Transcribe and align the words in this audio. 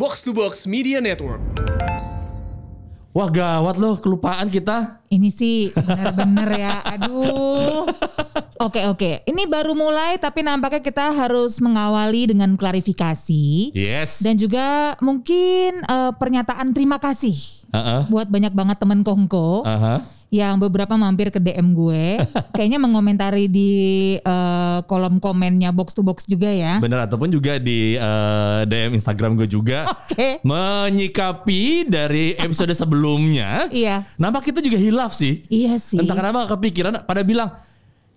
Box 0.00 0.24
to 0.24 0.32
Box 0.32 0.64
Media 0.64 0.96
Network. 0.96 1.44
Wah 3.12 3.28
gawat 3.28 3.76
loh 3.76 4.00
kelupaan 4.00 4.48
kita. 4.48 4.96
Ini 5.12 5.28
sih 5.28 5.68
bener-bener 5.76 6.48
ya. 6.56 6.80
Aduh. 6.96 7.84
Oke 8.64 8.88
oke. 8.88 9.20
Ini 9.28 9.44
baru 9.44 9.76
mulai 9.76 10.16
tapi 10.16 10.40
nampaknya 10.40 10.80
kita 10.80 11.12
harus 11.12 11.60
mengawali 11.60 12.32
dengan 12.32 12.56
klarifikasi 12.56 13.76
Yes. 13.76 14.24
dan 14.24 14.40
juga 14.40 14.96
mungkin 15.04 15.84
eh, 15.84 16.12
pernyataan 16.16 16.72
terima 16.72 16.96
kasih 16.96 17.36
Heeh. 17.68 18.08
buat 18.08 18.32
banyak 18.32 18.56
banget 18.56 18.80
temen 18.80 19.04
Kongko 19.04 19.68
Aha. 19.68 20.00
Yang 20.30 20.62
beberapa 20.62 20.94
mampir 20.94 21.34
ke 21.34 21.42
DM 21.42 21.74
gue, 21.74 22.22
kayaknya 22.56 22.78
mengomentari 22.78 23.50
di 23.50 23.72
eh, 24.16 24.78
kolom 24.86 25.18
komennya 25.18 25.74
box 25.74 25.92
to 25.92 26.06
box 26.06 26.22
juga 26.24 26.46
ya. 26.46 26.78
Bener 26.78 27.02
ataupun 27.02 27.34
juga 27.34 27.58
di 27.58 27.98
eh, 27.98 28.60
DM 28.70 28.94
Instagram 28.94 29.34
gue 29.34 29.50
juga 29.50 29.90
Oke. 30.06 30.38
menyikapi 30.46 31.90
dari 31.90 32.38
episode 32.38 32.72
sebelumnya. 32.72 33.66
Iya. 33.80 34.04
Nampak 34.20 34.52
kita 34.52 34.60
juga 34.60 34.76
hilaf 34.76 35.16
sih. 35.16 35.46
Iya 35.48 35.80
sih. 35.80 35.96
Entah 35.96 36.12
kenapa 36.12 36.44
kepikiran 36.52 37.06
pada 37.08 37.24
bilang 37.24 37.48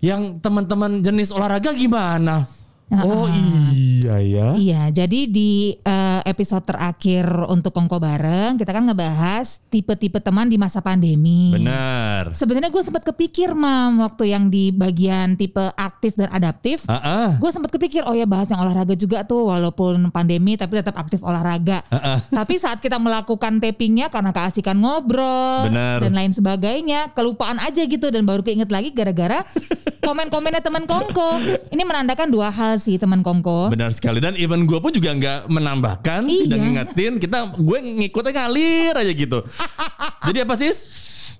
yang 0.03 0.37
teman-teman 0.43 0.99
jenis 0.99 1.31
olahraga 1.31 1.71
gimana? 1.71 2.45
Oh 2.91 3.25
iya 3.31 3.92
ya. 4.11 4.47
Iya, 4.57 4.81
jadi 4.91 5.19
di 5.29 5.75
eh, 5.77 6.21
episode 6.27 6.65
terakhir 6.67 7.25
untuk 7.47 7.71
Kongko 7.71 7.97
bareng 8.01 8.59
kita 8.59 8.71
kan 8.73 8.83
ngebahas 8.85 9.63
tipe-tipe 9.71 10.19
teman 10.19 10.51
di 10.51 10.57
masa 10.59 10.83
pandemi. 10.83 11.53
Bener. 11.55 12.35
Sebenarnya 12.35 12.69
gue 12.73 12.83
sempat 12.83 13.07
kepikir 13.07 13.55
mam 13.55 14.03
waktu 14.03 14.35
yang 14.35 14.51
di 14.51 14.73
bagian 14.73 15.39
tipe 15.39 15.61
aktif 15.77 16.17
dan 16.19 16.29
adaptif. 16.33 16.83
Ah, 16.89 16.99
ah. 16.99 17.29
Gue 17.39 17.49
sempat 17.53 17.71
kepikir 17.71 18.03
oh 18.03 18.15
ya 18.17 18.27
bahas 18.27 18.51
yang 18.51 18.59
olahraga 18.59 18.97
juga 18.97 19.23
tuh 19.23 19.47
walaupun 19.47 20.11
pandemi 20.11 20.59
tapi 20.59 20.83
tetap 20.83 20.97
aktif 20.99 21.23
olahraga. 21.23 21.85
Tapi 22.29 22.59
saat 22.59 22.83
kita 22.83 22.99
melakukan 22.99 23.63
tapingnya 23.63 24.11
karena 24.11 24.35
keasikan 24.35 24.81
ngobrol 24.81 25.71
Bener. 25.71 26.03
dan 26.03 26.11
lain 26.11 26.33
sebagainya, 26.35 27.13
kelupaan 27.15 27.61
aja 27.61 27.85
gitu 27.85 28.09
dan 28.09 28.27
baru 28.27 28.43
keinget 28.43 28.67
lagi 28.73 28.91
gara-gara 28.91 29.45
komen-komennya 30.07 30.59
teman 30.59 30.83
Kongko. 30.83 31.39
Ini 31.71 31.83
menandakan 31.87 32.27
dua 32.27 32.51
hal 32.51 32.77
sih 32.77 32.99
teman 32.99 33.23
Kongko. 33.23 33.71
Benar 33.71 33.92
sekali 33.93 34.17
dan 34.17 34.33
even 34.35 34.65
gue 34.65 34.81
pun 34.81 34.89
juga 34.89 35.13
nggak 35.13 35.39
menambahkan, 35.47 36.25
Iya. 36.25 36.41
tidak 36.49 36.59
ngingetin. 36.59 37.13
Kita 37.21 37.37
gue 37.53 37.77
ngikutnya 38.03 38.31
ngalir 38.33 38.93
aja 38.97 39.11
gitu. 39.13 39.39
Jadi 40.27 40.37
apa 40.41 40.53
sih? 40.57 40.73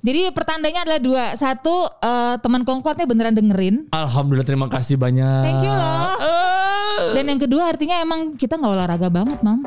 Jadi 0.04 0.36
pertandanya 0.36 0.84
adalah 0.84 1.00
dua. 1.00 1.23
Satu 1.34 1.88
eh, 2.04 2.36
teman 2.44 2.68
Kongko 2.68 2.92
artinya 2.92 3.08
beneran 3.08 3.36
dengerin. 3.36 3.88
Alhamdulillah 3.90 4.44
terima 4.44 4.68
kasih 4.68 5.00
banyak. 5.00 5.44
Thank 5.48 5.64
you 5.64 5.72
loh. 5.72 6.12
Eh. 6.20 7.16
Dan 7.16 7.23
yang 7.32 7.40
kedua 7.40 7.72
artinya 7.72 8.04
emang 8.04 8.36
kita 8.36 8.60
nggak 8.60 8.73
olahraga 8.76 9.08
banget, 9.08 9.40
Mam. 9.42 9.64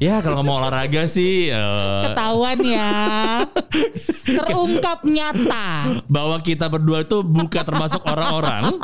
Ya 0.00 0.16
kalau 0.18 0.40
ngomong 0.40 0.64
olahraga 0.64 1.04
sih 1.04 1.52
eh, 1.52 2.00
Ketahuan 2.02 2.56
ya. 2.64 2.88
Terungkap 4.40 5.04
nyata. 5.04 5.68
bahwa 6.08 6.40
kita 6.40 6.66
berdua 6.66 7.04
itu 7.04 7.20
bukan 7.20 7.60
termasuk 7.60 8.00
orang-orang 8.02 8.80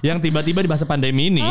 yang 0.00 0.16
tiba-tiba 0.16 0.62
di 0.62 0.68
masa 0.68 0.84
pandemi 0.84 1.26
ini, 1.26 1.42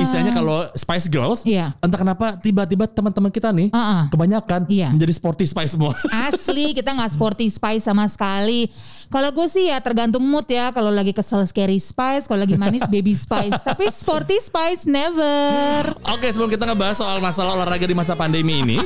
istilahnya 0.00 0.32
kalau 0.32 0.66
Spice 0.72 1.06
Girls, 1.06 1.40
Iya. 1.42 1.72
entah 1.78 1.96
kenapa 1.96 2.34
tiba-tiba 2.36 2.84
teman-teman 2.86 3.30
kita 3.30 3.52
nih 3.52 3.70
Uh-uh. 3.70 4.10
kebanyakan 4.10 4.66
Iya. 4.66 4.90
menjadi 4.90 5.12
sporty 5.14 5.46
Spice 5.46 5.72
semua. 5.72 5.94
Asli 6.26 6.74
kita 6.74 6.90
nggak 6.90 7.12
sporty 7.12 7.46
spice 7.46 7.84
sama 7.84 8.04
sekali. 8.06 8.66
Kalau 9.06 9.30
gue 9.30 9.46
sih 9.46 9.70
ya 9.70 9.78
tergantung 9.78 10.22
mood 10.22 10.46
ya. 10.46 10.70
Kalau 10.70 10.90
lagi 10.90 11.10
kesel 11.10 11.46
scary 11.46 11.78
spice, 11.78 12.26
kalau 12.26 12.42
lagi 12.42 12.58
manis 12.58 12.84
baby 12.90 13.14
spice. 13.14 13.54
Tapi 13.62 13.86
sporty 13.90 14.36
spice 14.38 14.84
never. 14.84 15.94
Oke, 16.10 16.26
sebelum 16.28 16.50
kita 16.50 16.66
ngebahas 16.66 16.98
soal 16.98 17.18
masalah 17.18 17.54
olahraga 17.54 17.86
di 17.86 17.94
masa 17.94 18.18
pandemi 18.18 18.60
ini, 18.60 18.78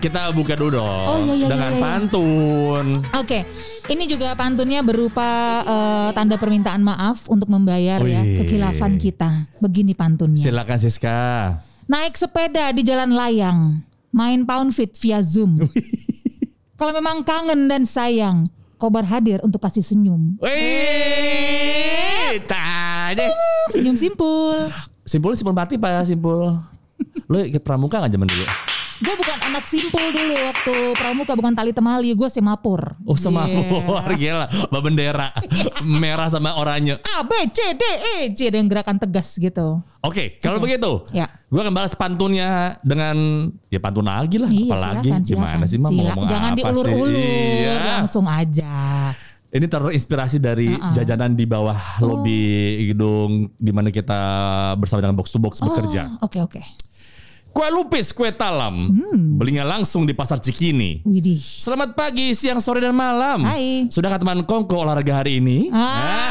kita 0.00 0.32
buka 0.32 0.56
dulu 0.56 0.80
dong 0.80 1.06
Oh, 1.06 1.18
iya, 1.20 1.34
iya, 1.36 1.46
dengan 1.52 1.72
iya, 1.72 1.76
iya. 1.76 1.84
pantun. 1.84 2.86
Oke, 3.20 3.38
ini 3.86 4.04
juga 4.08 4.32
pantunnya 4.32 4.80
berupa 4.80 5.28
eh, 5.60 6.08
tanda 6.16 6.40
permintaan 6.40 6.80
maaf 6.80 7.28
untuk 7.28 7.52
membayar 7.52 8.00
ya 8.00 8.24
Wih. 8.24 8.40
kekilafan 8.40 8.96
kita. 8.96 9.46
Begini 9.60 9.92
pantunnya. 9.92 10.40
Silakan 10.40 10.78
Siska. 10.80 11.20
Naik 11.84 12.16
sepeda 12.16 12.70
di 12.70 12.80
jalan 12.80 13.12
layang, 13.12 13.82
main 14.08 14.46
pound 14.46 14.72
fit 14.72 14.94
via 14.96 15.20
Zoom. 15.20 15.58
Kalau 16.78 16.96
memang 16.96 17.20
kangen 17.20 17.68
dan 17.68 17.84
sayang, 17.84 18.48
kobar 18.80 19.04
hadir 19.04 19.44
untuk 19.44 19.60
kasih 19.60 19.84
senyum. 19.84 20.40
Wih, 20.40 22.40
tanya. 22.48 23.28
Senyum 23.68 24.00
simpul. 24.00 24.72
Simpul 25.04 25.36
simpul 25.36 25.52
mati 25.52 25.76
pak 25.76 26.08
simpul. 26.08 26.56
Lo 27.28 27.44
ikut 27.44 27.60
pramuka 27.60 28.00
nggak 28.00 28.16
zaman 28.16 28.24
dulu? 28.24 28.48
Gue 29.00 29.14
bukan 29.16 29.38
anak 29.42 29.64
simpul 29.64 30.04
dulu 30.12 30.36
waktu 30.36 30.74
pramuka, 30.92 31.32
bukan 31.32 31.52
tali 31.52 31.72
temali, 31.72 32.12
gue 32.12 32.28
semapur. 32.28 33.00
Oh 33.02 33.16
sama 33.16 33.48
Yeah. 33.48 34.12
gila, 34.14 34.46
bendera 34.78 35.32
merah 35.82 36.28
sama 36.28 36.52
oranye. 36.52 37.00
A 37.00 37.24
B 37.24 37.32
C 37.48 37.72
D 37.72 37.82
E 38.20 38.28
C 38.30 38.52
dengan 38.52 38.68
gerakan 38.68 39.00
tegas 39.00 39.32
gitu. 39.34 39.80
Oke, 40.00 40.36
kalau 40.38 40.60
begitu, 40.60 41.00
Ya. 41.10 41.32
gue 41.46 41.56
akan 41.56 41.72
balas 41.72 41.92
pantunnya 41.92 42.76
dengan 42.80 43.16
ya 43.66 43.80
pantun 43.80 44.04
lagi 44.04 44.36
lah, 44.36 44.48
Iya, 44.48 44.68
apalagi 44.68 45.08
silakan, 45.08 45.24
gimana 45.24 45.48
silakan. 45.56 45.66
sih 45.66 45.78
mah 45.78 45.90
ngomong 45.90 46.24
Jangan 46.26 46.50
diulur-ulur? 46.54 47.08
Iya. 47.10 47.72
langsung 47.98 48.26
aja. 48.26 48.72
Ini 49.50 49.66
terinspirasi 49.66 50.38
dari 50.38 50.70
jajanan 50.92 51.34
di 51.34 51.42
bawah 51.42 51.74
Oh. 51.98 52.14
lobi 52.14 52.38
gedung 52.86 53.48
di 53.50 53.72
mana 53.72 53.88
kita 53.88 54.20
bersama 54.76 55.00
dengan 55.00 55.16
box 55.16 55.32
to 55.32 55.40
box 55.40 55.58
bekerja. 55.58 56.06
Oh, 56.20 56.28
Oke 56.28 56.38
oke. 56.38 56.60
Kue 57.50 57.66
lupis, 57.66 58.14
kue 58.14 58.30
talam, 58.30 58.94
Hmm. 58.94 59.34
belinya 59.34 59.66
langsung 59.66 60.06
di 60.06 60.14
pasar 60.14 60.38
Cikini. 60.38 61.02
Widih. 61.02 61.34
Selamat 61.34 61.98
pagi, 61.98 62.30
siang, 62.30 62.62
sore, 62.62 62.78
dan 62.78 62.94
malam. 62.94 63.42
Hai. 63.42 63.90
Sudah 63.90 64.14
teman 64.14 64.46
Kongko 64.46 64.86
olahraga 64.86 65.18
hari 65.18 65.42
ini? 65.42 65.66
Ah. 65.74 66.30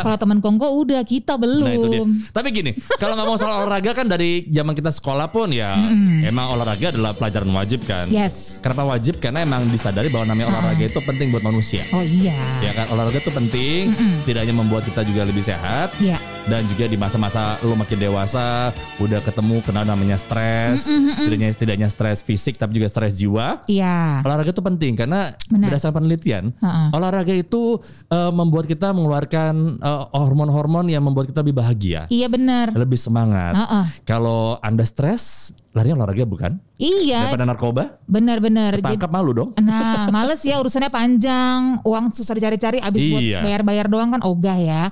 Kalau 0.04 0.20
teman 0.20 0.44
Kongko 0.44 0.68
udah 0.84 1.00
kita 1.00 1.40
belum. 1.40 1.64
Nah 1.64 1.72
itu 1.72 1.88
dia. 1.88 2.04
Tapi 2.28 2.52
gini, 2.52 2.76
kalau 3.00 3.16
ngomong 3.16 3.40
soal 3.40 3.64
olahraga 3.64 3.96
kan 3.96 4.04
dari 4.04 4.44
zaman 4.52 4.76
kita 4.76 4.92
sekolah 4.92 5.32
pun 5.32 5.48
ya 5.48 5.72
emang 6.20 6.52
olahraga 6.52 6.92
adalah 6.92 7.16
pelajaran 7.16 7.48
wajib 7.48 7.88
kan. 7.88 8.12
Yes. 8.12 8.60
Kenapa 8.60 8.84
wajib? 8.84 9.16
Karena 9.16 9.40
emang 9.40 9.64
disadari 9.70 10.12
bahwa 10.12 10.28
namanya 10.28 10.52
olahraga 10.52 10.84
itu 10.84 11.00
penting 11.00 11.32
buat 11.32 11.40
manusia. 11.40 11.88
Oh 11.96 12.04
iya. 12.04 12.36
Ya 12.60 12.76
kan 12.76 12.92
olahraga 12.92 13.16
itu 13.16 13.32
penting, 13.32 13.96
tidak 14.28 14.44
hanya 14.44 14.54
membuat 14.54 14.84
kita 14.84 15.06
juga 15.06 15.24
lebih 15.24 15.40
sehat. 15.40 15.94
Iya. 15.96 16.20
Dan 16.44 16.60
juga 16.68 16.84
di 16.84 16.94
masa-masa 16.94 17.56
lu 17.60 17.72
makin 17.72 17.96
dewasa, 17.96 18.68
udah 18.98 19.16
ketemu 19.18 19.64
kenal 19.64 19.80
namanya 19.82 20.14
stres, 20.14 20.84
tidak 20.84 21.36
hanya 21.40 21.50
tidak 21.50 21.72
hanya 21.74 21.88
stres 21.88 22.20
fisik 22.20 22.54
tapi 22.54 22.76
juga 22.76 22.86
stres 22.86 23.16
jiwa. 23.16 23.64
Iya. 23.64 24.20
Olahraga 24.20 24.52
itu 24.52 24.60
penting 24.60 24.92
karena 24.94 25.32
Benar. 25.48 25.72
berdasarkan 25.72 25.96
penelitian, 25.98 26.52
Ha-ha. 26.58 26.92
olahraga 26.92 27.32
itu 27.32 27.80
eh, 28.06 28.28
membuat 28.30 28.64
kita 28.64 28.92
mengeluarkan 28.92 29.54
eh, 29.80 30.04
hormon-hormon 30.12 30.84
yang 30.86 31.00
membuat 31.00 31.26
kita 31.26 31.40
lebih 31.40 31.56
bahagia, 31.56 32.04
Iya 32.06 32.28
benar. 32.28 32.76
lebih 32.76 33.00
semangat. 33.00 33.56
Kalau 34.04 34.60
anda 34.60 34.84
stres, 34.84 35.48
larinya 35.72 35.96
olahraga 35.98 36.28
bukan? 36.28 36.60
Iya. 36.76 37.30
Daripada 37.30 37.46
narkoba, 37.46 37.84
Benar-benar. 38.04 38.76
Tangkap 38.78 39.08
malu 39.08 39.32
dong. 39.32 39.50
Nah, 39.58 40.12
males 40.12 40.42
ya 40.42 40.60
urusannya 40.60 40.90
panjang, 40.90 41.80
uang 41.80 42.12
susah 42.12 42.36
dicari-cari, 42.36 42.78
abis 42.78 43.00
buat 43.08 43.22
Iya. 43.22 43.40
bayar-bayar 43.40 43.86
doang 43.88 44.12
kan 44.12 44.20
ogah 44.20 44.58
ya. 44.58 44.82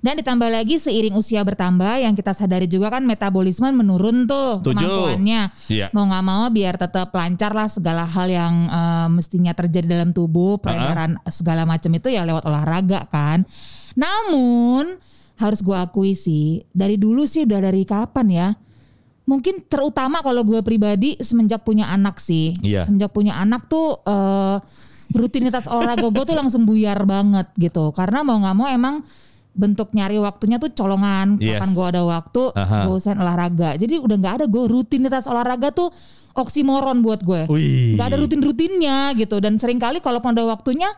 Dan 0.00 0.16
ditambah 0.16 0.48
lagi 0.48 0.80
seiring 0.80 1.12
usia 1.12 1.44
bertambah, 1.44 2.00
yang 2.00 2.16
kita 2.16 2.32
sadari 2.32 2.64
juga 2.64 2.88
kan 2.88 3.04
metabolisme 3.04 3.68
menurun 3.68 4.24
tuh 4.24 4.64
Setuju. 4.64 4.80
kemampuannya. 4.80 5.42
Iya. 5.68 5.86
Mau 5.92 6.08
nggak 6.08 6.24
mau 6.24 6.48
biar 6.48 6.80
tetap 6.80 7.12
lancar 7.12 7.52
lah 7.52 7.68
segala 7.68 8.08
hal 8.08 8.32
yang 8.32 8.54
eh, 8.64 9.08
mestinya 9.12 9.52
terjadi 9.52 10.00
dalam 10.00 10.16
tubuh, 10.16 10.56
peredaran 10.56 11.20
segala 11.28 11.68
macam 11.68 11.92
itu 11.92 12.08
ya 12.08 12.24
lewat 12.24 12.48
olahraga 12.48 13.04
kan. 13.12 13.44
Namun 13.92 14.96
harus 15.36 15.60
gue 15.60 15.76
akui 15.76 16.16
sih, 16.16 16.64
dari 16.72 16.96
dulu 16.96 17.28
sih 17.28 17.44
udah 17.44 17.60
dari 17.60 17.84
kapan 17.84 18.26
ya? 18.32 18.48
Mungkin 19.28 19.68
terutama 19.68 20.24
kalau 20.24 20.42
gue 20.48 20.64
pribadi 20.64 21.20
semenjak 21.20 21.60
punya 21.60 21.92
anak 21.92 22.16
sih. 22.16 22.56
Iya. 22.64 22.88
Semenjak 22.88 23.12
punya 23.12 23.36
anak 23.36 23.68
tuh 23.68 24.00
eh, 24.00 24.56
rutinitas 25.12 25.68
olahraga 25.68 26.08
gue 26.08 26.24
tuh 26.24 26.36
langsung 26.40 26.64
buyar 26.64 27.04
banget 27.04 27.52
gitu. 27.60 27.92
Karena 27.92 28.24
mau 28.24 28.40
nggak 28.40 28.56
mau 28.56 28.64
emang 28.64 29.04
bentuk 29.54 29.92
nyari 29.92 30.16
waktunya 30.18 30.56
tuh 30.56 30.70
colongan. 30.72 31.36
Yes. 31.36 31.60
Kapan 31.60 31.70
gue 31.74 31.86
ada 31.96 32.02
waktu, 32.06 32.42
Aha. 32.54 32.78
gue 32.86 32.94
usahain 32.96 33.20
olahraga. 33.20 33.76
Jadi 33.76 33.98
udah 33.98 34.16
nggak 34.16 34.34
ada 34.42 34.44
gue 34.46 34.62
rutinitas 34.66 35.26
olahraga 35.26 35.74
tuh 35.74 35.90
oksimoron 36.34 37.02
buat 37.02 37.20
gue. 37.22 37.50
Wih. 37.50 37.98
Gak 37.98 38.14
ada 38.14 38.16
rutin-rutinnya 38.22 39.12
gitu. 39.18 39.42
Dan 39.42 39.58
sering 39.58 39.82
kali 39.82 39.98
kalaupun 39.98 40.32
ada 40.32 40.46
waktunya 40.46 40.88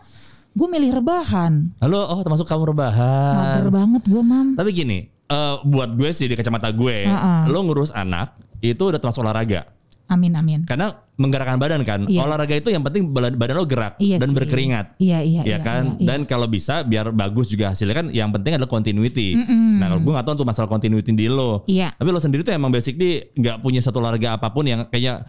gue 0.52 0.68
milih 0.68 1.00
rebahan. 1.00 1.72
Halo, 1.80 2.04
oh 2.12 2.20
termasuk 2.20 2.44
kamu 2.44 2.76
rebahan. 2.76 3.36
Mager 3.36 3.68
banget 3.72 4.02
gue 4.04 4.22
mam. 4.22 4.52
Tapi 4.52 4.70
gini, 4.76 4.98
eh, 5.08 5.56
buat 5.64 5.96
gue 5.96 6.12
sih 6.12 6.28
di 6.28 6.36
kacamata 6.36 6.68
gue, 6.68 7.08
Ha-ha. 7.08 7.48
lo 7.48 7.64
ngurus 7.64 7.90
anak 7.96 8.36
itu 8.60 8.92
udah 8.92 9.00
termasuk 9.00 9.24
olahraga. 9.24 9.64
Amin 10.12 10.36
amin. 10.36 10.68
Karena 10.68 10.92
menggerakkan 11.22 11.56
badan 11.56 11.80
kan. 11.86 12.04
Iya. 12.10 12.26
Olahraga 12.26 12.58
itu 12.58 12.68
yang 12.68 12.82
penting 12.82 13.14
badan, 13.14 13.54
lo 13.54 13.62
gerak 13.62 13.94
Iya 14.02 14.18
dan 14.18 14.28
sih. 14.30 14.36
berkeringat. 14.36 14.86
Iya 14.98 15.18
iya. 15.22 15.42
ya 15.42 15.48
iya, 15.54 15.58
kan 15.62 15.94
iya, 15.94 16.02
iya. 16.02 16.08
dan 16.10 16.18
kalau 16.26 16.50
bisa 16.50 16.82
biar 16.82 17.14
bagus 17.14 17.46
juga 17.46 17.70
hasilnya 17.70 17.94
kan 17.94 18.06
yang 18.10 18.34
penting 18.34 18.58
adalah 18.58 18.68
continuity 18.68 19.38
nah 19.78 19.86
kalau 19.86 20.00
gue 20.02 20.12
gak 20.12 20.24
tahu 20.26 20.34
untuk 20.42 20.48
masalah 20.48 20.68
continuity 20.68 21.10
di 21.14 21.30
lo 21.30 21.62
Iya. 21.64 21.94
tapi 21.94 22.08
lo 22.10 22.18
sendiri 22.18 22.42
tuh 22.42 22.50
emang 22.50 22.72
basically 22.72 23.30
nggak 23.36 23.62
punya 23.62 23.78
satu 23.78 24.02
olahraga 24.02 24.34
apa 24.34 24.50
pun 24.50 24.66
yang 24.66 24.82
kayaknya 24.88 25.22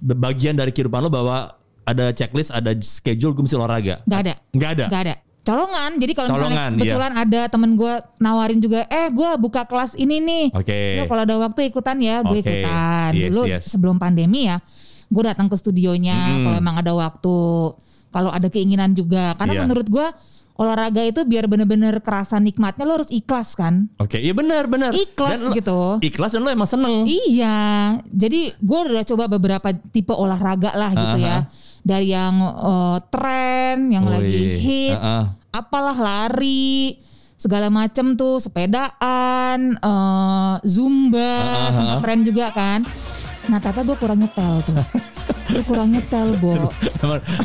bagian 0.00 0.54
dari 0.54 0.70
kehidupan 0.70 1.04
lo 1.04 1.10
bahwa 1.10 1.54
ada 1.84 2.10
checklist 2.10 2.48
ada 2.48 2.72
schedule 2.80 3.32
gue 3.32 3.44
mesti 3.44 3.56
olahraga 3.56 4.00
Gak 4.04 4.20
ada. 4.24 4.34
nggak 4.52 4.70
ada 4.80 4.86
Gak 4.88 5.02
ada. 5.04 5.14
Colongan. 5.44 6.00
Jadi 6.00 6.12
kalau 6.16 6.28
misalnya 6.32 6.56
iya. 6.56 6.72
kebetulan 6.72 7.12
ada 7.12 7.40
temen 7.52 7.76
gue 7.76 7.94
nawarin 8.16 8.64
juga, 8.64 8.88
eh 8.88 9.12
gue 9.12 9.30
buka 9.36 9.68
kelas 9.68 9.92
ini 9.92 10.16
nih. 10.16 10.46
Oke. 10.56 10.96
Ya, 10.96 11.04
kalau 11.04 11.20
ada 11.20 11.36
waktu 11.36 11.68
ikutan 11.68 12.00
ya, 12.00 12.24
gue 12.24 12.40
Oke. 12.40 12.48
ikutan. 12.48 13.10
Yes, 13.12 13.28
Dulu 13.28 13.42
yes. 13.44 13.62
sebelum 13.68 14.00
pandemi 14.00 14.48
ya, 14.48 14.64
gue 15.06 15.22
datang 15.22 15.46
ke 15.46 15.54
studionya. 15.54 16.14
Kalau 16.40 16.56
emang 16.56 16.76
ada 16.76 16.92
waktu, 16.92 17.36
kalau 18.08 18.30
ada 18.30 18.46
keinginan 18.46 18.92
juga. 18.92 19.34
Karena 19.34 19.54
Iya. 19.54 19.62
menurut 19.62 19.86
gue 19.86 20.06
olahraga 20.54 21.02
itu 21.02 21.18
biar 21.20 21.44
bener-bener 21.44 21.98
kerasa 21.98 22.38
nikmatnya 22.38 22.84
lo 22.84 22.94
harus 22.94 23.10
ikhlas 23.10 23.52
kan. 23.52 23.90
oke 23.96 24.14
iya 24.14 24.30
benar 24.30 24.64
benar 24.64 24.94
Ikhlas 24.94 25.34
Dan 25.34 25.50
lo- 25.50 25.50
gitu. 25.52 25.80
ikhlas 26.00 26.30
dan 26.30 26.40
lo 26.40 26.48
emang 26.48 26.70
seneng 26.70 27.02
Iya, 27.04 27.58
jadi 28.06 28.54
gue 28.54 28.78
udah 28.86 29.02
coba 29.04 29.26
beberapa 29.26 29.74
tipe 29.90 30.14
olahraga 30.14 30.70
lah 30.72 30.94
gitu 30.94 31.18
ya. 31.20 31.50
Dari 31.82 32.06
yang 32.08 32.38
eh, 32.38 32.98
tren, 33.10 33.90
yang 33.90 34.06
Wih, 34.06 34.12
lagi 34.14 34.42
hits, 34.56 34.94
uh-uh. 34.96 35.24
apalah 35.50 35.98
lari, 35.98 37.02
segala 37.34 37.66
macem 37.66 38.14
tuh, 38.14 38.38
sepedaan, 38.38 39.74
eh, 39.74 40.54
zumba, 40.62 41.34
sempat 41.68 41.98
tren 42.00 42.20
juga 42.22 42.46
kan. 42.50 42.86
Nah 43.46 43.58
ternyata 43.58 43.82
gue 43.82 43.96
kurang 43.96 44.18
nyetel 44.20 44.54
tuh. 44.64 44.76
gue 45.44 45.62
kurang 45.62 45.92
nyetel, 45.92 46.40
Bo. 46.40 46.72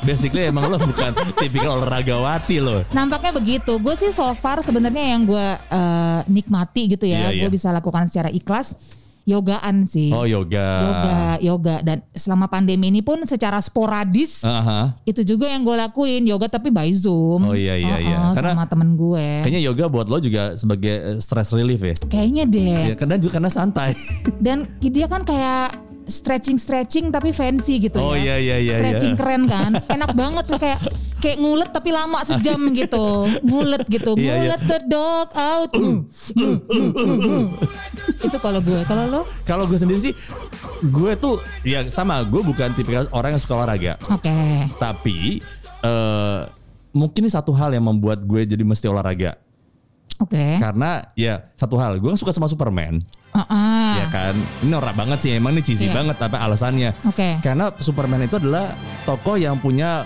Basically 0.01 0.47
emang 0.47 0.71
lo 0.71 0.79
bukan 0.79 1.11
tipikal 1.35 1.77
olahragawati 1.77 2.57
lo 2.57 2.87
Nampaknya 2.91 3.35
begitu. 3.35 3.75
Gue 3.77 3.93
sih 3.95 4.09
so 4.09 4.31
far 4.33 4.63
sebenarnya 4.63 5.15
yang 5.15 5.27
gue 5.27 5.47
eh, 5.59 6.19
nikmati 6.25 6.95
gitu 6.95 7.03
ya. 7.03 7.29
Iya, 7.29 7.45
Gue 7.45 7.49
iya. 7.51 7.53
bisa 7.53 7.69
lakukan 7.69 8.07
secara 8.07 8.31
ikhlas. 8.31 8.75
Yogaan 9.29 9.85
sih. 9.85 10.09
oh 10.09 10.25
yoga 10.25 10.65
yoga, 10.81 11.17
yoga 11.37 11.75
dan 11.85 12.01
selama 12.17 12.49
pandemi 12.49 12.89
ini 12.89 13.05
pun 13.05 13.21
secara 13.29 13.61
sporadis 13.61 14.41
Aha. 14.41 14.97
itu 15.05 15.21
juga 15.21 15.45
yang 15.45 15.61
gue 15.61 15.77
lakuin 15.77 16.25
yoga 16.25 16.49
tapi 16.49 16.73
by 16.73 16.89
zoom. 16.89 17.45
Oh, 17.45 17.53
iya, 17.53 17.77
iya, 17.77 18.01
iya. 18.01 18.17
Uh-uh, 18.17 18.33
Karena- 18.33 18.57
sama 18.57 18.65
temen 18.65 18.97
gue. 18.97 19.45
kayaknya 19.45 19.61
yoga 19.61 19.85
buat 19.85 20.09
lo 20.09 20.17
juga 20.17 20.57
sebagai 20.57 20.95
eh, 21.13 21.17
stress 21.21 21.53
relief 21.53 21.77
ya 21.77 21.93
Kayaknya 22.09 22.43
deh. 22.49 22.73
Ya, 22.89 22.95
karena 22.97 23.15
juga 23.21 23.37
karena 23.37 23.51
santai. 23.53 23.93
Dan 24.41 24.65
dia 24.81 25.05
kan 25.05 25.21
kayak 25.21 25.77
stretching 26.09 26.57
stretching 26.57 27.07
tapi 27.07 27.29
fancy 27.31 27.79
gitu 27.79 28.01
Oh, 28.01 28.17
ya. 28.17 28.35
iya, 28.35 28.57
iya, 28.57 28.57
iya, 28.59 28.75
Stretching 28.81 29.13
iya. 29.13 29.19
keren 29.19 29.43
kan. 29.45 29.71
Enak 29.87 30.11
banget 30.13 30.43
tuh 30.45 30.57
kayak 30.57 30.79
kayak 31.19 31.37
ngulet 31.37 31.69
tapi 31.69 31.89
lama 31.93 32.19
sejam 32.25 32.59
gitu. 32.73 33.29
Ngulet 33.45 33.85
gitu. 33.87 34.17
Iya, 34.17 34.21
iya. 34.21 34.33
Ngulet 34.35 34.61
the 34.65 34.79
dog 34.89 35.27
out. 35.33 35.71
itu 38.19 38.37
kalau 38.37 38.59
gue. 38.59 38.81
Kalau 38.83 39.03
lo? 39.07 39.21
Kalau 39.45 39.63
gue 39.65 39.77
sendiri 39.77 39.99
sih, 40.01 40.13
gue 40.83 41.11
tuh 41.15 41.37
ya 41.63 41.87
sama. 41.87 42.21
Gue 42.25 42.41
bukan 42.41 42.73
tipikal 42.73 43.07
orang 43.11 43.35
yang 43.35 43.41
suka 43.41 43.55
olahraga, 43.55 43.95
Oke. 44.09 44.33
tapi 44.77 45.39
eh 45.79 46.39
mungkin 46.89 47.25
ini 47.25 47.31
satu 47.31 47.53
hal 47.53 47.71
yang 47.71 47.85
membuat 47.85 48.25
gue 48.25 48.43
jadi 48.43 48.63
mesti 48.65 48.89
olahraga. 48.89 49.37
Oke. 50.19 50.59
Karena 50.59 50.99
ya 51.15 51.47
satu 51.55 51.79
hal, 51.79 51.95
gue 51.97 52.11
suka 52.13 52.35
sama 52.35 52.51
Superman, 52.51 52.99
Uh-uh. 53.31 53.91
ya 53.95 54.05
kan. 54.11 54.35
Ini 54.59 54.67
norak 54.67 54.91
banget 54.93 55.19
sih, 55.23 55.31
emang 55.33 55.55
ini 55.55 55.63
cheesy 55.63 55.87
Iya. 55.87 55.95
banget 55.95 56.19
apa 56.19 56.37
alasannya? 56.43 56.91
Oke. 57.07 57.39
Karena 57.39 57.71
Superman 57.79 58.27
itu 58.27 58.35
adalah 58.35 58.75
tokoh 59.07 59.39
yang 59.39 59.55
punya 59.57 60.03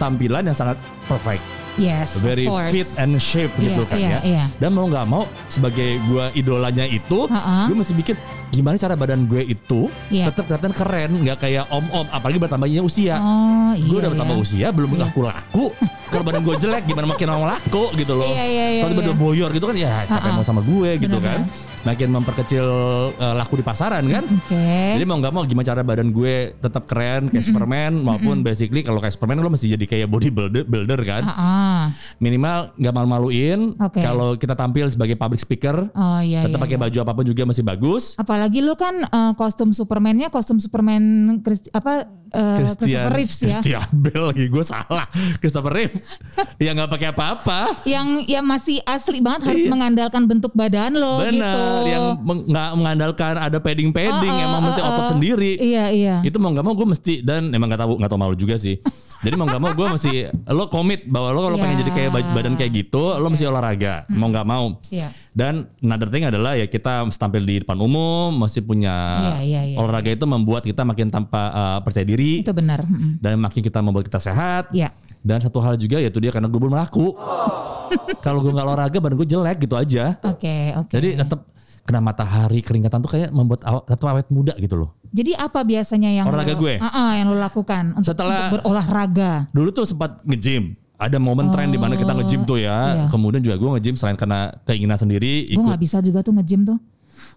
tampilan 0.00 0.48
yang 0.48 0.56
sangat 0.56 0.80
perfect. 1.04 1.44
Yes, 1.76 2.18
very 2.18 2.44
fit 2.68 2.88
and 2.96 3.14
shape 3.16 3.52
Iya, 3.54 3.62
gitu 3.68 3.82
kan 3.84 3.96
iya, 3.96 4.10
ya. 4.10 4.20
iya. 4.22 4.44
Dan 4.56 4.72
mau 4.72 4.84
nggak 4.84 5.04
mau 5.04 5.22
sebagai 5.46 6.00
gue 6.02 6.24
idolanya 6.34 6.82
itu, 6.82 7.26
Ha-ha. 7.26 7.66
gue 7.66 7.76
mesti 7.76 7.92
bikin 7.92 8.16
gimana 8.50 8.74
cara 8.74 8.94
badan 8.94 9.24
gue 9.24 9.42
itu 9.44 9.86
Iya. 10.08 10.28
tetap 10.28 10.46
kelihatan 10.46 10.72
keren, 10.72 11.10
nggak 11.20 11.38
kayak 11.38 11.64
om-om, 11.68 12.06
apalagi 12.08 12.38
bertambahnya 12.38 12.80
usia. 12.80 13.16
Oh 13.16 13.72
iya. 13.72 13.86
gue 13.86 13.98
udah 13.98 14.10
bertambah 14.10 14.36
iya. 14.36 14.42
usia, 14.42 14.66
belum 14.70 14.90
laku-laku. 14.96 15.70
Kalau 16.06 16.24
badan 16.24 16.42
gue 16.42 16.54
jelek, 16.58 16.82
gimana 16.84 17.06
makin 17.06 17.26
mau 17.28 17.46
laku 17.46 17.84
gitu 17.94 18.12
loh. 18.14 18.26
Iya, 18.26 18.44
iya, 18.44 18.64
iya, 18.68 18.80
Kalau 18.80 18.90
tiba-tiba 18.92 19.14
iya. 19.14 19.22
boyor 19.22 19.50
gitu 19.50 19.64
kan, 19.64 19.76
ya 19.76 19.92
siapa 20.02 20.26
yang 20.26 20.34
Ha-ha. 20.34 20.36
mau 20.36 20.44
sama 20.44 20.60
gue 20.60 20.90
gitu 20.98 21.16
Benar-benar. 21.16 21.46
kan. 21.46 21.68
Makin 21.80 22.08
memperkecil 22.12 22.66
eh, 23.14 23.34
laku 23.34 23.56
di 23.56 23.64
pasaran 23.64 24.04
kan. 24.04 24.20
Oke. 24.20 24.68
Jadi 25.00 25.04
mau 25.06 25.16
nggak 25.16 25.32
mau 25.32 25.42
gimana 25.42 25.64
cara 25.64 25.80
badan 25.80 26.10
gue 26.10 26.34
tetap 26.54 26.84
keren 26.84 27.30
kayak 27.30 27.40
Superman 27.40 27.96
maupun 27.96 28.42
basically 28.42 28.82
kalau 28.82 28.98
kayak 28.98 29.14
Superman 29.14 29.40
lo 29.40 29.48
mesti 29.48 29.64
jadi 29.70 29.84
kayak 29.86 30.06
bodybuilder 30.06 30.68
builder 30.68 31.00
kan 31.00 31.22
Ah, 31.24 31.59
ah. 31.60 31.84
minimal 32.16 32.72
nggak 32.74 32.94
malu-maluin. 32.94 33.60
Oke. 33.76 34.00
Kalau 34.00 34.34
kita 34.34 34.54
tampil 34.54 34.88
sebagai 34.88 35.14
public 35.14 35.38
speaker, 35.38 35.92
Oh 35.92 36.18
iya. 36.18 36.42
tetap 36.42 36.56
iya, 36.56 36.64
pakai 36.64 36.76
iya. 36.76 36.82
baju 36.82 36.98
apa 36.98 37.12
pun 37.12 37.24
juga 37.24 37.42
masih 37.44 37.60
bagus. 37.62 38.16
Apalagi 38.16 38.58
lu 38.58 38.72
kan 38.74 38.96
eh, 38.98 39.32
kostum 39.34 39.70
Superman-nya 39.70 40.28
kostum 40.28 40.56
Superman 40.56 41.02
Christ- 41.40 41.68
apa 41.70 42.04
eh, 42.30 42.56
Christopher 42.56 43.12
Reeves 43.12 43.38
ya. 43.38 43.58
Christian 43.58 43.88
Bale 44.02 44.24
lagi 44.26 44.44
gue 44.46 44.64
salah. 44.64 45.06
Christopher 45.36 45.72
Reeve 45.74 45.94
yang 46.64 46.74
nggak 46.74 46.90
pakai 46.90 47.08
apa-apa. 47.10 47.60
Yang 47.84 48.06
ya 48.24 48.40
masih 48.40 48.80
asli 48.82 49.20
banget 49.20 49.44
harus 49.44 49.58
Iya. 49.60 49.70
mengandalkan 49.70 50.24
bentuk 50.24 50.52
badan 50.52 50.94
lo 50.94 51.20
Benar, 51.20 51.34
gitu. 51.34 51.64
yang 51.86 52.04
meng- 52.20 52.44
nggak 52.46 52.70
mengandalkan 52.74 53.34
ada 53.36 53.58
padding-padding, 53.58 54.30
Oh, 54.30 54.38
oh, 54.38 54.46
emang 54.46 54.60
oh, 54.60 54.66
mesti 54.66 54.80
oh. 54.80 54.88
otot 54.88 55.06
sendiri. 55.10 55.52
Iya 55.56 55.84
iya. 55.90 56.16
Itu 56.22 56.38
mau 56.38 56.48
nggak 56.48 56.62
mau 56.62 56.72
gue 56.72 56.88
mesti 56.88 57.20
dan 57.20 57.50
emang 57.50 57.68
nggak 57.68 57.82
tahu 57.82 57.92
nggak 57.98 58.08
tahu 58.08 58.20
malu 58.20 58.32
juga 58.32 58.56
sih. 58.56 58.78
Jadi 59.20 59.34
mau 59.34 59.44
nggak 59.44 59.60
mau 59.60 59.70
gue 59.70 59.86
mesti 59.90 60.12
lo 60.48 60.64
komit 60.66 61.04
bahwa 61.04 61.28
lo 61.30 61.40
kalau 61.42 61.56
pengen 61.56 61.76
Iya. 61.76 61.80
jadi 61.80 61.90
kayak 61.92 62.10
bad- 62.10 62.32
badan 62.32 62.54
kayak 62.54 62.72
gitu, 62.74 63.04
lo 63.12 63.26
mesti 63.26 63.44
olahraga. 63.44 64.08
Mau 64.08 64.26
nggak 64.26 64.46
mau. 64.46 64.80
Iya. 64.86 65.12
Dan 65.30 65.54
another 65.78 66.08
thing 66.08 66.24
adalah 66.24 66.54
ya 66.54 66.64
kita 66.64 67.04
tampil 67.10 67.42
di 67.42 67.60
depan 67.60 67.76
umum, 67.76 68.32
mesti 68.34 68.60
punya 68.60 68.96
Iya, 69.20 69.38
iya, 69.40 69.60
iya, 69.66 69.76
olahraga 69.76 70.08
itu 70.08 70.24
membuat 70.24 70.62
kita 70.62 70.82
makin 70.82 71.08
tanpa 71.08 71.42
uh, 71.48 71.78
percaya 71.80 72.02
diri 72.02 72.40
Itu 72.40 72.50
benar. 72.50 72.80
Mm-mm. 72.80 73.18
dan 73.18 73.36
makin 73.36 73.60
kita 73.60 73.78
membuat 73.78 74.04
kita 74.04 74.18
sehat. 74.18 74.72
Iya. 74.72 74.88
Dan 75.20 75.36
satu 75.38 75.60
hal 75.60 75.76
juga 75.76 75.96
yaitu 75.96 76.16
dia 76.16 76.32
karena 76.32 76.48
gue 76.48 76.56
belum 76.58 76.72
laku. 76.72 77.12
Kalau 78.24 78.40
gue 78.40 78.50
nggak 78.50 78.66
olahraga 78.66 78.98
badan 78.98 79.16
gue 79.16 79.28
jelek 79.28 79.58
gitu 79.60 79.74
aja. 79.74 80.16
Oke 80.22 80.72
oke. 80.74 80.90
Jadi 80.90 81.18
tetap 81.18 81.44
kena 81.80 81.98
matahari, 81.98 82.60
keringatan 82.60 83.00
tuh 83.00 83.10
kayak 83.10 83.30
membuat 83.30 83.60
aw- 83.64 83.82
tetap 83.82 84.06
awet 84.08 84.28
muda 84.28 84.54
gitu 84.56 84.78
loh. 84.78 84.96
Jadi 85.10 85.34
apa 85.34 85.66
biasanya 85.66 86.10
yang 86.14 86.26
Olahraga 86.30 86.54
lo, 86.54 86.62
gue? 86.62 86.74
Ah, 86.78 86.86
ah, 86.86 87.10
yang 87.18 87.26
lo 87.30 87.38
lakukan 87.38 87.98
untuk, 87.98 88.14
Setelah- 88.14 88.46
untuk 88.46 88.62
berolahraga? 88.62 89.50
Dulu 89.50 89.68
tuh 89.74 89.84
sempat 89.86 90.22
nge-gym. 90.22 90.78
Ada 91.00 91.16
momen 91.16 91.48
tren 91.48 91.72
di 91.72 91.80
mana 91.80 91.96
kita 91.96 92.12
nge-gym 92.12 92.44
tuh 92.44 92.60
ya. 92.60 92.78
iya. 92.94 93.06
Kemudian 93.08 93.40
juga 93.40 93.56
gue 93.56 93.68
nge-gym 93.78 93.96
selain 93.96 94.14
karena 94.14 94.52
keinginan 94.68 95.00
sendiri 95.00 95.48
Gue 95.48 95.64
nggak 95.64 95.80
bisa 95.80 95.98
juga 96.04 96.20
tuh 96.20 96.36
nge-gym 96.36 96.62
tuh. 96.62 96.78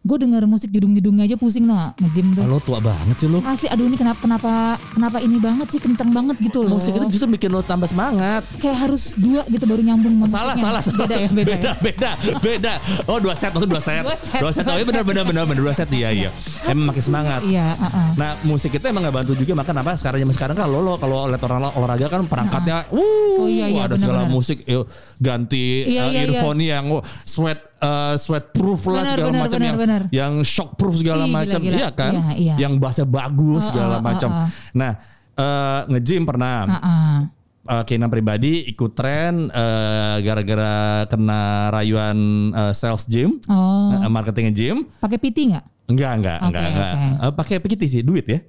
Gue 0.04 0.20
denger 0.20 0.44
musik 0.44 0.68
jedung-jedungnya 0.68 1.24
aja 1.24 1.36
pusing 1.36 1.64
tuh 1.64 1.72
nggak 1.72 1.92
nge-gym 1.98 2.28
tuh. 2.36 2.44
Lo 2.44 2.60
tua 2.60 2.78
banget 2.78 3.16
sih 3.16 3.28
lo. 3.28 3.40
Asli 3.40 3.72
aduh 3.72 3.88
ini 3.88 3.96
kenapa 3.96 4.20
kenapa 4.20 4.52
kenapa 4.92 5.18
ini 5.18 5.40
banget 5.40 5.68
sih 5.70 5.80
kenceng 5.80 6.12
banget 6.12 6.36
gitu 6.38 6.60
loh. 6.60 6.76
Musik 6.76 6.92
itu 6.92 7.08
justru 7.10 7.32
bikin 7.32 7.50
lo 7.50 7.64
tambah 7.64 7.88
semangat. 7.88 8.44
kayak 8.60 8.84
harus 8.84 9.16
dua 9.16 9.48
gitu 9.48 9.64
baru 9.64 9.80
nyambung 9.80 10.20
sama 10.20 10.28
Salah, 10.28 10.44
musiknya. 10.54 10.64
salah, 10.68 10.82
salah. 10.84 11.00
Beda 11.00 11.16
ya, 11.16 11.30
beda, 11.30 11.48
beda, 11.48 11.64
ya. 11.64 11.74
beda, 11.80 12.12
beda. 12.38 12.74
Oh 13.08 13.18
dua 13.18 13.32
set, 13.32 13.56
maksud 13.56 13.66
dua 13.66 13.80
set. 13.80 14.04
Dua 14.04 14.18
set, 14.20 14.40
Dua 14.44 14.52
set. 14.52 14.66
Oh 14.68 14.76
iya 14.76 14.84
benar, 14.84 15.04
benar, 15.04 15.24
benar, 15.24 15.44
benar, 15.48 15.62
dua 15.64 15.74
set. 15.74 15.88
Iya, 15.88 16.10
iya. 16.12 16.30
Emang 16.68 16.92
makin 16.92 17.00
semangat. 17.00 17.40
Iya, 17.48 17.72
uh-uh. 17.74 18.08
Nah 18.20 18.36
musik 18.44 18.76
itu 18.76 18.84
emang 18.84 19.08
gak 19.08 19.16
bantu 19.16 19.32
juga 19.34 19.56
maka 19.56 19.72
kenapa 19.72 19.96
sekarang 19.96 20.20
zaman 20.20 20.36
sekarang 20.36 20.56
kan 20.56 20.68
lo 20.68 20.80
lo 20.80 20.94
kalau 21.00 21.32
lihat 21.32 21.44
orang 21.44 21.72
olahraga 21.74 22.12
kan 22.12 22.28
perangkatnya, 22.28 22.92
wuh, 22.92 23.40
Oh, 23.40 23.48
iya, 23.48 23.72
iya, 23.72 23.88
ada 23.88 23.96
segala 23.96 24.28
benar-benar. 24.28 24.36
musik, 24.36 24.68
yuk, 24.68 24.84
ganti 25.18 25.88
Iya, 25.88 26.04
uh, 26.04 26.10
iya, 26.12 26.20
iya. 26.20 26.22
earphone 26.28 26.60
yang 26.60 26.86
oh, 26.92 27.02
sweat 27.24 27.72
uh, 27.84 28.16
sweat 28.16 28.50
proof 28.50 28.88
lah 28.88 29.04
Benar, 29.04 29.14
segala 29.14 29.32
macam 29.36 29.60
yang 29.60 29.78
yang 30.10 30.34
shock 30.42 30.74
proof 30.74 30.96
segala 30.96 31.28
macam, 31.28 31.60
iya 31.60 31.92
kan, 31.92 32.14
Iya, 32.16 32.24
iya. 32.34 32.56
yang 32.64 32.80
bahasa 32.80 33.04
bagus 33.04 33.68
Oh, 33.68 33.68
segala 33.70 33.96
oh, 33.96 34.00
oh, 34.00 34.04
macam. 34.04 34.30
oh. 34.32 34.48
Nah 34.74 34.92
uh, 35.36 35.80
nge-gym 35.88 36.24
pernah. 36.24 36.58
Uh-uh. 36.66 37.18
Uh, 37.64 37.80
keinginan 37.88 38.12
pribadi 38.12 38.60
ikut 38.68 38.92
tren 38.92 39.48
uh, 39.48 40.20
gara-gara 40.20 41.08
kena 41.08 41.72
rayuan 41.72 42.18
uh, 42.52 42.76
sales 42.76 43.08
gym, 43.08 43.40
Oh, 43.48 43.88
uh, 43.94 44.12
marketing 44.12 44.52
gym. 44.52 44.78
pakai 45.00 45.16
PT 45.16 45.48
nggak? 45.48 45.64
Enggak, 45.88 46.12
enggak, 46.16 46.38
Oke, 46.40 46.48
enggak, 46.48 46.64
enggak. 46.68 46.92
oke. 46.92 47.08
Eh, 47.24 47.34
pakai 47.36 47.56
PT 47.60 47.82
sih, 47.88 48.02
duit 48.04 48.24
ya. 48.24 48.40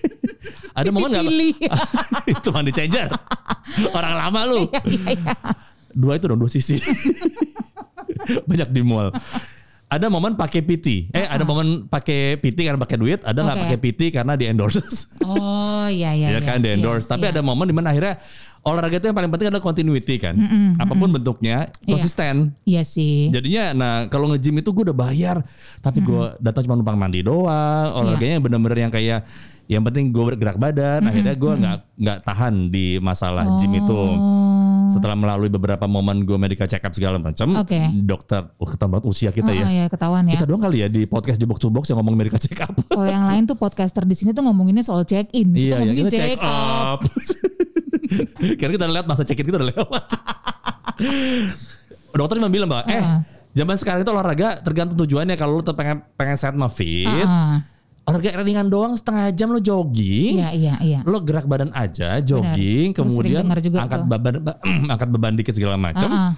Ada 0.80 0.88
momen? 0.88 1.10
Pilih. 1.12 1.56
itu 2.32 2.48
mandi 2.48 2.72
changer. 2.72 3.08
Orang 3.96 4.14
lama 4.16 4.40
lu. 4.44 4.62
Iya, 4.84 5.36
Dua 5.92 6.16
itu 6.16 6.24
dong, 6.24 6.38
dua 6.38 6.48
sisi. 6.48 6.76
Banyak 8.50 8.68
di 8.72 8.82
mall. 8.84 9.10
Ada 9.88 10.12
momen 10.12 10.36
pakai 10.36 10.60
PT. 10.60 11.16
Eh, 11.16 11.24
ada 11.24 11.48
momen 11.48 11.88
pakai 11.88 12.36
PT 12.36 12.68
karena 12.68 12.76
pakai 12.76 13.00
duit, 13.00 13.24
ada 13.24 13.40
nggak 13.40 13.56
Oke. 13.56 13.64
pakai 13.64 13.78
PT 13.80 14.00
karena 14.12 14.36
di 14.36 14.44
endorse. 14.44 14.84
Oh 15.28 15.88
iya 15.88 16.12
iya. 16.12 16.36
ya 16.36 16.40
kan 16.44 16.60
di 16.60 16.68
endorse. 16.68 17.08
Tapi 17.08 17.32
ada 17.32 17.40
momen 17.40 17.64
di 17.64 17.72
mana 17.72 17.96
akhirnya 17.96 18.20
olahraga 18.60 19.00
itu 19.00 19.08
yang 19.08 19.16
paling 19.16 19.32
penting 19.32 19.48
adalah 19.48 19.64
continuity 19.64 20.20
kan. 20.20 20.36
Apa 20.76 20.92
pun 20.92 21.08
bentuknya 21.08 21.72
konsisten. 21.88 22.52
Iya 22.68 22.84
sih. 22.84 23.32
Jadinya 23.32 23.72
nah 23.72 23.94
kalau 24.12 24.28
nge-gym 24.28 24.60
itu 24.60 24.76
gue 24.76 24.92
udah 24.92 24.96
bayar 24.96 25.40
tapi 25.80 26.04
gue 26.04 26.36
datang 26.44 26.68
cuma 26.68 26.76
numpang 26.76 27.00
mandi 27.00 27.24
doang. 27.24 27.88
Olahraganya 27.96 28.36
yang 28.36 28.44
bener-bener 28.44 28.78
yang 28.84 28.92
kayak 28.92 29.24
yang 29.68 29.80
penting 29.84 30.12
gue 30.12 30.24
bergerak 30.36 30.60
badan. 30.60 31.08
Akhirnya 31.08 31.32
gue 31.32 31.52
nggak 31.64 31.78
nggak 31.96 32.18
tahan 32.28 32.54
di 32.68 33.00
masalah 33.00 33.56
gym 33.56 33.72
itu. 33.72 34.00
Setelah 34.98 35.14
melalui 35.14 35.46
beberapa 35.46 35.86
momen 35.86 36.22
gue 36.22 36.34
medical 36.34 36.66
check 36.66 36.82
up 36.82 36.90
segala 36.90 37.16
macam, 37.16 37.54
Oke. 37.54 37.78
dokter, 38.02 38.50
oh 38.58 38.66
ketahuan 38.66 38.98
usia 39.06 39.30
kita 39.30 39.46
Oh, 39.46 39.54
ya. 39.54 39.66
ya 39.66 39.86
ketahuan 39.86 40.26
ya. 40.26 40.34
Kita 40.34 40.44
doang 40.44 40.58
kali 40.60 40.82
ya 40.82 40.90
di 40.90 41.06
podcast 41.06 41.38
di 41.38 41.46
box 41.46 41.62
to 41.62 41.70
box 41.70 41.86
yang 41.86 42.02
ngomong 42.02 42.18
medical 42.18 42.36
check 42.36 42.58
up. 42.58 42.74
Kalau 42.74 43.06
yang 43.06 43.24
lain 43.24 43.46
tuh 43.46 43.54
podcaster 43.54 44.02
di 44.02 44.12
sini 44.12 44.34
tuh 44.34 44.42
ngomonginnya 44.42 44.82
soal 44.82 45.06
check 45.06 45.30
in. 45.32 45.54
Iya, 45.54 45.78
ya, 45.78 45.86
ngomongin 45.86 46.04
kita 46.04 46.10
check 46.12 46.40
up. 46.42 46.98
Karena 48.58 48.72
kita 48.74 48.86
lihat 48.88 49.06
masa 49.06 49.22
check 49.22 49.38
in 49.38 49.46
kita 49.46 49.62
udah 49.62 49.68
lewat. 49.70 50.02
Dokter 52.18 52.34
cuma 52.42 52.50
bilang 52.50 52.66
bahwa 52.66 52.82
eh 52.90 52.98
Heeh. 52.98 53.20
zaman 53.54 53.76
sekarang 53.78 54.02
itu 54.02 54.10
olahraga 54.10 54.58
tergantung 54.58 54.98
tujuannya. 54.98 55.38
Kalau 55.38 55.60
lu 55.60 55.62
pengen 55.62 56.02
pengen 56.18 56.34
sehat 56.34 56.58
sama 56.58 56.66
fit, 56.66 57.06
Heeh. 57.06 57.77
Olahraga 58.08 58.40
ringan 58.40 58.66
doang 58.66 58.96
setengah 58.96 59.28
jam 59.30 59.52
lu 59.52 59.60
jogging. 59.60 60.40
Iya 60.40 60.50
iya 60.50 60.74
iya. 60.80 60.98
Lo 61.04 61.20
gerak 61.20 61.44
badan 61.44 61.68
aja, 61.70 62.16
jogging, 62.18 62.90
sering 62.90 62.96
kemudian 62.96 63.44
juga 63.60 63.84
angkat 63.84 64.00
tuh. 64.00 64.08
beban 64.08 64.34
angkat 64.96 65.08
beban 65.12 65.34
dikit 65.36 65.52
segala 65.52 65.76
macam. 65.76 66.08
Heeh. 66.08 66.32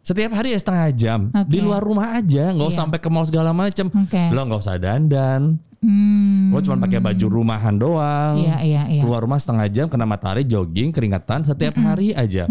Setiap 0.00 0.32
hari 0.32 0.50
ya 0.50 0.58
setengah 0.58 0.88
jam 0.90 1.20
Oke. 1.30 1.46
di 1.46 1.58
luar 1.60 1.78
rumah 1.78 2.16
aja, 2.16 2.50
nggak 2.50 2.66
usah 2.66 2.74
Iya. 2.74 2.80
sampai 2.82 2.98
ke 2.98 3.08
mall 3.08 3.24
segala 3.24 3.52
macam. 3.52 3.86
Oke. 3.86 4.22
Lo 4.28 4.40
nggak 4.42 4.58
usah 4.58 4.74
dandan, 4.76 5.60
Hmm. 5.78 6.50
lo 6.50 6.60
cuma 6.60 6.76
pakai 6.78 6.98
baju 6.98 7.26
rumahan 7.30 7.72
doang. 7.72 8.36
Iya 8.36 8.56
iya 8.60 8.82
iya. 8.90 9.00
keluar 9.00 9.22
rumah 9.22 9.38
setengah 9.38 9.64
jam 9.70 9.86
kena 9.86 10.04
matahari 10.04 10.42
jogging 10.42 10.90
keringetan 10.90 11.40
setiap 11.40 11.72
hari 11.78 12.12
aja 12.12 12.44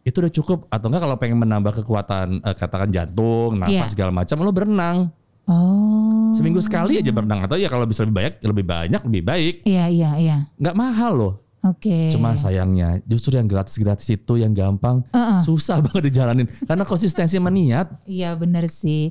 itu 0.00 0.16
udah 0.16 0.30
cukup 0.30 0.58
atau 0.70 0.86
enggak 0.86 1.02
kalau 1.02 1.16
pengen 1.18 1.36
menambah 1.36 1.82
kekuatan 1.82 2.38
eh, 2.38 2.54
katakan 2.54 2.88
jantung 2.88 3.58
nafas 3.58 3.74
Iya. 3.74 3.90
segala 3.90 4.14
macam 4.14 4.36
lo 4.38 4.54
berenang 4.54 5.10
Oh. 5.46 6.34
seminggu 6.34 6.58
sekali 6.58 6.98
aja 6.98 7.08
berenang 7.08 7.46
atau 7.46 7.54
ya 7.54 7.66
kalau 7.66 7.86
bisa 7.86 8.02
lebih 8.02 8.18
banyak 8.18 8.34
lebih 8.42 8.66
banyak 8.66 9.00
lebih 9.06 9.22
baik 9.22 9.54
Iya 9.62 9.86
iya 9.86 10.10
iya. 10.18 10.36
nggak 10.54 10.74
mahal 10.74 11.12
loh 11.14 11.34
Oke. 11.62 12.10
cuma 12.10 12.34
sayangnya 12.34 12.98
justru 13.02 13.34
yang 13.34 13.46
gratis 13.46 13.78
gratis 13.78 14.06
itu 14.06 14.36
yang 14.36 14.50
gampang 14.50 15.06
Heeh. 15.10 15.40
susah 15.42 15.78
banget 15.86 16.10
dijalanin 16.10 16.46
karena 16.62 16.82
konsistensi 16.82 17.34
sama 17.34 17.48
niat 17.48 18.02
Iya 18.04 18.34
bener 18.34 18.66
sih. 18.66 19.10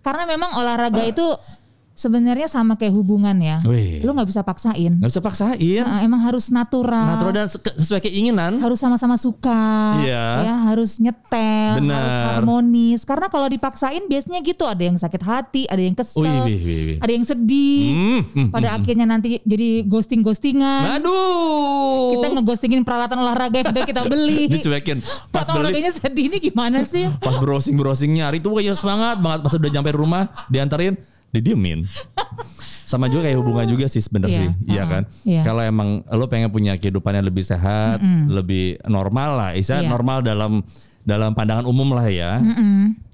Karena 0.00 0.24
memang 0.24 0.56
olahraga 0.56 1.04
itu 1.04 1.20
sebenarnya 2.00 2.48
sama 2.48 2.74
kayak 2.74 2.90
hubungan 2.90 3.36
ya. 3.36 3.60
Wih. 3.62 4.00
Lu 4.00 4.10
nggak 4.10 4.24
bisa 4.26 4.40
paksain. 4.40 4.96
nggak 4.96 5.10
bisa 5.10 5.20
paksain 5.20 5.84
Nah, 5.84 6.00
emang 6.00 6.20
harus 6.20 6.48
natural. 6.48 7.04
natural 7.10 7.34
dan 7.34 7.46
se- 7.46 7.60
sesuai 7.76 8.00
keinginan 8.00 8.56
harus 8.56 8.76
sama-sama 8.76 9.14
suka, 9.14 10.00
Iya. 10.00 10.24
ya 10.42 10.54
harus 10.64 10.96
nyetel, 10.96 11.76
Benar. 11.78 11.92
harus 11.94 12.16
harmonis. 12.32 13.00
Karena 13.02 13.28
kalau 13.28 13.44
dipaksain 13.46 14.00
biasanya 14.02 14.40
gitu, 14.40 14.64
ada 14.64 14.80
yang 14.80 14.96
sakit 14.96 15.20
hati, 15.20 15.62
ada 15.66 15.78
yang 15.78 15.92
kesel, 15.92 16.24
Wih, 16.24 16.40
wih, 16.48 16.58
wih, 16.58 16.80
wih. 16.86 16.98
ada 16.98 17.12
yang 17.12 17.22
sedih. 17.22 17.84
Hmm, 17.90 18.20
hmm, 18.24 18.48
Pada 18.48 18.68
akhirnya 18.72 19.04
nanti 19.04 19.42
jadi 19.42 19.84
ghosting-ghostingan. 19.84 20.96
aduh 20.96 22.16
Kita 22.16 22.28
ngeghostingin 22.32 22.80
peralatan 22.80 23.18
olahraga 23.18 23.56
yang 23.58 23.70
udah 23.70 23.84
kita 23.84 24.02
beli. 24.06 24.48
dicuekin 24.52 24.98
pas 25.28 25.42
Pas 25.42 25.46
beli 25.50 25.58
olahraganya 25.60 25.92
sedih 25.92 26.24
ini 26.26 26.38
gimana 26.38 26.82
sih? 26.82 27.04
pas 27.18 27.36
browsing 27.36 27.74
browsing 27.74 28.12
nyari 28.12 28.38
tuh 28.38 28.56
kayak 28.56 28.72
semangat 28.72 29.18
banget 29.18 29.40
pas 29.42 29.52
udah 29.52 29.70
nyampe 29.70 29.90
rumah 29.92 30.22
diantarin 30.46 30.94
didiemin 31.30 31.86
sama 32.84 33.06
juga 33.06 33.22
kayak 33.24 33.38
hubungan 33.38 33.66
juga 33.66 33.86
sih 33.86 34.02
sebenarnya 34.02 34.34
Iya, 34.36 34.42
sih 34.42 34.50
iya 34.66 34.82
uh-uh, 34.82 34.90
kan 34.90 35.02
iya. 35.22 35.42
kalau 35.46 35.62
emang 35.62 35.88
lo 36.04 36.26
pengen 36.26 36.50
punya 36.50 36.74
kehidupan 36.74 37.14
yang 37.14 37.22
lebih 37.24 37.42
sehat 37.42 38.02
lebih 38.26 38.82
normal 38.84 39.30
lah 39.36 39.50
istilah 39.52 39.86
Iya. 39.86 39.90
normal 39.90 40.18
dalam 40.20 40.52
dalam 41.00 41.32
pandangan 41.32 41.64
umum 41.64 41.94
lah 41.94 42.04
ya 42.06 42.42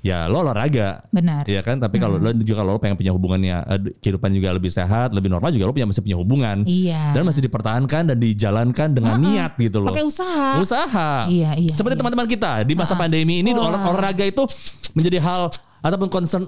ya 0.01 0.27
lo 0.27 0.41
olahraga 0.41 1.03
Benar. 1.11 1.43
Iya 1.45 1.61
kan, 1.61 1.79
tapi 1.79 1.99
kalau 1.99 2.15
lo 2.17 2.31
juga 2.33 2.63
kalau 2.63 2.75
lo 2.75 2.81
pengen 2.81 2.95
punya 2.95 3.11
hubungannya 3.11 3.57
eh, 3.59 3.81
kehidupan 3.97 4.31
juga 4.31 4.55
lebih 4.55 4.71
sehat, 4.71 5.11
lebih 5.11 5.27
normal 5.27 5.51
juga 5.51 5.67
lo 5.67 5.75
punya 5.75 5.87
masih 5.87 5.99
punya 5.99 6.15
hubungan. 6.15 6.63
Iya. 6.63 7.11
Dan 7.11 7.27
masih 7.27 7.43
dipertahankan 7.43 8.03
dan 8.07 8.17
dijalankan 8.17 8.89
dengan 8.91 9.19
niat 9.19 9.55
gitu 9.57 9.79
loh. 9.79 9.91
Pakai 9.91 10.07
usaha. 10.07 10.59
Usaha. 10.59 11.11
Iya, 11.27 11.59
iya, 11.59 11.75
Seperti 11.75 11.95
iya. 11.95 12.01
teman-teman 12.01 12.27
kita 12.27 12.63
di 12.63 12.75
masa 12.75 12.95
pandemi 12.95 13.43
ini 13.43 13.51
olah- 13.51 13.83
olahraga 13.89 14.23
itu 14.23 14.47
menjadi 14.93 15.19
hal 15.19 15.51
ataupun 15.81 16.07
concern 16.07 16.47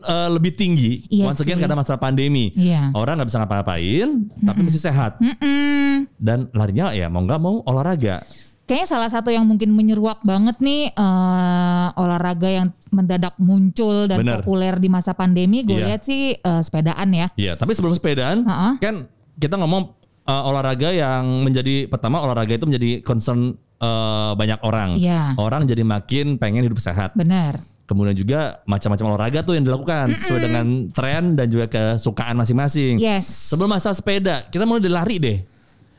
eh, 0.00 0.28
lebih 0.28 0.52
tinggi. 0.52 1.02
Iya 1.08 1.28
Once 1.28 1.40
again 1.40 1.56
sih. 1.56 1.62
karena 1.62 1.74
masa 1.74 1.96
pandemi. 1.96 2.50
Iya. 2.52 2.90
Orang 2.92 3.18
nggak 3.18 3.28
bisa 3.28 3.38
ngapa-ngapain, 3.38 4.08
tapi 4.38 4.60
mesti 4.62 4.80
sehat. 4.80 5.18
Mm-mm. 5.18 6.06
Dan 6.14 6.50
larinya 6.52 6.92
ya 6.92 7.06
mau 7.06 7.22
nggak 7.22 7.40
mau 7.40 7.62
olahraga. 7.64 8.22
Kayaknya 8.68 8.88
salah 8.88 9.08
satu 9.08 9.32
yang 9.32 9.48
mungkin 9.48 9.72
menyeruak 9.72 10.20
banget 10.22 10.60
nih 10.60 10.92
eh, 10.92 11.88
olahraga 11.94 12.48
yang 12.48 12.66
mendadak 12.88 13.32
muncul 13.36 14.04
dan 14.04 14.20
Bener. 14.20 14.40
populer 14.40 14.76
di 14.76 14.88
masa 14.88 15.12
pandemi. 15.12 15.64
Gue 15.64 15.80
Iya. 15.80 15.86
lihat 15.92 16.02
sih 16.04 16.36
eh, 16.36 16.60
sepedaan 16.60 17.08
ya. 17.10 17.26
Iya, 17.34 17.56
tapi 17.56 17.72
sebelum 17.72 17.96
sepedaan 17.96 18.44
Ha-ha. 18.44 18.76
kan 18.76 19.08
kita 19.38 19.54
ngomong 19.54 19.94
uh, 20.26 20.42
olahraga 20.44 20.90
yang 20.90 21.24
menjadi 21.40 21.86
pertama 21.86 22.20
olahraga 22.20 22.52
itu 22.52 22.66
menjadi 22.66 23.00
concern 23.00 23.54
uh, 23.78 24.34
banyak 24.34 24.60
orang. 24.60 25.00
Iya. 25.00 25.38
Orang 25.38 25.64
jadi 25.64 25.80
makin 25.80 26.36
pengen 26.36 26.66
hidup 26.66 26.76
sehat. 26.76 27.14
Benar. 27.14 27.62
Kemudian 27.88 28.12
juga 28.12 28.60
macam-macam 28.68 29.04
olahraga 29.08 29.40
tuh 29.40 29.56
yang 29.56 29.64
dilakukan 29.64 30.12
sesuai 30.12 30.40
dengan 30.44 30.66
tren 30.92 31.32
dan 31.32 31.48
juga 31.48 31.64
kesukaan 31.66 32.36
masing-masing. 32.36 33.00
Yes. 33.00 33.48
Sebelum 33.48 33.72
masa 33.72 33.90
sepeda, 33.90 34.44
kita 34.46 34.68
mulai 34.68 34.84
dari 34.84 34.92
lari 34.92 35.16
deh. 35.16 35.38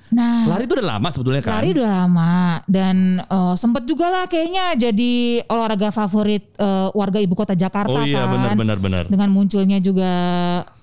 Nah, 0.10 0.50
Lari 0.50 0.66
itu 0.66 0.74
udah 0.74 0.98
lama 0.98 1.06
sebetulnya 1.14 1.38
kan. 1.38 1.62
lari 1.62 1.70
udah 1.70 1.86
lama 1.86 2.34
dan 2.66 3.22
eh, 3.22 3.54
sempet 3.54 3.86
juga 3.86 4.10
lah 4.10 4.26
kayaknya 4.26 4.74
jadi 4.90 5.14
olahraga 5.46 5.94
favorit 5.94 6.50
eh, 6.58 6.90
warga 6.98 7.22
ibu 7.22 7.38
kota 7.38 7.54
Jakarta 7.54 7.94
Oh 7.94 8.02
iya, 8.02 8.26
kan. 8.26 8.34
benar, 8.34 8.52
benar, 8.58 8.78
benar. 8.82 9.04
Dengan 9.06 9.30
munculnya 9.30 9.78
juga 9.78 10.10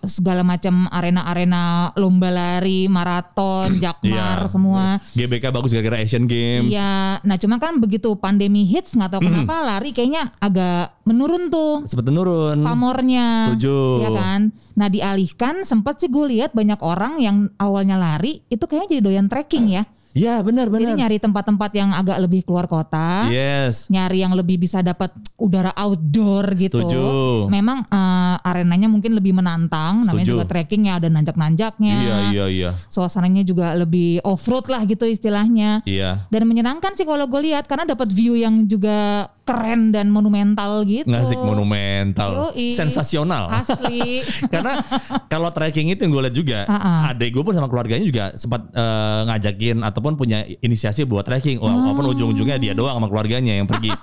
segala 0.06 0.40
macam 0.40 0.86
arena-arena 0.88 1.62
lomba 1.94 2.30
lari, 2.30 2.86
maraton, 2.86 3.76
jakmar 3.76 4.42
Iya. 4.42 4.48
semua. 4.48 4.84
GBK 5.12 5.50
bagus 5.50 5.70
gara-gara 5.70 5.98
Asian 5.98 6.25
Games. 6.25 6.70
Iya, 6.70 7.20
nah 7.20 7.36
cuma 7.36 7.58
kan 7.58 7.76
begitu 7.76 8.14
pandemi 8.14 8.62
hits 8.62 8.94
nggak 8.94 9.10
tahu 9.12 9.20
kenapa 9.22 9.60
lari 9.62 9.90
kayaknya 9.90 10.30
agak 10.38 10.94
menurun 11.02 11.48
tuh 11.48 11.82
Seperti 11.82 12.10
nurun. 12.10 12.62
pamornya. 12.62 13.52
Setuju. 13.52 13.78
Ya 14.00 14.10
kan? 14.10 14.40
Nah 14.72 14.86
dialihkan 14.86 15.62
sempat 15.62 15.98
sih 15.98 16.06
gue 16.06 16.26
lihat 16.28 16.52
banyak 16.52 16.78
orang 16.78 17.18
yang 17.18 17.36
awalnya 17.56 17.96
lari 17.96 18.42
itu 18.46 18.62
kayaknya 18.62 18.88
jadi 18.90 19.02
doyan 19.02 19.26
trekking 19.26 19.66
ya. 19.68 19.82
Iya, 20.16 20.40
benar, 20.40 20.73
Jadi 20.73 20.88
benar. 20.88 20.96
nyari 20.96 21.16
tempat-tempat 21.20 21.70
yang 21.76 21.92
agak 21.92 22.16
lebih 22.25 22.40
keluar 22.49 22.64
kota. 22.64 23.28
Yes. 23.28 23.92
Nyari 23.92 24.25
yang 24.25 24.32
lebih 24.32 24.56
bisa 24.56 24.80
dapat 24.80 25.12
udara 25.37 25.76
outdoor 25.76 26.56
gitu. 26.56 26.80
Setuju. 26.80 27.04
Memang 27.52 27.85
eh, 27.85 28.37
arenanya 28.40 28.88
mungkin 28.88 29.12
lebih 29.12 29.37
menantang. 29.37 30.00
Namanya 30.08 30.25
Setuju. 30.25 30.40
juga 30.40 30.44
trekkingnya 30.49 30.96
ada 31.04 31.12
nanjak-nanjaknya. 31.12 31.96
Iya, 32.00 32.16
iya, 32.32 32.44
iya. 32.49 32.70
Suasananya 32.88 33.44
juga 33.44 33.76
lebih 33.76 34.25
off 34.25 34.49
road 34.49 34.73
lah 34.73 34.88
gitu 34.88 35.04
istilahnya. 35.04 35.85
Iya. 35.85 36.25
Dan 36.32 36.49
menyenangkan 36.49 36.96
sih 36.96 37.04
kalau 37.04 37.28
gue 37.28 37.52
lihat 37.52 37.68
karena 37.68 37.85
dapat 37.85 38.08
view 38.08 38.40
yang 38.40 38.64
juga 38.64 39.28
keren 39.46 39.94
dan 39.94 40.10
monumental 40.10 40.82
gitu. 40.82 41.06
Ngasik 41.06 41.38
monumental. 41.38 42.50
Yoi. 42.50 42.74
Sensasional. 42.74 43.46
Asli. 43.46 44.26
Karena 44.52 44.82
kalau 45.30 45.54
trekking 45.54 45.94
itu 45.94 46.02
yang 46.02 46.12
gue 46.12 46.22
lihat 46.26 46.36
juga, 46.36 46.58
ah. 46.66 47.14
adek 47.14 47.30
gue 47.30 47.42
pun 47.46 47.54
sama 47.54 47.70
keluarganya 47.70 48.02
juga 48.02 48.34
sempat 48.34 48.66
eh, 48.74 49.20
ngajakin 49.30 49.86
ataupun 49.86 50.18
punya 50.18 50.42
inisiasi 50.60 51.06
buat 51.06 51.22
trekking. 51.22 51.62
Wah, 51.62 51.70
Oh. 51.76 51.92
Walaupun 51.92 52.16
ujung-ujungnya 52.16 52.56
dia 52.56 52.72
doang 52.72 52.98
sama 52.98 53.06
keluarganya 53.06 53.52
yang 53.54 53.68
pergi. 53.70 53.94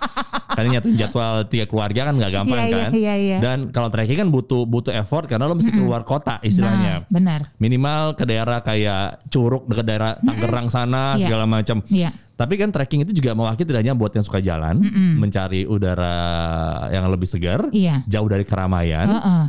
karena 0.53 0.77
nyatuin 0.77 0.95
jadwal 0.95 1.33
tiga 1.49 1.65
keluarga 1.65 2.01
kan 2.05 2.13
nggak 2.13 2.29
gampang 2.31 2.59
Iya, 2.61 2.69
iya, 2.69 2.77
kan. 2.77 2.91
iya, 2.93 3.13
iya. 3.17 3.37
Dan 3.41 3.57
kalau 3.73 3.89
trekking 3.89 4.21
kan 4.21 4.29
butuh 4.29 4.69
butuh 4.69 4.93
effort 4.93 5.25
karena 5.25 5.49
lo 5.49 5.57
mesti 5.57 5.73
keluar 5.73 6.05
kota 6.05 6.37
istilahnya. 6.45 7.03
Nah, 7.03 7.09
benar. 7.09 7.41
Minimal 7.57 8.13
ke 8.13 8.23
daerah 8.23 8.61
kayak 8.61 9.25
Curug 9.33 9.65
dekat 9.65 9.85
daerah 9.89 10.11
Tangerang 10.21 10.69
sana 10.69 11.17
Iya. 11.17 11.25
segala 11.25 11.45
macam. 11.49 11.81
Iya. 11.89 12.13
Tapi 12.33 12.57
kan 12.57 12.73
trekking 12.73 13.05
itu 13.05 13.13
juga 13.13 13.37
mewakili 13.37 13.69
tidak 13.69 13.81
hanya 13.85 13.93
buat 13.93 14.09
yang 14.09 14.25
suka 14.25 14.41
jalan, 14.41 14.81
mencari 15.21 15.69
udara 15.69 16.15
yang 16.89 17.05
lebih 17.05 17.29
segar, 17.29 17.69
Iya. 17.69 18.01
jauh 18.09 18.25
dari 18.25 18.41
keramaian, 18.41 19.05
Heeh. 19.05 19.43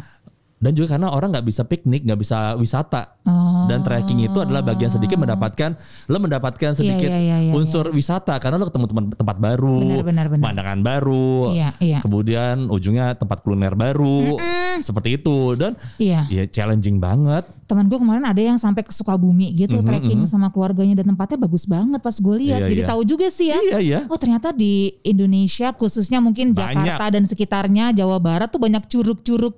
Dan 0.64 0.73
juga 0.73 0.97
karena 0.97 1.12
orang 1.12 1.28
nggak 1.28 1.44
bisa 1.44 1.68
piknik, 1.68 2.09
nggak 2.09 2.16
bisa 2.16 2.56
wisata. 2.56 3.21
Oh. 3.28 3.68
Dan 3.68 3.85
trekking 3.85 4.25
itu 4.25 4.40
adalah 4.40 4.64
bagian 4.64 4.88
sedikit 4.88 5.21
mendapatkan, 5.21 5.76
lo 6.09 6.16
mendapatkan 6.16 6.73
sedikit 6.73 7.09
iya, 7.12 7.21
iya, 7.21 7.37
iya, 7.49 7.52
unsur 7.52 7.92
wisata 7.92 8.33
karena 8.40 8.56
lo 8.56 8.73
ketemu 8.73 8.87
teman 8.88 9.04
tempat 9.12 9.37
baru, 9.37 9.80
Benar, 10.00 10.04
benar, 10.09 10.26
benar. 10.33 10.44
pandangan 10.49 10.78
baru, 10.80 11.52
Iya, 11.52 11.68
iya. 11.85 11.99
kemudian 12.00 12.73
ujungnya 12.73 13.12
tempat 13.12 13.44
kuliner 13.44 13.76
baru, 13.76 14.40
seperti 14.80 15.21
itu 15.21 15.52
dan 15.61 15.76
Iya. 16.00 16.25
ya 16.33 16.44
challenging 16.49 16.97
banget. 16.97 17.44
Teman 17.64 17.88
gue 17.88 17.97
kemarin 17.97 18.25
ada 18.25 18.40
yang 18.40 18.56
sampai 18.61 18.85
ke 18.85 18.92
Sukabumi 18.92 19.52
gitu 19.56 19.80
trekking 19.80 20.25
sama 20.25 20.49
keluarganya 20.49 21.00
dan 21.00 21.12
tempatnya 21.12 21.38
bagus 21.40 21.64
banget 21.64 22.00
pas 22.00 22.16
gue 22.16 22.37
lihat. 22.40 22.61
Iya, 22.64 22.68
Jadi 22.73 22.83
iya. 22.85 22.88
tahu 22.88 23.02
juga 23.04 23.26
sih 23.28 23.49
ya. 23.52 23.59
Iya, 23.61 23.78
iya. 23.80 24.00
Oh 24.09 24.16
ternyata 24.21 24.52
di 24.52 24.92
Indonesia 25.00 25.73
khususnya 25.73 26.21
mungkin 26.21 26.52
Banyak. 26.52 26.73
Jakarta 26.76 27.04
dan 27.12 27.25
sekitarnya 27.25 27.97
Jawa 27.97 28.21
Barat 28.21 28.49
tuh 28.52 28.61
banyak 28.61 28.85
curug-curug 28.88 29.56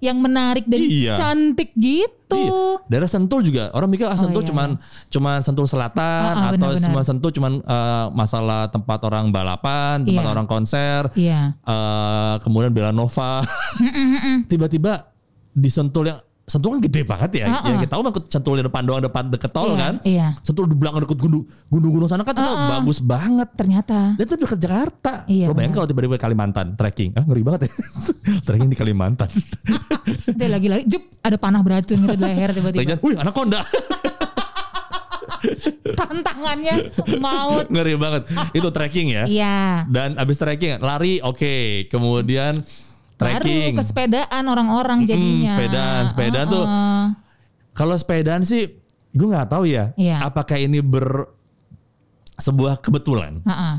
yang 0.00 0.16
menarik 0.16 0.64
dan 0.64 0.80
Iya. 0.80 1.12
cantik 1.14 1.70
gitu. 1.74 2.16
Iya. 2.32 2.88
Daerah 2.88 3.04
Sentul 3.06 3.40
juga 3.42 3.68
orang 3.70 3.88
mikir 3.88 4.04
ah 4.04 4.14
Sentul 4.14 4.40
iya, 4.40 4.48
cuman 4.48 4.68
cuman 5.06 5.38
Sentul 5.40 5.66
Selatan 5.66 6.00
Ah, 6.00 6.30
ah, 6.30 6.48
atau 6.48 6.72
benar-benar. 6.72 6.80
semua 6.80 7.02
Sentul 7.02 7.30
cuman 7.30 7.52
eh, 7.58 8.06
masalah 8.10 8.66
tempat 8.66 8.98
orang 9.02 9.28
balapan, 9.28 10.02
tempat 10.02 10.24
Iya. 10.24 10.32
orang 10.32 10.46
konser, 10.46 11.00
Iya. 11.14 11.40
eh, 11.54 12.34
kemudian 12.40 12.72
Belanova. 12.72 13.44
Tiba-tiba 14.50 15.12
di 15.50 15.68
Sentul 15.68 16.08
yang 16.08 16.20
Sentul 16.50 16.74
kan 16.74 16.80
gede 16.82 17.06
banget 17.06 17.30
ya. 17.38 17.46
Ah, 17.46 17.62
ah. 17.62 17.68
Yang 17.70 17.86
kita 17.86 17.92
tahu 17.94 18.00
kan 18.02 18.12
Sentul 18.26 18.54
di 18.58 18.64
depan 18.66 18.82
doang 18.82 18.98
depan 18.98 19.22
deket 19.30 19.50
tol 19.54 19.70
Iya, 19.70 19.78
kan. 19.78 19.94
iya. 20.02 20.28
Sentul 20.42 20.66
di 20.66 20.74
belakang 20.74 21.06
deket 21.06 21.14
gunung 21.16 21.46
gunung-gunung 21.70 22.10
sana 22.10 22.26
kan 22.26 22.34
itu 22.34 22.42
bagus 22.42 22.98
banget. 22.98 23.48
Ternyata. 23.54 24.18
Dan 24.18 24.24
itu 24.26 24.34
dekat 24.34 24.58
Jakarta. 24.58 25.12
Iya, 25.30 25.46
Lo 25.46 25.54
bayangin 25.54 25.78
kalau 25.78 25.86
tiba-tiba 25.86 26.18
Kalimantan 26.18 26.74
trekking. 26.74 27.14
Ah 27.14 27.22
ngeri 27.22 27.42
banget 27.46 27.60
ya. 27.64 27.72
trekking 28.50 28.66
di 28.66 28.76
Kalimantan. 28.76 29.30
Ada 30.34 30.46
lagi-lagi, 30.50 30.84
jup, 30.88 31.02
ada 31.20 31.36
panah 31.36 31.60
beracun 31.62 32.00
gitu 32.00 32.16
di 32.16 32.18
leher 32.18 32.50
tiba-tiba. 32.50 32.98
Wih 32.98 33.14
anaconda. 33.14 33.62
Tantangannya 35.96 36.74
maut. 37.16 37.66
ngeri 37.68 37.94
banget. 37.96 38.22
Itu 38.52 38.68
trekking 38.70 39.08
ya. 39.08 39.24
Iya. 39.24 39.86
Dan 39.88 40.16
abis 40.16 40.36
trekking 40.36 40.80
lari 40.80 41.20
oke. 41.20 41.86
Kemudian 41.88 42.58
trekking. 43.20 43.76
Baru 43.76 43.78
kesepedaan 43.78 44.44
orang-orang 44.46 44.98
jadinya. 45.04 45.48
sepedaan, 45.50 46.02
sepedaan 46.08 46.46
tuh. 46.48 46.64
Heeh. 46.64 47.04
Kalau 47.70 47.94
sepedaan 47.94 48.42
sih 48.42 48.66
gue 49.10 49.26
nggak 49.28 49.48
tahu 49.48 49.68
ya. 49.68 49.92
Iya. 49.94 50.24
Apakah 50.24 50.56
ini 50.56 50.80
ber 50.80 51.28
sebuah 52.34 52.80
kebetulan. 52.80 53.44
Heeh. 53.44 53.74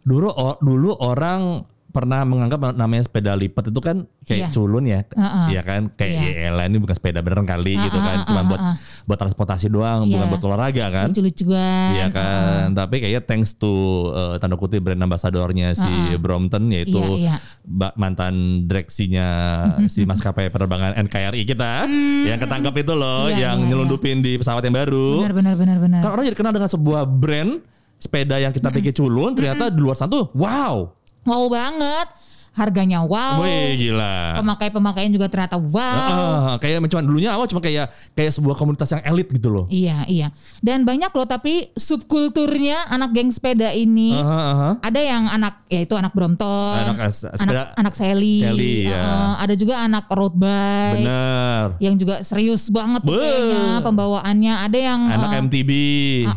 Dulu 0.00 0.28
o- 0.28 0.58
dulu 0.58 0.94
orang 0.94 1.66
pernah 1.94 2.26
menganggap 2.26 2.74
namanya 2.74 3.06
sepeda 3.06 3.38
lipat 3.38 3.70
itu 3.70 3.78
kan 3.78 4.02
kayak 4.26 4.50
Iya. 4.50 4.52
culun 4.52 4.82
ya. 4.82 5.06
Heeh. 5.06 5.46
Iya 5.54 5.62
kan 5.62 5.80
kayak 5.94 6.14
ya 6.18 6.30
elah 6.50 6.66
ini 6.66 6.82
bukan 6.82 6.98
sepeda 6.98 7.22
beneran 7.22 7.46
kali 7.46 7.78
gitu 7.78 8.02
kan. 8.02 8.26
Cuma 8.26 8.42
buat 8.42 8.60
buat 9.06 9.18
transportasi 9.22 9.70
doang, 9.70 10.10
bukan 10.10 10.26
Iya. 10.26 10.32
buat 10.34 10.42
olahraga 10.42 10.86
kan. 10.90 11.06
Lucu-lucuan. 11.14 11.88
Iya 11.94 12.06
kan, 12.10 12.74
tapi 12.74 12.98
kayaknya 12.98 13.22
thanks 13.22 13.54
to 13.54 13.70
uh, 14.10 14.34
tanda 14.42 14.58
kutip 14.58 14.82
brand 14.82 14.98
ambassadornya 14.98 15.70
si 15.78 15.86
Brompton 16.18 16.66
yaitu 16.74 16.98
iya. 17.14 17.38
ba- 17.62 17.94
mantan 17.94 18.66
direksinya 18.66 19.28
si 19.92 20.02
maskapai 20.02 20.50
penerbangan 20.50 20.98
NKRI 20.98 21.46
kita 21.46 21.86
yang 22.26 22.42
ketangkap 22.42 22.74
itu 22.74 22.92
loh. 22.98 23.30
Iya, 23.30 23.54
yang 23.54 23.62
iya, 23.62 23.68
nyelundupin 23.70 24.18
di 24.18 24.34
pesawat 24.34 24.66
yang 24.66 24.74
baru. 24.74 25.22
Benar 25.22 25.34
benar 25.38 25.54
benar 25.54 25.78
benar. 25.78 26.00
Kan 26.02 26.10
orang 26.10 26.24
jadi 26.26 26.34
kenal 26.34 26.50
dengan 26.50 26.66
sebuah 26.66 27.06
brand 27.06 27.62
sepeda 27.94 28.36
yang 28.36 28.50
kita 28.50 28.68
pikir 28.68 28.92
culun, 28.92 29.32
ternyata 29.32 29.70
di 29.70 29.78
luar 29.78 29.94
sana 29.94 30.10
tuh 30.10 30.28
wow, 30.34 30.90
Wow 31.24 31.48
banget. 31.48 32.23
Harganya 32.54 33.02
wow. 33.02 33.42
wih 33.42 33.74
gila. 33.76 34.38
Pemakai-pemakaian 34.38 35.10
juga 35.10 35.26
ternyata 35.26 35.58
wow. 35.58 35.82
Ah, 35.82 36.54
kayak 36.56 36.86
cuma 36.86 37.02
dulunya 37.02 37.30
awal 37.30 37.44
cuma 37.44 37.58
kayak 37.58 37.90
kayak 38.12 38.30
sebuah 38.30 38.54
komunitas 38.54 38.88
yang 38.88 39.02
elit 39.04 39.26
gitu 39.28 39.50
loh. 39.50 39.66
Iya, 39.66 40.06
iya. 40.06 40.30
Dan 40.58 40.82
banyak 40.82 41.10
loh 41.10 41.26
tapi 41.26 41.74
subkulturnya 41.74 42.86
anak 42.88 43.10
geng 43.10 43.28
sepeda 43.28 43.70
ini. 43.70 44.14
Aha, 44.14 44.38
aha. 44.46 44.70
Ada 44.80 45.00
yang 45.00 45.24
anak 45.26 45.66
ya 45.66 45.82
itu 45.82 45.94
anak 45.94 46.14
Brompton, 46.14 46.78
Anak 46.78 47.10
as- 47.10 47.26
sepeda- 47.26 47.74
anak 47.74 47.90
anak 47.90 47.94
Sally, 47.94 48.38
Sally, 48.40 48.86
ya. 48.86 48.94
Heeh, 48.94 49.32
ada 49.40 49.54
juga 49.54 49.74
anak 49.80 50.06
road 50.08 50.34
bike 50.34 51.00
Bener. 51.00 51.66
yang 51.80 51.94
juga 51.96 52.22
serius 52.22 52.70
banget 52.70 53.02
Be. 53.02 53.12
kayaknya 53.12 53.82
pembawaannya. 53.82 54.54
Ada 54.62 54.78
yang 54.78 55.00
Anak 55.04 55.30
eh, 55.32 55.42
MTB, 55.42 55.70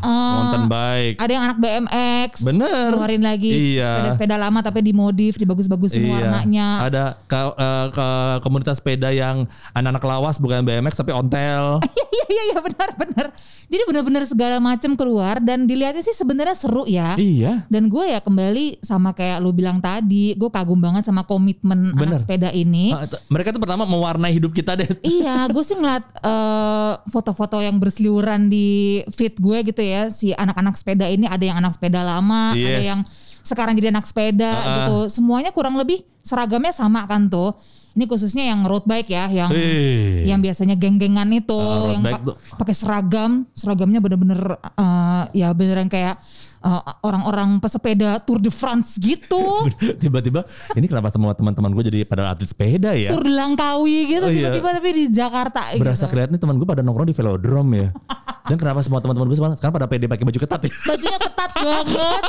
mountain 0.01 0.65
bike. 0.65 1.15
ada 1.19 1.31
yang 1.31 1.43
anak 1.45 1.57
BMX, 1.57 2.31
Bener. 2.41 2.89
keluarin 2.89 3.21
lagi 3.21 3.77
Iya. 3.77 3.85
sepeda-sepeda 3.91 4.35
lama 4.35 4.59
tapi 4.59 4.81
dimodif, 4.81 5.37
dibagus-bagusin 5.37 6.06
warnanya. 6.09 6.67
Ada 6.83 7.03
ke- 7.23 7.55
eh, 7.55 7.87
ke- 7.89 8.05
komunitas 8.41 8.77
sepeda 8.77 9.09
yang 9.09 9.43
anak-anak 9.71 10.03
lawas 10.03 10.37
bukan 10.37 10.61
BMX 10.61 10.93
tapi 10.95 11.11
ontel. 11.11 11.79
Iya 12.17 12.33
iya 12.33 12.43
iya 12.49 12.59
benar 12.59 12.89
benar. 12.93 13.25
Jadi 13.67 13.83
benar-benar 13.83 14.23
segala 14.25 14.57
macam 14.57 14.95
keluar 14.95 15.39
dan 15.39 15.63
dilihatnya 15.63 16.01
sih 16.01 16.11
sebenarnya 16.11 16.55
seru 16.55 16.83
ya. 16.83 17.15
iya. 17.15 17.63
Dan 17.67 17.87
gue 17.87 18.03
ya 18.05 18.19
kembali 18.19 18.79
sama 18.79 19.11
kayak 19.11 19.39
lu 19.39 19.51
bilang 19.51 19.79
tadi, 19.79 20.31
gue 20.33 20.49
kagum 20.49 20.75
banget 20.75 21.03
sama 21.03 21.23
komitmen 21.23 21.93
Bener. 21.93 22.15
anak 22.15 22.19
sepeda 22.19 22.49
ini. 22.49 22.91
Ah, 22.91 23.07
Mereka 23.27 23.51
tuh 23.51 23.59
pertama 23.59 23.83
mewarnai 23.83 24.31
hidup 24.33 24.51
kita 24.51 24.75
deh. 24.75 24.87
Iya, 25.07 25.47
gue 25.47 25.63
sih 25.63 25.75
ngeliat 25.75 26.03
eh, 26.17 26.93
foto-foto 27.07 27.59
yang 27.59 27.75
berseliweran 27.77 28.47
di 28.47 28.67
feed 29.07 29.35
gue 29.37 29.63
gitu 29.63 29.79
ya. 29.79 30.07
Si 30.09 30.31
anak-anak 30.31 30.75
sepeda 30.75 31.05
ini 31.05 31.27
ada 31.27 31.43
yang 31.43 31.57
anak 31.57 31.75
sepeda 31.75 32.01
lama, 32.01 32.51
ada 32.51 32.59
Yes. 32.59 32.83
yang 32.85 33.01
sekarang 33.47 33.73
jadi 33.73 33.89
anak 33.89 34.03
sepeda 34.03 34.51
gitu. 34.83 35.07
Semuanya 35.07 35.49
kurang 35.49 35.79
lebih 35.79 36.03
seragamnya 36.19 36.69
sama 36.69 37.07
kan 37.07 37.25
tuh. 37.25 37.55
Ini 37.97 38.05
khususnya 38.05 38.45
yang 38.45 38.61
road 38.67 38.85
bike 38.85 39.09
ya, 39.09 39.25
yang 39.25 39.49
Eh. 39.49 40.21
yang 40.27 40.37
biasanya 40.37 40.77
geng-gengan 40.77 41.25
itu, 41.33 41.57
road 41.57 41.97
yang 41.97 42.03
pa- 42.05 42.21
pakai 42.59 42.75
seragam, 42.75 43.49
seragamnya 43.51 43.97
bener-bener 43.97 44.37
eh, 44.59 45.23
ya 45.33 45.49
beneran 45.49 45.89
kayak 45.89 46.21
eh, 46.59 46.81
orang-orang 47.01 47.57
pesepeda 47.57 48.17
Tour 48.21 48.39
de 48.39 48.49
France 48.49 48.97
gitu. 48.97 49.39
Tiba-tiba 50.01 50.45
ini 50.73 50.85
kenapa 50.85 51.09
semua 51.09 51.33
teman-teman 51.33 51.71
gue 51.71 51.83
jadi 51.87 51.99
pada 52.03 52.31
atlet 52.31 52.49
sepeda 52.49 52.93
ya? 52.93 53.11
Tour 53.11 53.23
de 53.23 53.33
Langkawi 53.33 53.99
gitu 54.09 54.25
Oh, 54.25 54.31
iya. 54.31 54.49
tiba-tiba 54.49 54.67
tapi 54.75 54.89
di 54.91 55.05
Jakarta 55.07 55.61
Berasa 55.77 56.05
gitu. 56.05 56.11
kelihatan 56.15 56.31
nih 56.35 56.41
teman 56.41 56.55
gue 56.57 56.67
pada 56.67 56.81
nongkrong 56.81 57.07
di 57.07 57.15
velodrome 57.15 57.71
ya. 57.75 57.89
Dan 58.47 58.55
kenapa 58.55 58.79
semua 58.79 59.03
teman-teman 59.03 59.27
gue 59.27 59.35
sekarang 59.35 59.75
pada 59.75 59.91
pede 59.91 60.07
pakai 60.07 60.23
baju 60.23 60.39
ketat 60.39 60.61
ya? 60.63 60.71
Bajunya 60.95 61.19
ketat 61.19 61.51
banget. 61.51 62.21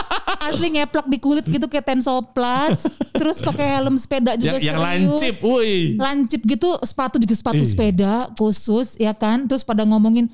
Asli 0.42 0.68
ngeplak 0.74 1.06
di 1.06 1.18
kulit 1.22 1.46
gitu 1.46 1.70
kayak 1.70 1.86
tensoplas. 1.86 2.90
Terus 3.14 3.38
pakai 3.38 3.78
helm 3.78 3.94
sepeda 3.94 4.34
juga 4.34 4.58
yang 4.58 4.74
yang 4.74 4.78
lancip, 4.82 5.38
woi. 5.46 5.94
Lancip 5.94 6.42
gitu, 6.42 6.74
sepatu 6.82 7.22
juga 7.22 7.34
sepatu 7.38 7.62
Ih. 7.62 7.70
sepeda 7.70 8.34
khusus 8.34 8.98
ya 8.98 9.14
kan. 9.14 9.46
Terus 9.46 9.62
pada 9.62 9.86
ngomongin 9.86 10.26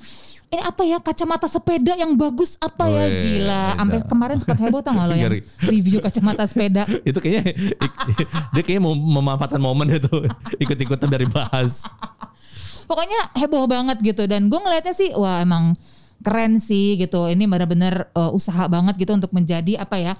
ini 0.53 0.61
apa 0.61 0.81
ya 0.85 0.97
kacamata 1.01 1.49
sepeda 1.49 1.97
yang 1.97 2.13
bagus 2.13 2.55
apa 2.61 2.85
ya 2.87 3.05
Weh, 3.09 3.21
gila. 3.21 3.63
Sampai 3.75 3.99
kemarin 4.05 4.37
sempat 4.39 4.57
heboh 4.61 4.81
tau 4.85 4.93
gak 4.93 5.07
lo 5.09 5.15
yang 5.17 5.33
review 5.65 5.99
kacamata 5.99 6.45
sepeda. 6.45 6.83
Itu 7.07 7.17
kayaknya 7.19 7.53
dia 8.53 8.61
kayaknya 8.61 8.81
mau 8.85 8.93
memanfaatkan 8.93 9.61
momen 9.61 9.89
itu 9.97 10.25
ikut-ikutan 10.61 11.09
dari 11.09 11.25
bahas. 11.25 11.89
Pokoknya 12.85 13.33
heboh 13.35 13.65
banget 13.65 13.97
gitu 14.05 14.29
dan 14.29 14.45
gue 14.47 14.59
ngelihatnya 14.61 14.93
sih 14.93 15.09
wah 15.17 15.41
emang 15.41 15.73
keren 16.21 16.61
sih 16.61 16.95
gitu. 17.01 17.25
Ini 17.25 17.43
benar-benar 17.49 18.13
uh, 18.13 18.29
usaha 18.31 18.69
banget 18.69 18.95
gitu 19.01 19.11
untuk 19.17 19.33
menjadi 19.33 19.81
apa 19.81 19.97
ya 19.97 20.13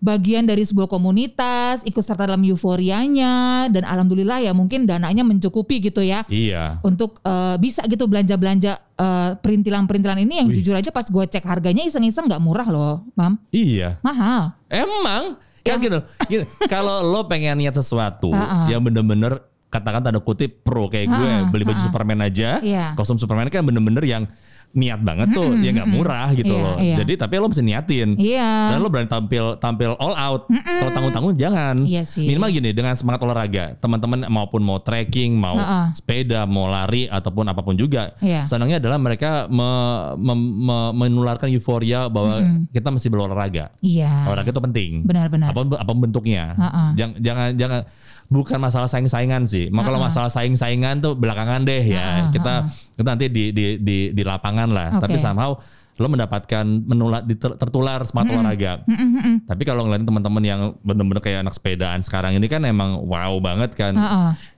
bagian 0.00 0.44
dari 0.44 0.62
sebuah 0.62 0.86
komunitas, 0.90 1.82
ikut 1.84 2.02
serta 2.04 2.28
dalam 2.28 2.44
euforianya 2.44 3.66
dan 3.72 3.82
alhamdulillah 3.88 4.44
ya 4.44 4.52
mungkin 4.52 4.84
dananya 4.84 5.24
mencukupi 5.24 5.80
gitu 5.80 6.04
ya. 6.04 6.22
Iya. 6.28 6.80
Untuk 6.84 7.20
uh, 7.24 7.56
bisa 7.56 7.82
gitu 7.88 8.06
belanja-belanja 8.06 8.78
uh, 9.00 9.30
perintilan-perintilan 9.40 10.20
ini 10.22 10.44
yang 10.44 10.48
jujur 10.52 10.76
aja 10.76 10.92
pas 10.92 11.06
gue 11.08 11.24
cek 11.26 11.44
harganya 11.44 11.82
iseng-iseng 11.84 12.28
nggak 12.28 12.42
murah 12.42 12.68
loh, 12.68 12.94
Mam. 13.16 13.40
Iya. 13.50 13.98
Mahal. 14.04 14.52
Emang 14.68 15.40
kan 15.66 15.82
gitu. 15.82 15.98
gini, 16.30 16.46
kalau 16.70 17.02
lo 17.02 17.26
pengen 17.26 17.58
niat 17.58 17.74
sesuatu 17.74 18.30
Ha-ha. 18.38 18.70
yang 18.70 18.86
bener-bener 18.86 19.42
katakan 19.66 20.00
tanda 20.00 20.18
kutip 20.18 20.62
pro 20.62 20.86
kayak 20.86 21.06
gue 21.08 21.30
beli 21.50 21.64
baju 21.64 21.74
ha-ha. 21.74 21.86
Superman 21.86 22.20
aja, 22.20 22.58
Iya. 22.60 22.94
kostum 22.94 23.16
Superman 23.16 23.46
kan 23.46 23.62
bener-bener 23.62 24.02
yang 24.02 24.24
niat 24.68 25.00
banget 25.00 25.32
tuh, 25.32 25.56
ya 25.56 25.72
nggak 25.72 25.88
murah 25.88 26.28
gitu 26.34 26.52
Iya, 26.52 26.60
loh. 26.60 26.76
iya. 26.76 26.96
Jadi 26.98 27.12
tapi 27.16 27.32
lo 27.34 27.48
mesti 27.48 27.64
niatin. 27.64 28.08
Iya. 28.14 28.74
Dan 28.74 28.78
lo 28.78 28.90
berani 28.90 29.08
tampil 29.08 29.56
tampil 29.56 29.96
all 29.96 30.12
out. 30.12 30.42
Kalau 30.50 30.90
tanggung-tanggung 30.92 31.34
jangan. 31.34 31.80
Iya 31.80 32.04
sih. 32.04 32.28
Minimal 32.28 32.50
gini 32.52 32.70
dengan 32.70 32.92
semangat 32.92 33.24
olahraga, 33.24 33.78
teman-teman 33.78 34.28
maupun 34.28 34.60
mau 34.60 34.76
trekking, 34.76 35.32
mau 35.32 35.56
Ha-ha. 35.56 35.94
sepeda, 35.94 36.44
mau 36.44 36.68
lari 36.68 37.08
ataupun 37.08 37.46
apa 37.46 37.62
pun 37.62 37.72
juga. 37.72 38.12
Iya. 38.20 38.44
Senangnya 38.44 38.76
adalah 38.76 38.98
mereka 38.98 39.48
me- 39.48 40.12
me- 40.18 40.44
me- 40.60 40.92
menularkan 40.98 41.48
euforia 41.48 42.06
bahwa 42.06 42.44
kita 42.68 42.88
mesti 42.90 43.08
berolahraga. 43.08 43.72
Iya. 43.80 44.28
Olahraga 44.28 44.50
itu 44.50 44.60
penting. 44.60 44.90
Benar-benar. 45.08 45.56
Apa 45.56 45.60
apa 45.78 45.92
bentuknya? 45.94 46.52
Ha-ha. 46.52 46.84
Jangan 46.92 47.16
jangan 47.16 47.48
jangan 47.56 47.80
bukan 48.26 48.58
masalah 48.58 48.90
saing-saingan 48.90 49.46
sih. 49.46 49.70
Maka 49.70 49.90
kalau 49.90 50.00
masalah 50.02 50.30
saing-saingan 50.30 50.98
tuh 50.98 51.14
belakangan 51.14 51.62
deh 51.62 51.82
ya. 51.82 52.30
Kita 52.30 52.66
kita 52.98 53.08
nanti 53.08 53.26
di 53.30 53.54
di 53.54 53.78
di 53.78 53.96
di 54.10 54.22
lapangan 54.22 54.68
lah. 54.70 54.88
Oke. 54.98 55.06
Tapi 55.06 55.16
somehow 55.18 55.54
lo 55.96 56.12
mendapatkan 56.12 56.64
menular 56.84 57.24
tertular 57.56 58.04
semangat 58.04 58.36
olahraga. 58.36 58.72
Tapi 59.48 59.62
kalau 59.64 59.88
ngeliatin 59.88 60.04
teman-teman 60.04 60.42
yang 60.44 60.60
bener-bener 60.84 61.24
kayak 61.24 61.40
anak 61.40 61.56
sepedaan 61.56 62.04
sekarang 62.04 62.36
ini 62.36 62.44
kan 62.52 62.60
emang 62.68 63.00
wow 63.08 63.32
banget 63.40 63.72
kan. 63.72 63.96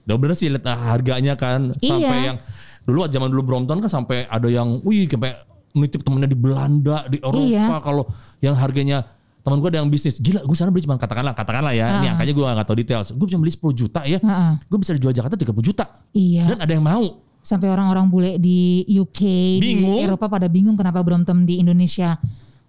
Udah 0.03 0.15
bener 0.19 0.35
sih 0.35 0.51
lihat 0.51 0.67
ah, 0.67 0.91
harganya 0.91 1.39
kan 1.39 1.71
sampai 1.79 2.17
Iya. 2.19 2.27
yang 2.33 2.37
dulu 2.83 3.05
zaman 3.07 3.29
dulu 3.31 3.41
Brompton 3.47 3.79
kan 3.79 3.87
sampai 3.87 4.27
ada 4.27 4.49
yang 4.51 4.83
wih 4.83 5.07
sampai 5.07 5.31
nitip 5.77 6.01
temennya 6.01 6.27
di 6.27 6.35
Belanda, 6.35 7.05
di 7.07 7.21
Eropa 7.21 7.45
Iya. 7.45 7.77
kalau 7.79 8.03
yang 8.41 8.57
harganya 8.57 9.05
teman 9.39 9.57
gue 9.57 9.69
ada 9.69 9.79
yang 9.79 9.87
bisnis 9.87 10.17
gila 10.17 10.41
gue 10.41 10.51
sana 10.53 10.67
beli 10.67 10.83
cuma 10.83 10.95
katakanlah 10.95 11.31
katakanlah 11.31 11.71
ya 11.71 11.99
ini 11.99 12.07
angkanya 12.07 12.33
gue 12.33 12.43
gak 12.45 12.67
tahu 12.67 12.77
detail 12.77 13.01
gue 13.01 13.27
cuma 13.27 13.41
beli 13.41 13.51
10 13.51 13.71
juta 13.73 14.01
ya 14.03 14.19
Heeh. 14.19 14.51
gue 14.61 14.77
bisa 14.77 14.91
dijual 14.93 15.11
Jakarta 15.11 15.35
30 15.35 15.55
juta 15.63 15.85
Iya. 16.11 16.43
dan 16.51 16.57
ada 16.59 16.71
yang 16.71 16.83
mau 16.83 17.23
sampai 17.39 17.67
orang-orang 17.67 18.05
bule 18.07 18.31
di 18.35 18.83
UK 18.85 19.21
Bingung. 19.57 19.97
di 19.97 20.03
Eropa 20.03 20.27
pada 20.27 20.45
bingung 20.45 20.75
kenapa 20.75 20.99
Brompton 20.99 21.43
di 21.43 21.57
Indonesia 21.57 22.19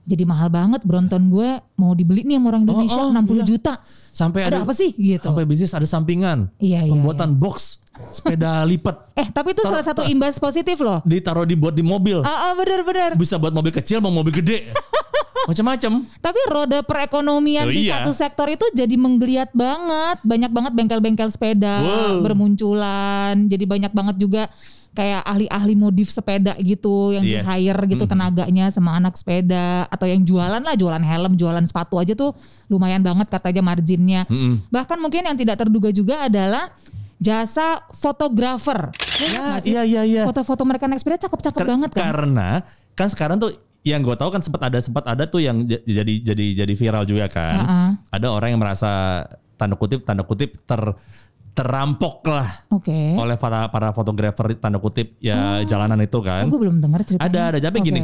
jadi 0.01 0.23
mahal 0.25 0.49
banget 0.49 0.81
Brompton 0.83 1.27
gue 1.27 1.49
mau 1.75 1.93
dibeli 1.93 2.23
nih 2.23 2.39
sama 2.39 2.47
orang 2.49 2.63
Indonesia 2.65 2.99
Oh, 2.99 3.11
oh, 3.11 3.15
60 3.15 3.31
iya. 3.33 3.45
juta 3.45 3.73
sampai 4.11 4.41
ada, 4.43 4.63
apa 4.63 4.73
sih 4.73 4.91
gitu. 4.91 5.23
Sampai 5.23 5.47
bisnis 5.47 5.71
ada 5.71 5.87
sampingan. 5.87 6.51
Iya, 6.59 6.83
iya, 6.83 6.91
Pembuatan 6.91 7.31
box 7.33 7.79
sepeda 7.91 8.63
lipat 8.71 9.13
Eh 9.15 9.29
tapi 9.29 9.53
itu 9.53 9.63
salah 9.63 9.85
satu 9.85 10.03
imbas 10.03 10.35
positif 10.37 10.81
loh. 10.81 10.99
ditaruh 11.05 11.45
dibuat 11.45 11.77
di 11.77 11.85
mobil. 11.85 12.23
Ah, 12.23 12.51
ah, 12.51 12.53
benar-benar. 12.55 13.15
Bisa 13.15 13.37
buat 13.37 13.53
mobil 13.53 13.71
kecil 13.71 14.01
mau 14.01 14.11
mobil 14.11 14.35
gede. 14.35 14.67
Macam-macam. 15.49 15.93
Tapi 16.19 16.41
roda 16.51 16.79
perekonomian 16.83 17.65
Oh, 17.65 17.73
di 17.73 17.87
iya. 17.87 18.03
satu 18.03 18.11
sektor 18.13 18.47
itu 18.49 18.65
jadi 18.75 18.93
menggeliat 18.97 19.49
banget. 19.53 20.21
Banyak 20.21 20.51
banget 20.51 20.73
bengkel-bengkel 20.75 21.31
sepeda 21.31 21.81
Wow. 21.81 22.21
bermunculan. 22.21 23.49
Jadi 23.49 23.65
banyak 23.65 23.93
banget 23.93 24.17
juga 24.19 24.43
kayak 24.91 25.23
ahli-ahli 25.23 25.79
modif 25.79 26.11
sepeda 26.11 26.59
gitu 26.59 27.15
yang 27.15 27.23
Yes. 27.23 27.47
di 27.47 27.47
hire 27.47 27.79
gitu 27.87 28.11
tenaganya 28.11 28.75
sama 28.75 28.99
anak 28.99 29.15
sepeda 29.15 29.87
atau 29.87 30.03
yang 30.05 30.27
jualan 30.27 30.59
lah 30.59 30.75
jualan 30.75 30.99
helm, 30.99 31.39
jualan 31.39 31.63
sepatu 31.63 32.03
aja 32.03 32.19
tuh 32.19 32.35
lumayan 32.67 32.99
banget 32.99 33.31
katanya 33.31 33.63
marginnya. 33.63 34.27
Bahkan 34.67 34.99
mungkin 34.99 35.31
yang 35.31 35.39
tidak 35.39 35.63
terduga 35.63 35.95
juga 35.95 36.27
adalah 36.27 36.75
jasa 37.23 37.87
fotografer. 37.95 38.91
Ya, 39.21 39.61
iya 39.63 39.83
iya 39.87 40.03
iya. 40.03 40.23
Foto-foto 40.27 40.67
mereka 40.67 40.91
naik 40.91 40.99
sepeda 40.99 41.29
cakep-cakep 41.29 41.63
banget 41.63 41.91
kan. 41.95 42.05
Karena 42.11 42.49
kan 42.99 43.09
sekarang 43.09 43.39
tuh 43.39 43.55
yang 43.81 44.05
gue 44.05 44.13
tahu 44.13 44.29
kan 44.29 44.45
sempat 44.45 44.69
ada 44.69 44.79
sempat 44.81 45.05
ada 45.09 45.25
tuh 45.25 45.41
yang 45.41 45.65
jadi 45.65 46.15
jadi 46.21 46.47
jadi 46.65 46.73
viral 46.77 47.05
juga 47.09 47.27
kan. 47.33 47.57
Heeh. 47.57 47.91
Ada 48.13 48.27
orang 48.29 48.49
yang 48.53 48.61
merasa 48.61 49.25
tanda 49.57 49.77
kutip 49.77 50.05
tanda 50.05 50.25
kutip 50.25 50.57
ter 50.69 50.81
terampok 51.51 52.25
lah 52.31 52.49
Oke. 52.71 52.95
oleh 53.19 53.37
para 53.37 53.67
para 53.69 53.91
fotografer 53.91 54.55
tanda 54.57 54.79
kutip 54.79 55.17
ya 55.21 55.65
jalanan 55.65 56.01
itu 56.01 56.21
kan. 56.21 56.45
Gue 56.49 56.61
belum 56.61 56.81
dengar 56.81 57.05
ceritanya. 57.05 57.27
Ada 57.27 57.41
ada 57.57 57.59
tapi 57.73 57.81
Oke. 57.81 57.89
gini. 57.89 58.01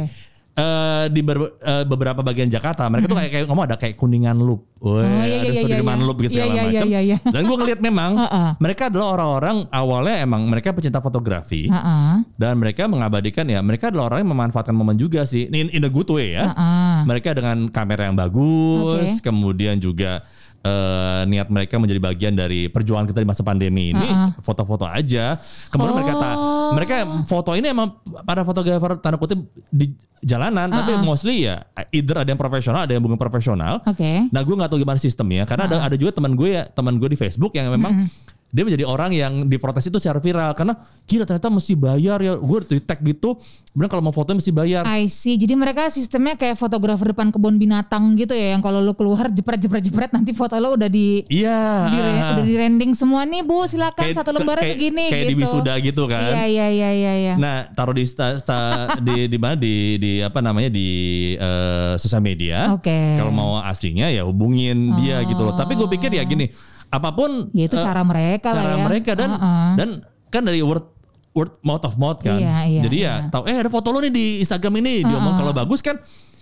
Eh, 0.57 1.05
di 1.07 1.21
ber- 1.21 1.53
eh, 1.55 1.85
beberapa 1.85 2.19
bagian 2.19 2.49
Jakarta 2.49 2.89
mereka 2.89 3.05
tuh 3.05 3.15
kayak 3.15 3.31
kayak 3.31 3.45
ngomong 3.45 3.65
ada 3.65 3.75
kayak 3.75 3.93
kuningan 3.93 4.35
loop, 4.35 4.65
Weh, 4.77 4.89
Oh, 4.89 5.01
iya, 5.01 5.05
ada 5.05 5.23
iya, 5.23 5.37
iya, 5.47 5.61
Sudirman 5.61 5.95
iya. 5.95 6.03
loop 6.03 6.17
gitu 6.19 6.27
Iya, 6.27 6.35
segala 6.35 6.49
iya, 6.49 6.57
iya, 6.57 6.67
macam. 6.67 6.87
iya, 6.87 6.99
iya. 7.03 7.17
Dan 7.23 7.41
gue 7.43 7.57
ngeliat 7.57 7.79
memang 7.79 8.11
Heeh. 8.21 8.49
mereka 8.57 8.83
adalah 8.89 9.07
orang-orang 9.11 9.57
awalnya 9.69 10.15
emang 10.19 10.41
mereka 10.43 10.69
pecinta 10.71 10.97
fotografi 10.97 11.65
Heeh. 11.65 12.13
dan 12.33 12.53
mereka 12.55 12.85
mengabadikan 12.85 13.45
ya 13.45 13.59
mereka 13.59 13.87
adalah 13.87 14.11
orang 14.11 14.19
yang 14.21 14.31
memanfaatkan 14.33 14.73
momen 14.73 14.95
juga 14.95 15.23
sih 15.23 15.45
in, 15.47 15.69
in 15.69 15.81
a 15.81 15.89
good 15.89 16.09
way 16.09 16.33
ya 16.33 16.49
Heeh. 16.49 16.97
mereka 17.05 17.31
dengan 17.31 17.69
kamera 17.69 18.05
yang 18.05 18.17
bagus 18.17 19.17
kemudian 19.19 19.77
juga 19.77 20.25
eh, 20.59 21.21
niat 21.25 21.47
mereka 21.47 21.77
menjadi 21.77 22.01
bagian 22.03 22.33
dari 22.33 22.65
perjuangan 22.67 23.05
kita 23.05 23.19
di 23.19 23.27
masa 23.27 23.41
pandemi 23.41 23.91
ini 23.91 24.07
foto-foto 24.41 24.83
aja 24.83 25.37
kemudian 25.69 25.95
mereka 25.95 26.13
tak 26.17 26.35
Oh. 26.67 26.75
mereka 26.75 27.07
foto 27.23 27.55
ini 27.55 27.71
emang 27.71 27.95
para 28.27 28.43
fotografer 28.43 28.99
tanda 28.99 29.15
kutip 29.15 29.39
di 29.71 29.95
jalanan 30.19 30.67
tapi 30.67 30.99
mostly 30.99 31.47
ya 31.47 31.63
either 31.95 32.19
ada 32.19 32.29
yang 32.33 32.41
profesional 32.41 32.83
ada 32.83 32.91
yang 32.91 33.03
bukan 33.05 33.15
profesional 33.15 33.79
Oke. 33.87 34.27
Nah 34.33 34.41
gue 34.43 34.55
nggak 34.57 34.67
tahu 34.67 34.79
gimana 34.83 34.99
sistemnya 34.99 35.47
karena 35.47 35.69
ada 35.69 35.77
ada 35.87 35.95
juga 35.95 36.17
teman 36.17 36.35
gue 36.35 36.49
ya 36.59 36.67
teman 36.67 36.99
gue 36.99 37.07
di 37.07 37.17
Facebook 37.17 37.55
yang 37.55 37.71
memang 37.71 38.09
dia 38.47 38.63
menjadi 38.63 38.83
orang 38.83 39.11
yang 39.11 39.33
diprotes 39.45 39.83
itu 39.83 39.97
secara 39.97 40.17
viral 40.17 40.51
karena 40.51 40.71
gila 41.03 41.23
ternyata 41.23 41.47
mesti 41.49 41.73
bayar 41.73 42.15
ya 42.17 42.33
gue 42.33 42.59
di 42.65 42.79
tag 42.79 42.99
gitu 43.01 43.35
benar 43.71 43.87
kalau 43.87 44.01
mau 44.01 44.11
foto 44.11 44.31
mesti 44.31 44.49
bayar 44.49 44.81
I 44.83 45.05
see. 45.05 45.35
Jadi 45.35 45.53
mereka 45.53 45.85
sistemnya 45.87 46.33
kayak 46.33 46.55
fotografer 46.55 47.11
depan 47.11 47.29
kebun 47.29 47.55
binatang 47.55 48.15
gitu 48.15 48.31
ya, 48.31 48.51
yang 48.51 48.59
kalau 48.59 48.79
lu 48.79 48.91
keluar 48.91 49.29
jepret 49.29 49.59
jepret 49.59 49.83
jepret 49.83 50.09
nanti 50.09 50.31
foto 50.31 50.55
lo 50.55 50.73
udah 50.73 50.87
di 50.87 51.21
iya 51.27 51.85
di, 51.85 51.97
udah 52.33 52.41
di 52.41 52.55
rending 52.55 52.91
semua 52.91 53.21
nih 53.21 53.41
bu 53.41 53.63
silakan 53.63 54.09
satu 54.09 54.31
lembar 54.31 54.57
kayak- 54.57 54.73
segini 54.73 55.05
kayak 55.07 55.23
gitu. 55.23 55.29
di 55.29 55.35
wisuda 55.37 55.73
gitu 55.77 56.03
kan 56.05 56.25
Iya 56.25 56.43
iya 56.47 56.67
iya 56.67 56.89
iya. 56.91 57.13
iya. 57.15 57.33
Nah, 57.37 57.55
taruh 57.69 57.93
di 57.93 58.03
sta, 58.03 58.33
sta- 58.35 58.97
di 58.97 59.27
di 59.27 59.37
mana 59.37 59.53
di 59.53 59.75
di 59.95 60.11
apa 60.19 60.39
namanya 60.39 60.67
di 60.67 60.87
eh, 61.33 61.93
sosial 61.97 62.19
media. 62.19 62.73
Oke. 62.73 62.95
Kalau 63.13 63.29
mau 63.29 63.59
aslinya 63.59 64.07
ya 64.07 64.23
hubungin 64.23 64.95
dia 64.97 65.21
gitu 65.21 65.43
loh. 65.43 65.53
Tapi 65.53 65.75
gue 65.75 65.85
pikir 65.87 66.09
ya 66.11 66.23
gini, 66.23 66.49
apa 66.87 67.09
pun 67.11 67.51
Ya, 67.51 67.67
itu 67.67 67.75
eh, 67.75 67.83
cara 67.83 68.01
mereka 68.01 68.55
lah 68.55 68.63
cara 68.63 68.75
ya. 68.79 68.85
mereka 68.85 69.11
dan 69.13 69.29
Heeh. 69.35 69.69
dan 69.75 69.89
kan 70.27 70.41
dari 70.43 70.59
word 70.61 70.87
word 71.31 71.51
mouth 71.61 71.83
of 71.83 71.95
mouth 71.95 72.19
kan. 72.19 72.39
Iya, 72.39 72.57
iya, 72.65 72.81
Jadi 72.87 72.97
iya. 72.97 73.13
ya 73.27 73.29
tahu 73.29 73.43
eh 73.45 73.55
ada 73.55 73.69
foto 73.69 73.93
lo 73.93 74.01
nih 74.01 74.09
di 74.09 74.25
Instagram 74.41 74.73
ini 74.81 75.05
diomong 75.05 75.37
kalau 75.37 75.53
bagus 75.53 75.85
kan 75.85 75.99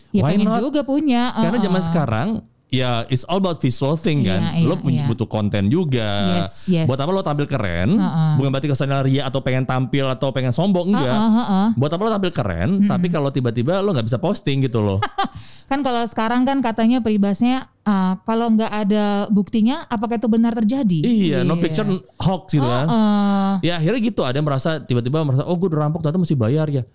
ya 0.09 0.23
why 0.23 0.31
pengen 0.33 0.47
not? 0.47 0.61
juga 0.63 0.81
punya. 0.81 1.35
Karena 1.35 1.57
zaman 1.59 1.81
sekarang 1.83 2.27
ya 2.73 3.05
it's 3.07 3.23
all 3.29 3.37
about 3.39 3.61
visual 3.61 3.95
thing 3.95 4.25
kan. 4.25 4.57
Iya, 4.57 4.67
lo 4.67 4.75
iya, 4.75 4.81
punya 4.81 5.01
iya. 5.05 5.09
butuh 5.09 5.27
konten 5.29 5.69
juga. 5.69 6.43
Yes, 6.45 6.67
yes. 6.67 6.85
Buat 6.89 6.99
apa 7.05 7.11
lo 7.13 7.21
tampil 7.21 7.45
keren? 7.47 7.97
Bukan 8.37 8.49
berarti 8.49 8.69
kesannya 8.69 8.99
ria 9.05 9.23
atau 9.29 9.39
pengen 9.41 9.63
tampil 9.63 10.05
atau 10.09 10.29
pengen 10.33 10.51
sombong 10.51 10.91
enggak. 10.91 11.13
Heeh, 11.13 11.31
heeh. 11.39 11.67
Buat 11.77 11.91
apa 11.95 12.01
lo 12.01 12.11
tampil 12.17 12.31
keren? 12.33 12.69
Tapi 12.89 13.07
kalau 13.13 13.29
tiba-tiba 13.29 13.79
lo 13.79 13.93
nggak 13.93 14.07
bisa 14.07 14.19
posting 14.19 14.65
gitu 14.65 14.81
loh. 14.81 14.99
Kan 15.69 15.81
kalau 15.81 16.05
sekarang 16.05 16.45
kan 16.45 16.61
katanya 16.61 17.01
peribahasnya 17.01 17.73
ah, 17.89 18.21
kalau 18.21 18.53
nggak 18.53 18.69
ada 18.69 19.25
buktinya 19.33 19.89
apakah 19.89 20.21
itu 20.21 20.29
benar 20.29 20.53
terjadi? 20.53 21.01
iya, 21.01 21.41
no 21.41 21.57
picture 21.57 21.89
hoax 22.21 22.53
gitu 22.53 22.61
kan. 22.61 22.85
Heeh. 22.85 23.53
Ya 23.65 23.81
akhirnya 23.81 23.97
gitu 23.97 24.21
ada 24.21 24.37
yang 24.37 24.45
merasa 24.45 24.77
tiba-tiba 24.77 25.25
merasa 25.25 25.41
oh 25.41 25.57
gue 25.57 25.65
udah 25.65 25.89
rampok 25.89 26.05
ternyata 26.05 26.21
mesti 26.21 26.37
bayar 26.37 26.69
ya. 26.69 26.85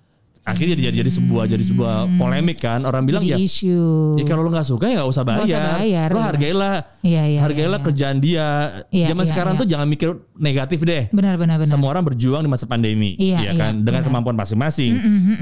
Akhirnya 0.51 0.75
jadi 0.77 0.97
jadi 1.01 1.11
sebuah 1.11 1.45
jadi 1.47 1.63
sebuah 1.63 1.95
polemik 2.19 2.59
kan. 2.59 2.83
Orang 2.83 3.07
bilang 3.07 3.23
Jadi 3.23 3.33
ya 3.33 3.37
isu. 3.39 4.19
Ya 4.19 4.25
kalau 4.27 4.43
lo 4.43 4.51
nggak 4.51 4.67
suka 4.67 4.91
ya 4.91 5.01
nggak 5.01 5.11
usah 5.11 5.23
bayar. 5.23 5.45
usah 5.47 5.61
bayar, 5.79 6.09
Lo 6.11 6.19
iya. 6.19 6.27
hargailah, 6.27 6.75
Iya, 7.01 7.23
iya, 7.25 7.39
hargailah 7.41 7.79
iya, 7.79 7.87
kerjaan 7.87 8.17
dia. 8.19 8.47
Iya, 8.91 9.07
Zaman 9.09 9.25
iya, 9.25 9.31
sekarang 9.31 9.53
iya. 9.55 9.61
tuh 9.63 9.67
jangan 9.67 9.87
mikir 9.87 10.09
negatif 10.37 10.79
deh. 10.83 11.09
Benar 11.11 11.39
benar 11.39 11.57
benar. 11.57 11.71
Semua 11.71 11.89
orang 11.91 12.05
berjuang 12.05 12.43
di 12.43 12.51
masa 12.51 12.67
pandemi, 12.67 13.15
Iya, 13.17 13.39
ya 13.41 13.53
kan, 13.55 13.73
iya, 13.79 13.85
dengan 13.87 14.01
benar. 14.03 14.09
kemampuan 14.11 14.37
masing-masing. 14.37 14.93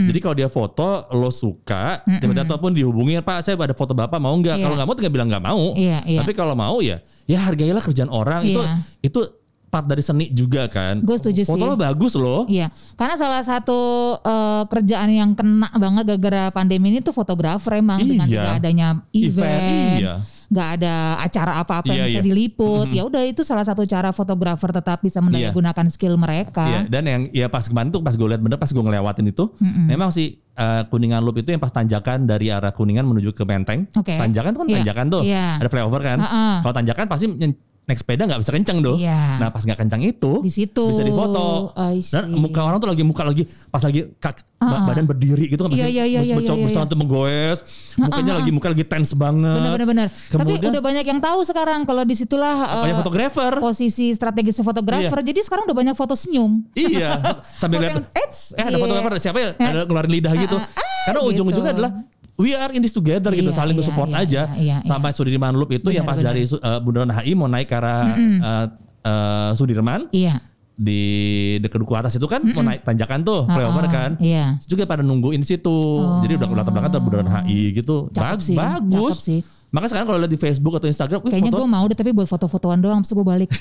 Jadi 0.06 0.18
kalau 0.20 0.36
dia 0.36 0.46
foto, 0.46 1.02
lo 1.10 1.32
suka, 1.32 2.04
tiba-tiba 2.04 2.44
ataupun 2.44 2.70
dihubungin, 2.70 3.24
Pak, 3.24 3.42
saya 3.42 3.56
ada 3.56 3.74
foto 3.74 3.96
bapak 3.96 4.18
mau 4.18 4.34
nggak? 4.34 4.60
Iya. 4.60 4.62
Kalau 4.62 4.74
nggak 4.76 4.86
mau, 4.86 4.94
tinggal 4.94 5.14
bilang 5.14 5.28
nggak 5.32 5.44
mau. 5.44 5.62
Iya, 5.74 5.98
iya. 6.04 6.18
Tapi 6.20 6.32
kalau 6.32 6.54
mau 6.54 6.78
ya, 6.78 7.00
ya 7.24 7.38
hargailah 7.42 7.80
kerjaan 7.80 8.08
orang. 8.08 8.44
Itu 8.44 8.60
Iya. 8.60 8.74
itu 9.00 9.20
part 9.68 9.84
dari 9.84 10.00
seni 10.00 10.28
juga 10.28 10.64
kan. 10.66 11.00
Gue 11.00 11.14
setuju 11.14 11.44
Foto 11.44 11.60
sih. 11.60 11.68
lo 11.68 11.76
bagus 11.76 12.12
loh. 12.12 12.42
Iya, 12.44 12.68
karena 12.96 13.14
salah 13.14 13.40
satu 13.40 13.78
eh, 14.18 14.62
kerjaan 14.66 15.08
yang 15.08 15.30
kena 15.32 15.68
banget 15.70 16.04
gara-gara 16.08 16.48
pandemi 16.48 16.88
ini 16.88 16.98
tuh 16.98 17.12
fotografer 17.12 17.76
emang 17.76 18.00
dengan 18.00 18.24
Iya. 18.24 18.34
tidak 18.34 18.54
adanya 18.58 18.88
Event, 19.10 19.44
event, 19.44 20.00
iya. 20.00 20.14
nggak 20.48 20.68
ada 20.80 20.94
acara 21.20 21.52
apa-apa 21.60 21.86
yang 21.86 22.00
Iya, 22.00 22.06
bisa 22.08 22.20
iya. 22.20 22.24
diliput. 22.24 22.86
Ya 22.88 23.02
udah 23.04 23.22
itu 23.22 23.44
salah 23.44 23.62
satu 23.62 23.84
cara 23.84 24.08
fotografer 24.10 24.72
tetap 24.72 24.98
bisa 24.98 25.20
mendayagunakan 25.20 25.86
skill 25.88 26.16
mereka. 26.16 26.64
Iya, 26.64 26.80
dan 26.88 27.04
yang 27.04 27.22
ya 27.30 27.46
pas 27.46 27.68
kemarin 27.68 27.92
tuh 27.92 28.00
pas 28.00 28.16
gue 28.16 28.24
lihat 28.26 28.40
bener 28.40 28.56
pas 28.56 28.66
gue 28.66 28.80
ngelewatin 28.80 29.28
itu, 29.28 29.44
memang 29.60 30.08
sih 30.08 30.40
eh, 30.56 30.82
Kuningan 30.88 31.20
Loop 31.20 31.38
itu 31.38 31.52
yang 31.52 31.60
pas 31.60 31.70
tanjakan 31.70 32.24
dari 32.24 32.48
arah 32.48 32.72
Kuningan 32.72 33.04
menuju 33.04 33.30
ke 33.30 33.44
Menteng. 33.44 33.86
Oke. 33.92 34.16
Tanjakan 34.16 34.50
tuh 34.50 34.60
kan 34.64 34.66
Iya, 34.66 34.76
tanjakan 34.80 35.06
tuh, 35.06 35.22
iya. 35.22 35.60
ada 35.60 35.68
flyover 35.68 36.00
kan. 36.00 36.18
Heeh. 36.18 36.54
Kalau 36.64 36.74
tanjakan 36.74 37.04
pasti 37.06 37.26
naik 37.88 38.04
sepeda 38.04 38.28
nggak 38.28 38.40
bisa 38.44 38.52
kenceng 38.52 38.84
tuh. 38.84 39.00
Iya. 39.00 39.40
Nah 39.40 39.48
pas 39.48 39.64
nggak 39.64 39.80
kenceng 39.80 40.04
itu, 40.04 40.44
Di 40.44 40.52
situ. 40.52 40.84
bisa 40.92 41.00
difoto. 41.00 41.72
I 41.72 42.04
Dan 42.04 42.36
muka 42.36 42.60
orang 42.60 42.76
tuh 42.78 42.92
lagi 42.92 43.00
muka 43.00 43.24
lagi 43.24 43.48
pas 43.72 43.80
lagi 43.80 44.12
kak- 44.20 44.44
ba- 44.60 44.84
badan 44.84 45.08
berdiri 45.08 45.48
gitu 45.48 45.64
kan 45.64 45.72
Iya, 45.72 45.88
pasti 45.88 45.94
iya, 45.96 46.04
iya, 46.04 46.20
iya, 46.20 46.34
mencoba 46.36 46.68
iya, 46.68 46.68
iya. 46.68 46.96
menggoes, 46.98 47.58
mukanya 47.96 48.32
lagi 48.36 48.50
muka 48.52 48.68
lagi 48.68 48.84
tense 48.84 49.16
banget. 49.16 49.56
Benar-benar. 49.56 50.06
Tapi 50.12 50.52
udah 50.68 50.82
banyak 50.84 51.04
yang 51.08 51.20
tahu 51.24 51.40
sekarang 51.48 51.88
kalau 51.88 52.04
di 52.04 52.12
situlah 52.12 52.84
banyak 52.84 52.92
eh, 52.92 53.00
fotografer. 53.00 53.52
posisi 53.56 54.12
strategis 54.12 54.60
fotografer. 54.60 55.24
Jadi 55.24 55.40
sekarang 55.40 55.64
udah 55.64 55.76
banyak 55.80 55.94
foto 55.96 56.12
senyum. 56.12 56.60
Iya, 56.76 57.16
sambil 57.60 57.88
lihat. 57.88 58.04
Eh 58.12 58.28
ada 58.60 58.76
iya. 58.76 58.76
fotografer 58.76 59.12
siapa 59.16 59.38
ya? 59.40 59.50
Ada 59.56 59.80
ngeluarin 59.88 60.12
lidah 60.12 60.34
gitu. 60.36 60.56
Karena 61.08 61.20
gitu. 61.24 61.30
ujung-ujungnya 61.32 61.72
adalah 61.72 61.92
we 62.38 62.54
are 62.54 62.70
in 62.70 62.80
this 62.80 62.90
together 62.90 63.30
gitu, 63.30 63.50
Iya, 63.50 63.58
saling 63.58 63.74
iya, 63.74 63.84
support 63.84 64.08
iya, 64.08 64.18
aja. 64.18 64.42
iya, 64.54 64.76
iya, 64.76 64.76
Sampai 64.82 65.10
Sudirman 65.10 65.52
Loop 65.52 65.68
itu 65.72 65.90
yang 65.90 66.02
pas 66.02 66.14
Benar, 66.14 66.32
dari 66.32 66.46
uh, 66.46 66.78
Bundaran 66.78 67.10
HI 67.12 67.32
mau 67.34 67.46
naik 67.46 67.66
ke 67.66 67.74
arah 67.74 68.14
uh, 68.14 68.66
uh, 69.02 69.50
Sudirman 69.52 70.06
Iya. 70.08 70.38
di 70.72 71.02
dekat 71.58 71.82
duku 71.82 71.90
atas 71.92 72.14
itu 72.14 72.24
kan 72.24 72.38
mau 72.40 72.62
naik 72.62 72.86
tanjakan 72.86 73.20
tuh 73.20 73.42
flyover 73.44 73.84
kan. 73.88 74.14
iya. 74.18 74.54
Juga 74.62 74.86
pada 74.86 75.02
nungguin 75.02 75.42
situ. 75.42 75.78
Jadi 76.22 76.38
udah 76.38 76.48
belakang 76.48 76.72
belakang 76.72 76.90
tuh 76.90 77.02
Bundaran 77.02 77.28
HI 77.42 77.74
gitu. 77.74 78.06
Cakep 78.08 78.22
Bag- 78.32 78.40
sih, 78.40 78.54
bagus. 78.54 79.14
cakep 79.18 79.26
sih. 79.26 79.40
Makanya 79.68 79.90
sekarang 79.90 80.06
kalau 80.06 80.18
lihat 80.18 80.28
di 80.28 80.40
Facebook 80.40 80.74
atau 80.74 80.86
Instagram, 80.86 81.20
Kayaknya 81.20 81.52
gue 81.52 81.68
mau 81.68 81.84
deh 81.84 81.92
tapi 81.92 82.10
buat 82.10 82.24
foto-fotoan 82.24 82.78
doang 82.78 83.00
terus 83.00 83.12
gue 83.12 83.22
balik. 83.22 83.52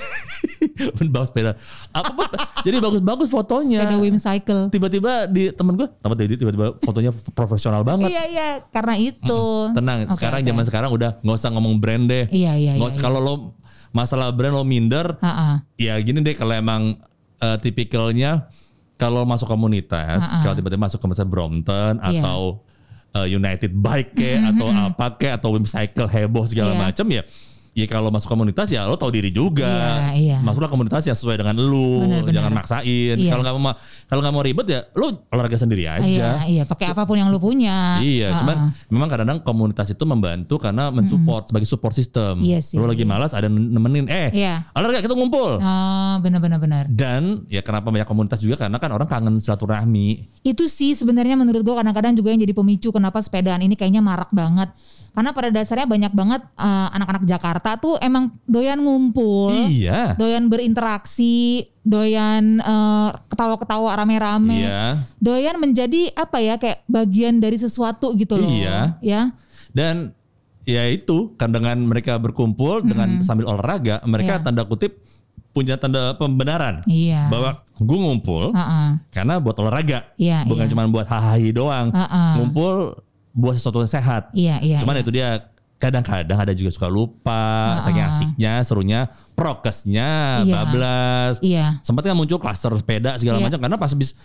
bawa 1.10 1.26
sepeda. 1.26 1.52
Apa 1.92 2.32
jadi 2.66 2.78
bagus-bagus 2.78 3.28
fotonya. 3.28 3.82
Sepeda 3.82 3.98
Wim 3.98 4.18
Cycle. 4.18 4.62
tiba-tiba 4.70 5.26
di 5.26 5.52
temen 5.52 5.74
gue 5.74 5.88
apa 5.88 6.14
tadi 6.14 6.36
tiba-tiba 6.36 6.78
fotonya 6.80 7.12
profesional 7.34 7.82
banget 7.82 8.08
Iya 8.08 8.24
iya 8.26 8.48
karena 8.68 8.96
itu. 8.96 9.42
tenang 9.72 10.06
Oke, 10.06 10.16
sekarang 10.16 10.40
oke. 10.40 10.48
zaman 10.48 10.64
sekarang 10.64 10.90
udah 10.90 11.12
nggak 11.20 11.36
usah 11.36 11.50
ngomong 11.50 11.76
brand 11.78 12.06
deh 12.06 12.26
Iya 12.30 12.54
iya 12.56 12.72
Nggak 12.74 12.88
iya. 12.88 12.94
usah- 12.94 13.04
kalau 13.04 13.20
lo 13.20 13.34
masalah 13.90 14.30
brand 14.30 14.54
lo 14.54 14.64
minder 14.64 15.18
Ha-ha. 15.18 15.64
ya 15.76 15.98
gini 15.98 16.22
deh 16.22 16.34
kalau 16.34 16.54
emang 16.54 16.96
eh, 17.38 17.58
tipikalnya 17.58 18.48
kalau 18.96 19.24
masuk 19.24 19.46
komunitas 19.46 20.24
kalau 20.40 20.54
tiba-tiba 20.54 20.82
masuk 20.82 20.98
komunitas 20.98 21.26
Brompton 21.26 21.98
Iya. 22.00 22.22
atau 22.22 22.62
eh, 23.14 23.28
United 23.30 23.72
Bike 23.72 24.12
kayak 24.14 24.56
atau 24.56 24.68
apa 24.72 25.06
kayak 25.16 25.34
atau 25.40 25.50
Cycle 25.64 26.08
heboh 26.08 26.44
segala 26.44 26.74
Iya. 26.74 26.82
macam 26.82 27.08
ya 27.08 27.24
ya 27.78 27.86
kalau 27.86 28.10
masuk 28.10 28.34
komunitas 28.34 28.74
ya 28.74 28.90
lo 28.90 28.98
tahu 28.98 29.14
diri 29.14 29.30
juga. 29.30 29.70
Iya, 29.70 30.18
iya. 30.18 30.38
Masuklah 30.42 30.66
komunitas 30.66 31.06
yang 31.06 31.14
sesuai 31.14 31.38
dengan 31.38 31.54
Benar, 31.54 32.26
benar. 32.26 32.34
jangan 32.34 32.52
maksain. 32.58 33.16
Iya. 33.22 33.30
Kalau 33.30 33.42
nggak 33.46 33.54
mau 33.62 33.74
kalau 34.10 34.22
nggak 34.26 34.34
mau 34.34 34.42
ribet 34.42 34.66
ya 34.66 34.80
lo 34.98 35.14
olahraga 35.30 35.62
sendiri 35.62 35.86
Iya, 35.86 36.02
aja. 36.02 36.28
iya, 36.50 36.64
pakai 36.66 36.90
apa 36.90 37.06
pun 37.06 37.22
yang 37.22 37.30
lu 37.30 37.38
punya. 37.38 38.02
Iya, 38.02 38.34
Heeh. 38.34 38.40
cuman 38.42 38.58
memang 38.90 39.08
kadang-kadang 39.14 39.40
komunitas 39.46 39.94
itu 39.94 40.02
membantu 40.10 40.58
karena 40.58 40.90
mensupport 40.90 41.46
sebagai 41.46 41.70
support 41.70 41.94
system. 41.94 42.42
Iya 42.42 42.66
sih. 42.66 42.82
Lo 42.82 42.90
lagi 42.90 43.06
malas 43.06 43.38
ada 43.38 43.46
nemenin, 43.46 44.10
eh, 44.10 44.34
Iya. 44.34 44.66
olahraga 44.74 45.06
kita 45.06 45.14
ngumpul. 45.14 45.62
Oh, 45.62 46.14
benar-benar 46.26 46.58
benar. 46.58 46.84
Dan 46.90 47.46
ya 47.46 47.62
kenapa 47.62 47.94
banyak 47.94 48.10
komunitas 48.10 48.42
juga 48.42 48.58
karena 48.58 48.82
kan 48.82 48.90
orang 48.90 49.06
kangen 49.06 49.38
silaturahmi. 49.38 50.26
Itu 50.42 50.66
sih 50.66 50.98
sebenarnya 50.98 51.38
menurut 51.38 51.62
gua 51.62 51.86
kadang-kadang 51.86 52.18
juga 52.18 52.34
yang 52.34 52.42
jadi 52.42 52.58
pemicu 52.58 52.90
kenapa 52.90 53.22
sepedaan 53.22 53.62
ini 53.62 53.78
kayaknya 53.78 54.02
marak 54.02 54.34
banget. 54.34 54.74
Karena 55.14 55.34
pada 55.34 55.50
dasarnya 55.50 55.86
banyak 55.86 56.14
banget 56.14 56.42
eh, 56.56 56.88
anak-anak 56.96 57.24
Jakarta 57.28 57.67
tuh 57.76 58.00
emang 58.00 58.32
doyan 58.48 58.80
ngumpul. 58.80 59.52
Iya. 59.68 60.16
Doyan 60.16 60.48
berinteraksi, 60.48 61.68
doyan 61.84 62.64
eh, 62.64 63.10
ketawa-ketawa 63.28 64.00
rame-rame. 64.00 64.64
Iya. 64.64 65.04
Doyan 65.20 65.60
menjadi 65.60 66.16
apa 66.16 66.40
ya 66.40 66.56
kayak 66.56 66.88
bagian 66.88 67.44
dari 67.44 67.60
sesuatu 67.60 68.16
gitu 68.16 68.40
loh. 68.40 68.48
Iya. 68.48 68.96
Ya. 69.04 69.36
Dan 69.76 70.16
ya 70.64 70.88
itu 70.88 71.36
kan 71.36 71.52
dengan 71.52 71.80
mereka 71.84 72.16
berkumpul 72.16 72.84
dengan 72.88 73.20
sambil 73.24 73.48
olahraga, 73.52 74.00
mereka 74.08 74.40
Iya. 74.40 74.44
tanda 74.44 74.64
kutip 74.64 75.04
punya 75.56 75.74
tanda 75.80 76.14
pembenaran 76.14 76.86
Iya. 76.86 77.34
bahwa 77.34 77.66
gue 77.82 77.98
ngumpul 77.98 78.54
Heeh. 78.54 78.90
karena 79.10 79.42
buat 79.42 79.58
olahraga, 79.58 80.06
Iya, 80.20 80.46
bukan 80.46 80.70
iya. 80.70 80.72
cuma 80.72 80.86
buat 80.86 81.08
hahaha 81.10 81.50
doang. 81.50 81.88
Heeh. 81.90 82.32
Ngumpul 82.38 82.94
buat 83.34 83.54
sesuatu 83.58 83.82
yang 83.82 83.90
sehat. 83.90 84.30
Iya, 84.38 84.62
iya. 84.62 84.78
Cuman 84.78 84.98
iya. 84.98 85.02
itu 85.02 85.12
dia 85.14 85.30
kadang-kadang 85.78 86.38
ada 86.42 86.54
juga 86.58 86.74
suka 86.74 86.90
lupa, 86.90 87.78
saking 87.86 88.06
asiknya, 88.06 88.54
serunya, 88.66 89.00
prokesnya, 89.38 90.42
Iya. 90.42 90.54
bablas. 90.54 91.34
Iya. 91.40 91.66
Sempat 91.86 92.10
kan 92.10 92.18
muncul 92.18 92.42
klaster 92.42 92.74
sepeda 92.74 93.14
segala 93.16 93.38
Iya. 93.38 93.46
macam 93.46 93.60
karena 93.62 93.78
pas 93.78 93.94
habis 93.94 94.18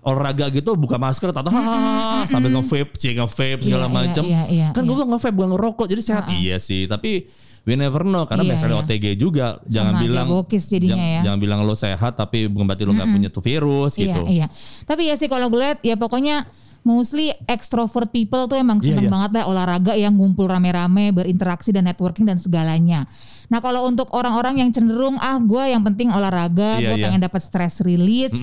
olahraga 0.00 0.46
gitu 0.48 0.78
buka 0.78 0.96
masker 0.96 1.34
atau 1.34 1.50
hahaha 1.50 2.24
sambil 2.30 2.54
nge-vape, 2.54 2.94
cie 2.94 3.12
nge-vape 3.12 3.60
segala 3.60 3.86
Iya, 3.86 3.92
iya, 3.92 3.96
macam. 3.98 4.22
iya, 4.24 4.42
iya, 4.46 4.66
kan 4.70 4.82
iya. 4.82 4.88
gue 4.88 5.04
nge-vape 5.04 5.34
bukan 5.34 5.50
ngerokok 5.52 5.86
jadi 5.90 6.02
sehat. 6.02 6.24
Iya 6.30 6.56
sih, 6.62 6.86
tapi 6.86 7.26
we 7.66 7.74
never 7.74 8.06
know 8.06 8.22
karena 8.24 8.46
Iya, 8.46 8.54
sekali 8.54 8.74
iya. 8.78 8.82
OTG 8.86 9.04
juga. 9.18 9.46
Jangan 9.66 9.98
Sama 9.98 10.02
bilang 10.06 10.26
jadinya 10.48 10.94
jangan, 10.94 11.10
ya. 11.10 11.20
jangan 11.26 11.38
bilang 11.42 11.60
lo 11.66 11.74
sehat 11.74 12.12
tapi 12.14 12.46
bukan 12.46 12.64
berarti 12.64 12.84
lo 12.86 12.94
nggak 12.94 13.10
punya 13.10 13.28
tuh 13.28 13.42
virus 13.42 13.92
gitu. 13.98 14.22
Iya, 14.30 14.46
iya. 14.46 14.46
Tapi 14.86 15.10
ya 15.10 15.14
sih 15.18 15.26
kalau 15.26 15.50
gue 15.50 15.58
lihat 15.58 15.82
ya 15.82 15.98
pokoknya 15.98 16.46
mostly 16.86 17.34
extrovert 17.44 18.08
people 18.08 18.46
tuh 18.46 18.54
emang 18.54 18.78
Iya, 18.78 18.94
seneng 18.94 19.10
iya. 19.10 19.12
banget 19.12 19.30
lah 19.34 19.44
olahraga 19.50 19.92
yang 19.92 20.14
ngumpul 20.14 20.46
rame-rame, 20.46 21.10
berinteraksi 21.10 21.74
dan 21.74 21.82
networking 21.84 22.22
dan 22.22 22.38
segalanya. 22.38 23.10
Nah 23.46 23.58
kalau 23.58 23.84
untuk 23.84 24.06
orang-orang 24.10 24.58
yang 24.58 24.70
cenderung 24.70 25.18
ah 25.18 25.34
gue 25.36 25.66
yang 25.66 25.82
penting 25.82 26.08
olahraga, 26.08 26.78
Iya, 26.78 26.86
gue 26.86 26.96
iya. 26.96 27.04
pengen 27.10 27.20
dapat 27.20 27.42
stress 27.42 27.82
release, 27.82 28.38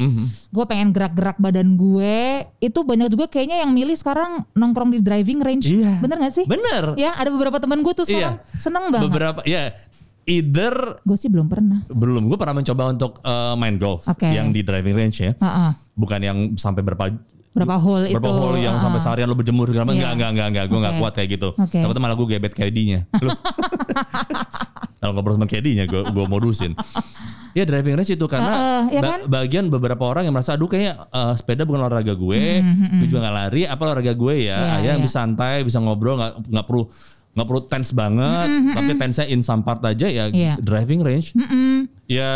gue 0.49 0.65
pengen 0.67 0.91
gerak-gerak 0.91 1.39
badan 1.39 1.73
gue, 1.73 2.43
itu 2.59 2.79
banyak 2.83 3.07
juga 3.07 3.25
kayaknya 3.25 3.63
yang 3.63 3.71
milih 3.71 3.95
sekarang 3.95 4.43
nongkrong 4.51 4.91
di 4.91 4.99
driving 4.99 5.39
range. 5.39 5.71
Iya. 5.71 6.03
Bener 6.03 6.19
gak 6.19 6.35
sih? 6.35 6.45
Bener. 6.45 6.99
Ya 6.99 7.15
ada 7.15 7.31
beberapa 7.31 7.55
temen 7.57 7.79
gue 7.79 7.93
tuh 7.93 8.03
sekarang 8.03 8.43
Iya. 8.43 8.59
seneng 8.59 8.91
banget. 8.91 9.07
Beberapa 9.07 9.39
ya 9.43 9.71
either 10.23 10.99
Gue 11.03 11.15
sih 11.15 11.27
belum 11.27 11.47
pernah. 11.47 11.83
belum 11.85 12.27
gue 12.27 12.37
pernah 12.37 12.55
mencoba 12.55 12.83
untuk 12.89 13.19
eh, 13.19 13.55
main 13.55 13.75
golf 13.75 14.07
Oke. 14.07 14.23
yang 14.25 14.51
di 14.51 14.63
driving 14.63 14.95
range 14.95 15.17
ya. 15.19 15.31
Heeh. 15.35 15.71
Bukan 15.93 16.19
yang 16.19 16.37
sampai 16.55 16.79
berapa 16.79 17.11
Berapa 17.53 17.77
hole 17.77 18.05
itu? 18.07 18.17
berapa 18.17 18.31
hole 18.31 18.57
yang 18.59 18.75
sampai 18.75 18.97
Heeh. 18.97 19.05
seharian 19.05 19.27
lo 19.27 19.35
berjemur 19.35 19.65
segala 19.65 19.85
macam. 19.85 19.95
Iya. 19.95 20.09
Enggak, 20.09 20.13
enggak, 20.13 20.29
enggak, 20.29 20.47
enggak. 20.49 20.65
Gue 20.65 20.77
enggak 20.79 20.91
Oke. 20.91 21.01
kuat 21.01 21.13
kayak 21.13 21.29
gitu. 21.31 21.49
Oke. 21.53 21.77
Takutnya 21.77 22.01
malah 22.01 22.15
gue 22.15 22.27
gebet 22.27 22.53
KD-nya. 22.53 22.99
Lu. 23.19 23.29
Kalau 24.95 25.11
ngobrol 25.11 25.35
sama 25.35 25.45
KD-nya 25.45 25.83
gue 25.83 26.01
gue 26.01 26.25
modusin. 26.25 26.71
Ya 27.53 27.63
driving 27.63 27.93
range 27.93 28.09
itu 28.09 28.25
karena 28.25 28.87
ya 28.89 28.97
ba- 28.97 29.09
kan? 29.13 29.19
bagian 29.29 29.69
beberapa 29.69 30.01
orang 30.03 30.25
yang 30.25 30.33
merasa 30.33 30.57
aduh 30.57 30.65
kayaknya 30.65 31.05
eh, 31.05 31.33
sepeda 31.35 31.61
bukan 31.61 31.81
olahraga 31.81 32.15
gue, 32.15 32.41
gue 32.97 33.05
juga 33.05 33.21
nggak 33.21 33.35
lari, 33.37 33.61
apa 33.63 33.81
olahraga 33.83 34.09
gue 34.11 34.35
ya? 34.41 34.57
Hmm, 34.57 34.63
Iya, 34.63 34.73
Akhirnya 34.73 34.97
iya. 34.97 35.03
bisa 35.03 35.15
santai, 35.15 35.55
bisa 35.61 35.77
ngobrol, 35.77 36.17
nggak 36.17 36.49
nggak 36.49 36.65
perlu 36.65 36.83
nggak 37.33 37.45
perlu 37.45 37.61
tense 37.63 37.91
banget, 37.91 38.45
tapi 38.71 38.91
tense-nya 38.93 39.25
in 39.25 39.41
some 39.41 39.61
part 39.61 39.81
aja 39.81 40.05
ya 40.05 40.25
Hmm, 40.25 40.35
Iya. 40.35 40.53
driving 40.59 41.01
range. 41.01 41.33
Ya 42.05 42.31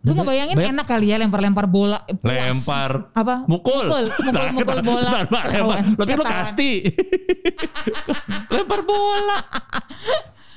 Gue 0.00 0.14
ngebayangin 0.14 0.54
banyak- 0.54 0.72
enak 0.72 0.86
kali 0.86 1.06
ya 1.08 1.16
lempar-lempar 1.16 1.66
bola. 1.66 1.98
Puas. 2.06 2.22
lempar 2.22 3.10
Apa? 3.12 3.42
mukul 3.44 3.82
Mukul, 3.84 4.06
mukul, 4.06 4.46
mukul 4.54 4.78
bola. 4.80 5.10
Bentar, 5.10 5.24
Mbak, 5.24 5.42
lempar 5.42 5.44
Ketahuan, 5.48 5.82
tapi 5.96 6.10
lu 6.12 6.22
ketahuan. 6.22 6.38
kasti 6.38 6.70
lempar 8.52 8.80
bola 8.82 9.38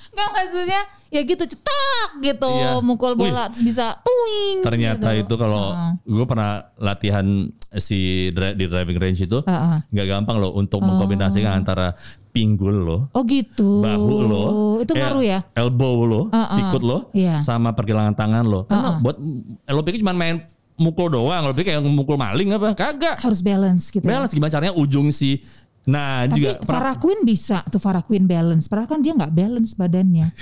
Gak 0.09 0.29
maksudnya 0.31 0.81
ya 1.07 1.21
gitu 1.23 1.43
cetak 1.43 2.09
gitu 2.19 2.51
Iya. 2.51 2.81
mukul 2.81 3.13
Wih. 3.13 3.29
bola 3.29 3.47
terus 3.47 3.63
bisa 3.63 3.97
tuing. 3.99 4.62
ternyata 4.62 5.09
gitu. 5.12 5.25
itu 5.25 5.35
kalau 5.39 5.73
gue 5.99 6.25
pernah 6.27 6.51
latihan 6.75 7.25
si 7.71 7.97
dri- 8.29 8.53
di 8.53 8.65
driving 8.65 8.97
range 8.99 9.21
itu 9.23 9.39
nggak 9.88 10.07
gampang 10.07 10.38
loh 10.38 10.53
untuk 10.53 10.81
mengkombinasikan 10.81 11.55
antara 11.55 11.93
pinggul 12.39 12.75
lo 12.80 12.97
Oh 13.12 13.23
gitu. 13.23 13.84
bahu 13.84 14.15
lo 14.21 14.43
Itu 14.80 14.93
ngaruh 14.93 15.19
ya? 15.21 15.39
elbow 15.54 15.95
lo 16.02 16.21
sikut 16.32 16.80
lo 16.82 16.97
Iya. 17.12 17.39
sama 17.39 17.71
pergelangan 17.71 18.13
tangan 18.13 18.43
lo 18.43 18.63
karena 18.63 18.95
buat 18.97 19.19
lo 19.65 19.82
pikir 19.82 19.99
cuma 19.99 20.13
main 20.13 20.39
mukul 20.75 21.12
doang 21.12 21.43
lo 21.43 21.52
pikir 21.52 21.75
kayak 21.75 21.84
mukul 21.84 22.15
maling 22.15 22.56
apa 22.56 22.71
kagak 22.71 23.19
Harus 23.19 23.41
balance 23.41 23.88
gitu 23.89 24.02
ya. 24.02 24.15
balance 24.15 24.32
gimana 24.32 24.47
caranya 24.49 24.71
ujung 24.73 25.12
si 25.12 25.43
nah 25.82 26.23
Tapi 26.23 26.38
juga 26.38 26.52
Farah 26.62 26.95
Queen 26.95 27.19
bisa 27.21 27.60
tuh 27.65 27.78
Farah 27.78 27.99
Queen 27.99 28.23
balance. 28.23 28.69
Padahal 28.69 28.86
kan 28.88 28.99
dia 28.99 29.10
nggak 29.12 29.34
balance 29.34 29.73
badannya. 29.73 30.28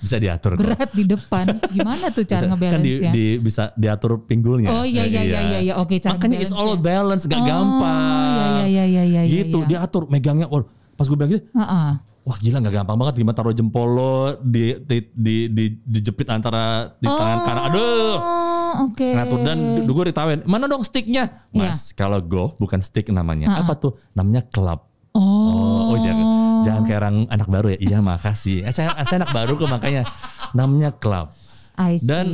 bisa 0.00 0.16
diatur 0.16 0.54
kok. 0.54 0.60
Berat 0.60 0.90
di 0.92 1.04
depan. 1.04 1.44
Gimana 1.70 2.10
tuh 2.10 2.24
cara 2.24 2.44
ngebalance 2.46 2.74
kan 2.74 2.80
di, 2.82 2.92
ya? 2.98 3.10
di- 3.10 3.38
bisa 3.38 3.62
diatur 3.74 4.20
pinggulnya. 4.22 4.68
Oh, 4.70 4.84
iya, 4.84 5.04
iya, 5.04 5.22
iya, 5.22 5.40
iya, 5.46 5.58
iya. 5.62 5.74
Oke, 5.76 5.96
cara 5.98 6.16
Makanya 6.16 6.38
it's 6.38 6.52
all 6.52 6.76
balance, 6.76 7.24
gak 7.24 7.36
Oh, 7.36 7.46
gampang. 7.46 8.23
Iya, 8.64 8.84
iya, 8.84 9.02
iya, 9.02 9.02
iya, 9.04 9.22
iya, 9.22 9.32
Gitu, 9.44 9.58
iya. 9.62 9.68
diatur, 9.80 10.08
megangnya. 10.08 10.46
Wah, 10.46 10.64
pas 10.94 11.04
gue 11.04 11.14
bilang 11.14 11.30
gitu, 11.30 11.44
Heeh. 11.52 11.90
wah 12.24 12.36
gila 12.38 12.56
gak 12.62 12.74
gampang 12.74 12.96
banget 12.96 13.14
gimana 13.18 13.34
taruh 13.34 13.52
jempol 13.52 13.88
lo 13.90 14.14
di, 14.38 14.78
di, 14.80 14.98
di, 15.10 15.36
di, 15.48 15.64
dijepit 15.80 16.28
antara 16.28 16.88
di 16.96 17.04
tangan 17.04 17.38
kanan. 17.42 17.62
Aduh. 17.68 18.16
Oh, 18.16 18.72
oke. 18.88 19.06
Ngatur 19.06 19.38
dan 19.42 19.58
gue 19.80 20.04
ditawain, 20.08 20.40
mana 20.44 20.64
dong 20.64 20.82
sticknya? 20.82 21.46
Mas, 21.50 21.90
Iya. 21.90 21.96
kalau 21.96 22.18
golf 22.18 22.56
bukan 22.56 22.80
stick 22.80 23.06
namanya. 23.08 23.54
Apa 23.56 23.74
tuh? 23.74 23.94
Namanya 24.12 24.42
club. 24.44 24.82
Oh. 25.14 25.94
Oh, 25.94 25.96
jangan, 25.96 26.26
jangan 26.62 26.82
kayak 26.82 26.98
orang 27.00 27.16
anak 27.30 27.46
baru 27.46 27.66
ya. 27.70 27.78
Iya 27.78 27.98
makasih. 28.00 28.66
Eh, 28.66 28.74
saya, 28.74 28.90
saya 29.02 29.22
anak 29.22 29.30
baru 29.30 29.54
kok 29.54 29.70
makanya. 29.70 30.02
Namanya 30.50 30.90
club. 30.90 31.30
I 31.74 31.98
see. 31.98 32.06
Dan 32.06 32.26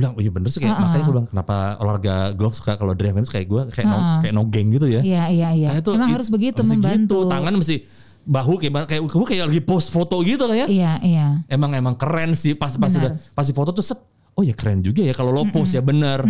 bilang, 0.00 0.12
oh 0.16 0.22
iya 0.24 0.32
bener 0.32 0.48
sih 0.48 0.58
kayak 0.58 0.74
makanya 0.74 1.04
gue 1.04 1.14
bilang 1.14 1.28
kenapa 1.28 1.56
olahraga 1.76 2.16
golf 2.32 2.56
suka 2.56 2.74
kalau 2.74 2.96
driving 2.96 3.22
kayak 3.22 3.44
gue 3.44 3.62
kayak 3.68 3.86
no, 3.86 3.98
kayak 4.18 4.32
no 4.32 4.42
geng 4.48 4.72
gitu 4.72 4.88
ya. 4.88 5.04
Iya, 5.04 5.22
iya, 5.28 5.48
iya. 5.52 5.68
Karena 5.70 5.80
itu 5.84 5.92
Emang 5.92 6.08
it- 6.08 6.16
harus 6.16 6.28
begitu 6.28 6.60
mesti 6.64 6.72
membantu. 6.72 7.18
Gitu. 7.22 7.32
Tangan 7.36 7.54
mesti 7.54 7.76
bahu 8.20 8.52
kayak 8.56 8.72
kayak 8.84 9.02
gue 9.04 9.26
kayak 9.28 9.44
lagi 9.48 9.62
post 9.62 9.88
foto 9.92 10.16
gitu 10.24 10.44
ya. 10.50 10.64
Iya, 10.64 10.92
iya. 11.04 11.26
Emang 11.46 11.76
emang 11.76 11.94
keren 11.94 12.32
sih 12.32 12.56
pas 12.56 12.72
pas 12.74 12.88
Benar. 12.88 12.98
udah 12.98 13.12
pas 13.32 13.44
di 13.44 13.52
foto 13.52 13.70
tuh 13.70 13.84
set. 13.84 14.00
Oh 14.38 14.46
ya 14.46 14.56
keren 14.56 14.80
juga 14.80 15.04
ya 15.04 15.12
kalau 15.12 15.30
lo 15.30 15.44
post 15.48 15.76
ya 15.76 15.82
bener. 15.84 16.24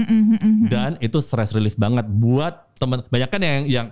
Dan 0.67 0.99
itu 0.99 1.23
stress 1.23 1.55
relief 1.55 1.79
banget 1.79 2.05
buat 2.11 2.75
teman. 2.77 3.07
Banyak 3.07 3.29
kan 3.31 3.41
yang 3.41 3.65
yang 3.65 3.87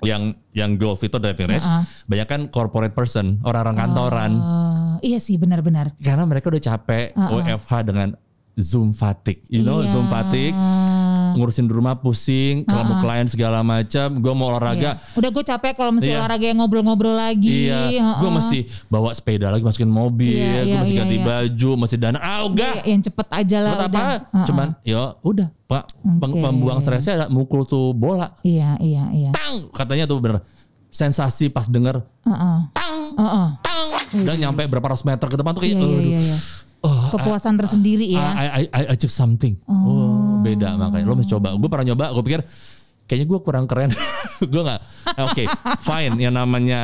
yang 0.00 0.22
yang 0.56 0.80
golf 0.80 1.04
itu 1.04 1.12
driving 1.20 1.52
range, 1.52 1.68
banyak 2.08 2.24
kan 2.24 2.40
corporate 2.48 2.96
person, 2.96 3.36
orang-orang 3.44 3.76
kantoran. 3.76 4.32
Eh, 4.32 5.12
iya 5.12 5.18
sih 5.20 5.36
benar-benar. 5.36 5.92
Karena 6.00 6.24
mereka 6.24 6.48
udah 6.48 6.62
capek 6.62 7.12
WFH 7.12 7.72
dengan 7.84 8.08
Zoom 8.54 8.90
fatigue. 8.90 9.40
You 9.46 9.60
know, 9.60 9.80
Iya. 9.80 9.90
Zoom 9.90 10.06
fatigue. 10.06 10.56
Ngurusin 11.30 11.64
di 11.64 11.72
rumah 11.72 11.94
pusing, 11.94 12.66
ketemu 12.66 12.94
klien 12.98 13.22
segala 13.24 13.62
macam. 13.62 14.18
Gue 14.18 14.32
mau 14.32 14.50
olahraga. 14.50 14.98
Iya. 14.98 15.14
Udah 15.14 15.30
gue 15.30 15.44
capek 15.44 15.72
kalau 15.72 15.94
mesti 15.94 16.10
Iya. 16.10 16.18
olahraga 16.18 16.42
yang 16.42 16.58
ngobrol-ngobrol 16.58 17.14
lagi. 17.14 17.70
Iya, 17.70 18.18
gue 18.18 18.30
mesti 18.32 18.58
bawa 18.86 19.14
sepeda 19.14 19.46
lagi 19.46 19.62
masukin 19.62 19.86
mobil, 19.86 20.34
Iya, 20.34 20.60
gue 20.60 20.66
iya, 20.66 20.78
mesti 20.82 20.90
iya, 20.90 21.00
ganti 21.00 21.16
iya. 21.16 21.24
baju, 21.24 21.70
mesti 21.78 21.96
dana. 21.96 22.18
Ah, 22.18 22.42
enggak. 22.42 22.74
Iya, 22.74 22.82
yang 22.84 23.00
cepet 23.00 23.26
aja 23.30 23.56
lah 23.60 23.72
Cepet 23.72 23.86
apa? 23.86 24.02
Cuman 24.42 24.68
ya 24.82 25.02
udah, 25.22 25.48
Pak. 25.64 25.84
Oke. 26.18 26.38
Pembuang 26.40 26.78
stresnya 26.80 27.12
ada 27.14 27.26
mukul 27.28 27.62
tuh 27.62 27.94
bola. 27.94 28.34
Iya, 28.42 28.74
iya, 28.82 29.06
iya. 29.14 29.30
Tang, 29.30 29.70
katanya 29.70 30.04
tuh 30.04 30.18
bener. 30.18 30.42
Sensasi 30.90 31.46
pas 31.46 31.70
denger 31.70 32.02
Heeh. 32.26 32.58
tang, 32.74 32.98
Heeh. 33.14 33.48
tang. 33.62 33.88
Dan 34.26 34.34
nyampe 34.36 34.66
berapa 34.66 34.90
ratus 34.90 35.06
meter 35.06 35.22
ke 35.22 35.38
depan 35.38 35.54
tuh 35.54 35.62
kayak 35.62 35.70
Iya, 35.70 35.78
iya, 35.78 35.86
aduh. 35.86 36.02
iya, 36.02 36.18
iya. 36.18 36.38
Oh, 36.80 37.12
Kepuasan 37.12 37.60
tersendiri 37.60 38.08
ya. 38.08 38.24
I, 38.32 38.46
I, 38.48 38.62
I 38.72 38.82
achieve 38.96 39.12
something. 39.12 39.60
Oh. 39.68 40.40
beda 40.40 40.80
makanya. 40.80 41.04
Lo 41.04 41.12
mesti 41.12 41.28
coba. 41.30 41.52
Gue 41.52 41.68
pernah 41.68 41.92
nyoba. 41.92 42.16
Gue 42.16 42.24
pikir 42.24 42.40
kayaknya 43.04 43.26
gue 43.28 43.38
kurang 43.44 43.68
keren. 43.68 43.92
gue 44.52 44.62
nggak. 44.64 44.80
eh, 45.12 45.24
Oke, 45.28 45.44
fine. 45.84 46.16
Yang 46.16 46.34
namanya 46.40 46.80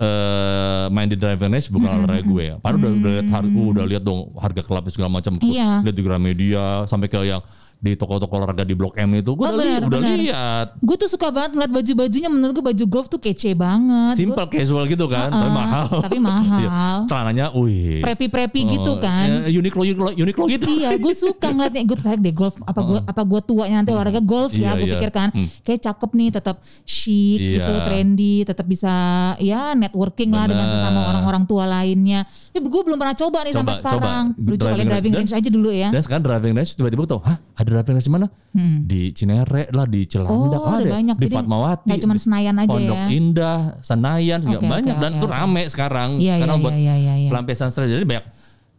eh 0.00 0.86
main 0.88 1.04
di 1.04 1.20
driving 1.20 1.52
range 1.52 1.68
bukan 1.68 1.88
olahraga 1.92 2.24
gue 2.24 2.42
ya. 2.48 2.54
Padahal 2.56 2.80
udah, 2.80 2.90
udah 2.96 3.10
lihat 3.20 3.28
harga, 3.28 3.60
udah 3.60 3.84
lihat 3.84 4.02
dong 4.02 4.20
harga 4.40 4.62
klub 4.64 4.84
segala 4.88 5.10
macam. 5.12 5.36
Iya. 5.36 5.84
Lihat 5.84 5.96
di 5.96 6.02
Gramedia 6.02 6.64
sampai 6.88 7.12
ke 7.12 7.20
yang 7.20 7.44
di 7.80 7.92
toko-toko 7.94 8.28
olahraga 8.34 8.60
di 8.60 8.72
Blok 8.72 8.92
M 8.94 9.08
itu 9.14 9.32
gue 9.32 9.40
Oh, 9.40 9.56
udah, 9.56 10.00
li- 10.04 10.28
lihat 10.28 10.76
Gue 10.78 10.94
tuh 10.94 11.08
suka 11.08 11.28
banget 11.28 11.56
ngeliat 11.56 11.72
baju-bajunya 11.72 12.28
menurut 12.28 12.52
gue 12.52 12.64
baju 12.66 12.84
golf 12.86 13.06
tuh 13.06 13.16
kece 13.16 13.52
banget. 13.52 14.14
simple 14.14 14.46
casual 14.46 14.84
gitu 14.84 15.04
kan 15.06 15.28
tapi 15.28 15.40
Uh-uh, 15.42 15.56
mahal 15.56 15.86
tapi 15.98 16.18
mahal. 16.30 16.60
Iya, 16.60 16.70
celananya 17.06 17.46
wih 17.52 18.00
Preppy-preppy 18.00 18.60
gitu 18.70 18.90
Oh, 18.90 18.96
kan. 18.96 19.46
ya, 19.46 19.48
Uniqlo 19.50 19.80
Uniqlo 19.82 20.12
Uniqlo 20.12 20.44
gitu 20.46 20.68
Iya, 20.68 20.94
gue 20.94 21.14
suka 21.14 21.48
ngeliatnya. 21.50 21.82
Gue 21.82 21.96
tertarik 21.96 22.20
deh 22.20 22.32
golf. 22.32 22.54
Apa 22.60 22.80
gue 22.80 22.98
apa 23.00 23.22
gue 23.22 23.40
tuanya 23.42 23.76
nanti 23.78 23.90
olahraga 23.90 24.20
golf 24.20 24.52
ya? 24.52 24.70
Iya, 24.70 24.70
Gue 24.74 24.86
iya. 24.86 24.94
pikir 24.94 25.10
kan, 25.10 25.28
kayak 25.62 25.80
cakep 25.80 26.10
nih, 26.12 26.28
tetap 26.30 26.56
chic 26.84 27.40
Iya. 27.40 27.54
gitu, 27.56 27.72
trendy, 27.82 28.36
tetap 28.42 28.66
bisa 28.66 28.92
ya 29.38 29.72
networking 29.72 30.30
lah 30.30 30.44
dengan 30.44 30.66
Bener. 30.66 30.76
sesama 30.78 31.00
orang-orang 31.06 31.42
tua 31.44 31.64
lainnya. 31.64 32.20
Tapi 32.50 32.66
gue 32.66 32.82
belum 32.82 32.98
pernah 32.98 33.16
coba 33.16 33.38
nih 33.40 33.52
sampai 33.52 33.72
Coba, 33.72 33.80
sekarang. 33.80 34.24
coba. 34.30 34.46
Lucu 34.46 34.64
kali 34.64 34.82
Driving 34.82 35.12
range. 35.12 35.30
range 35.30 35.34
aja 35.34 35.48
dulu 35.48 35.70
ya. 35.70 35.88
dan 35.88 36.00
sekarang 36.00 36.22
driving 36.22 36.52
range 36.52 36.72
tiba-tiba 36.72 37.02
tuh 37.06 37.20
hah 37.20 37.38
ada 37.54 37.69
range 37.72 38.02
di 38.02 38.10
mana 38.10 38.26
di 38.82 39.00
Cinere 39.10 39.70
lah 39.70 39.84
di 39.84 40.02
Cilandak 40.04 40.58
Oh, 40.58 40.68
ada 40.72 40.90
banyak. 40.92 41.16
di 41.16 41.22
Jadi 41.22 41.34
Fatmawati 41.34 41.86
Senayan 42.16 42.54
aja 42.56 42.68
Pondok 42.68 42.96
ya. 42.96 43.06
Indah 43.08 43.58
Senayan 43.80 44.40
oke, 44.42 44.66
banyak 44.66 44.96
dan 44.96 45.10
oke, 45.12 45.16
itu 45.16 45.26
oke. 45.26 45.32
rame 45.32 45.62
sekarang 45.66 46.10
Iya, 46.16 46.34
karena 46.36 46.52
iya, 46.52 46.60
buat 46.60 46.74
iya, 46.74 46.94
iya, 46.96 47.14
iya. 47.16 47.28
pelampiasan 47.28 47.68
stres 47.68 47.86
jadi 47.86 48.02
banyak 48.04 48.26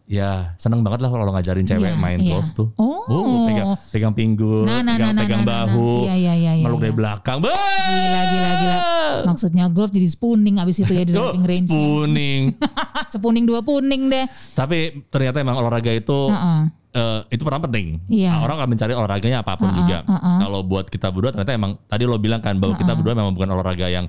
ya 0.05 0.31
seneng 0.55 0.81
banget 0.81 0.99
lah 0.99 1.09
kalau 1.09 1.23
ngajarin 1.29 1.63
cewek 1.63 1.87
Iya, 1.87 1.95
main 1.95 2.19
iya. 2.19 2.35
golf 2.35 2.51
tuh 2.51 2.67
Oh. 2.75 3.07
Uh, 3.07 3.47
pegang 3.47 3.67
pegang 3.89 4.13
pinggul 4.13 4.63
Nah, 4.63 4.79
nah, 4.81 4.93
pegang, 4.93 5.07
nah, 5.07 5.13
nah, 5.13 5.23
pegang 5.23 5.41
nah, 5.41 5.47
nah, 5.47 5.57
nah. 5.57 5.67
bahu 5.71 5.91
Iya, 6.03 6.15
iya, 6.17 6.33
iya, 6.35 6.51
iya, 6.53 6.63
meluk 6.63 6.79
dari 6.79 6.89
iya. 6.89 6.97
belakang 6.97 7.37
Bah! 7.39 7.55
Gila, 7.81 8.21
gila, 8.25 8.51
gila. 8.53 8.77
Maksudnya 9.23 9.65
golf 9.67 9.89
jadi 9.89 10.07
spooning 10.07 10.55
abis 10.57 10.77
itu 10.79 10.91
ya 10.91 11.03
di 11.03 11.13
driving 11.13 11.45
range. 11.45 11.69
spooning 11.69 12.41
Sepuning 13.11 13.43
dua 13.43 13.59
puning 13.59 14.07
deh. 14.07 14.25
tapi 14.51 14.77
ternyata 15.07 15.39
emang 15.39 15.55
olahraga 15.57 15.89
itu 15.89 16.27
Heeh. 16.27 16.61
Eh, 16.91 17.19
itu 17.31 17.41
peran 17.43 17.61
penting. 17.63 17.99
Iya. 18.07 18.35
Nah, 18.35 18.39
Orang 18.45 18.55
akan 18.61 18.69
mencari 18.75 18.93
olahraganya 18.95 19.43
apa 19.43 19.55
pun 19.55 19.71
juga. 19.71 20.03
Kalau 20.41 20.61
buat 20.63 20.87
kita 20.87 21.07
berdua 21.11 21.31
ternyata 21.31 21.55
emang 21.55 21.79
tadi 21.87 22.03
lo 22.03 22.19
bilang 22.19 22.43
kan 22.43 22.57
bahwa 22.59 22.75
kita 22.75 22.93
berdua 22.95 23.15
memang 23.15 23.33
bukan 23.35 23.49
olahraga 23.51 23.87
yang 23.87 24.05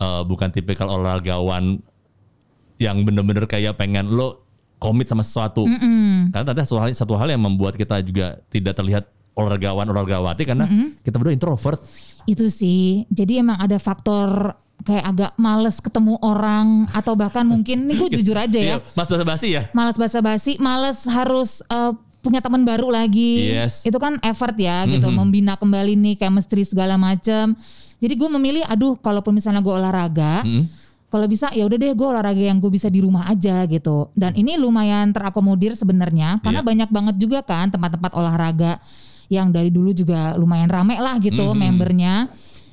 eh, 0.00 0.22
bukan 0.24 0.48
tipikal 0.50 0.88
olahragawan 0.90 1.80
yang 2.80 2.96
bener-bener 3.06 3.46
kayak 3.46 3.78
pengen 3.78 4.10
lo 4.10 4.42
komit 4.82 5.06
sama 5.06 5.22
sesuatu. 5.22 5.62
Karena 6.34 6.42
ternyata 6.42 6.66
satu 6.66 6.78
hal, 6.82 6.90
satu 6.90 7.14
hal 7.14 7.30
yang 7.30 7.42
membuat 7.42 7.78
kita 7.78 8.02
juga 8.02 8.42
tidak 8.50 8.74
terlihat 8.74 9.06
olahragawan 9.38 9.86
olahragawati 9.88 10.42
karena 10.44 10.66
kita 11.06 11.16
berdua 11.22 11.32
introvert. 11.32 11.78
Itu 12.26 12.50
sih. 12.50 13.06
Jadi 13.06 13.38
emang 13.42 13.62
ada 13.62 13.78
faktor 13.78 14.58
kayak 14.82 15.04
agak 15.14 15.32
males 15.38 15.78
ketemu 15.78 16.18
orang 16.26 16.90
atau 16.90 17.14
bahkan 17.14 17.46
mungkin 17.46 17.86
ini 17.86 17.94
gue 17.94 18.08
jujur 18.18 18.34
aja 18.34 18.58
ya. 18.58 18.76
Iya, 18.76 18.76
Mas 18.98 19.06
basa 19.06 19.22
basi 19.24 19.48
ya. 19.54 19.62
Males 19.70 19.96
basa-basi, 19.96 20.52
males 20.58 21.06
harus 21.06 21.62
eh, 21.70 21.92
punya 22.22 22.38
teman 22.38 22.62
baru 22.62 22.88
lagi. 22.88 23.50
Yes. 23.50 23.82
Itu 23.82 23.98
kan 23.98 24.16
effort 24.22 24.54
ya 24.54 24.86
gitu, 24.86 25.10
membina 25.10 25.58
kembali 25.58 25.98
nih 25.98 26.14
chemistry 26.16 26.62
segala 26.62 26.94
macam. 26.94 27.58
Jadi 27.98 28.14
gue 28.14 28.28
memilih 28.38 28.62
aduh 28.70 28.94
kalaupun 28.98 29.34
misalnya 29.34 29.58
gue 29.58 29.74
olahraga, 29.74 30.46
kalau 31.10 31.26
bisa 31.28 31.50
ya 31.52 31.66
udah 31.66 31.76
deh 31.76 31.92
gue 31.92 32.08
olahraga 32.08 32.40
yang 32.40 32.62
gue 32.62 32.70
bisa 32.70 32.86
di 32.86 33.02
rumah 33.02 33.26
aja 33.26 33.66
gitu. 33.66 34.08
Dan 34.14 34.32
ini 34.38 34.54
lumayan 34.54 35.10
terakomodir 35.10 35.74
sebenarnya 35.74 36.38
karena 36.40 36.62
Iya. 36.62 36.68
banyak 36.70 36.88
banget 36.94 37.14
juga 37.18 37.42
kan 37.42 37.68
tempat-tempat 37.74 38.14
olahraga 38.14 38.78
yang 39.26 39.50
dari 39.50 39.68
dulu 39.74 39.90
juga 39.90 40.38
lumayan 40.38 40.70
rame 40.70 40.96
lah 41.02 41.18
gitu 41.18 41.52
membernya. 41.58 42.30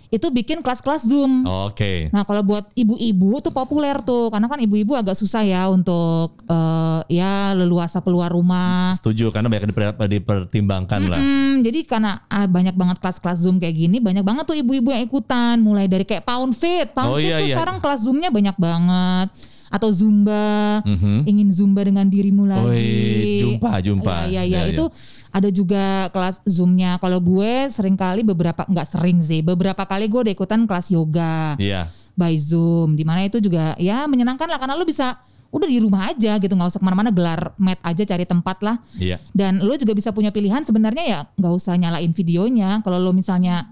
Itu 0.10 0.34
bikin 0.34 0.66
kelas-kelas 0.66 1.06
Zoom. 1.06 1.46
Oke. 1.46 2.10
Nah 2.10 2.26
kalau 2.26 2.42
buat 2.42 2.66
ibu-ibu 2.74 3.38
tuh 3.40 3.50
populer 3.50 3.94
tuh 4.02 4.30
karena 4.30 4.46
kan 4.46 4.58
ibu-ibu 4.58 4.98
agak 4.98 5.14
susah 5.14 5.42
ya 5.42 5.70
untuk 5.70 6.34
eh, 6.44 7.00
ya 7.14 7.54
leluasa 7.54 8.02
keluar 8.02 8.34
rumah. 8.34 8.90
Setuju 8.98 9.30
karena 9.30 9.46
banyak 9.48 9.70
diper- 9.70 10.10
dipertimbangkan 10.10 11.02
lah. 11.06 11.22
Hmm, 11.22 11.62
jadi 11.62 11.86
karena 11.86 12.26
ah, 12.26 12.46
banyak 12.46 12.74
banget 12.74 12.98
kelas-kelas 12.98 13.38
Zoom 13.40 13.62
kayak 13.62 13.78
gini, 13.78 13.98
banyak 13.98 14.26
banget 14.26 14.50
tuh 14.50 14.58
ibu-ibu 14.58 14.90
yang 14.90 15.06
ikutan, 15.06 15.62
mulai 15.62 15.86
dari 15.86 16.04
kayak 16.04 16.26
Pound 16.26 16.58
Fit. 16.58 16.90
Pound 16.90 17.14
Oh, 17.14 17.18
Fit 17.18 17.30
iya, 17.30 17.38
tuh 17.38 17.46
iya. 17.46 17.56
sekarang 17.56 17.78
kelas 17.78 18.00
Zoomnya 18.02 18.30
banyak 18.30 18.58
banget. 18.58 19.30
Atau 19.70 19.94
Zumba, 19.94 20.82
ingin 21.30 21.54
Zumba 21.54 21.86
dengan 21.86 22.02
dirimu 22.02 22.50
lagi. 22.50 22.66
Wih, 22.74 23.38
jumpa, 23.46 23.78
jumpa. 23.78 24.26
Iya, 24.26 24.42
iya, 24.42 24.42
Iya, 24.42 24.42
iya. 24.42 24.60
iya. 24.66 24.74
Itu 24.74 24.90
ada 25.30 25.50
juga 25.50 26.10
kelas 26.10 26.42
Zoomnya. 26.44 26.98
Kalau 26.98 27.20
gue 27.20 27.70
sering 27.70 27.94
kali 27.94 28.22
beberapa, 28.22 28.66
nggak 28.66 28.88
sering 28.88 29.22
sih, 29.22 29.40
beberapa 29.40 29.86
kali 29.86 30.06
gue 30.06 30.26
udah 30.26 30.34
ikutan 30.34 30.66
kelas 30.66 30.90
yoga 30.90 31.54
Iya. 31.56 31.86
by 32.14 32.34
Zoom. 32.36 32.98
Di 32.98 33.06
mana 33.06 33.24
itu 33.24 33.38
juga 33.38 33.78
ya 33.78 34.06
menyenangkan 34.06 34.46
lah 34.46 34.58
karena 34.58 34.74
lu 34.74 34.84
bisa 34.84 35.18
udah 35.50 35.66
di 35.66 35.82
rumah 35.82 36.14
aja 36.14 36.38
gitu 36.38 36.54
nggak 36.54 36.70
usah 36.70 36.78
ke 36.78 36.86
mana-mana 36.86 37.10
gelar 37.10 37.58
mat 37.58 37.82
aja 37.82 38.06
cari 38.06 38.22
tempat 38.22 38.62
lah 38.62 38.78
Iya. 39.02 39.18
dan 39.34 39.58
lo 39.58 39.74
juga 39.74 39.98
bisa 39.98 40.14
punya 40.14 40.30
pilihan 40.30 40.62
sebenarnya 40.62 41.02
ya 41.04 41.20
nggak 41.42 41.54
usah 41.58 41.74
nyalain 41.74 42.14
videonya 42.14 42.86
kalau 42.86 43.02
lo 43.02 43.10
misalnya 43.10 43.66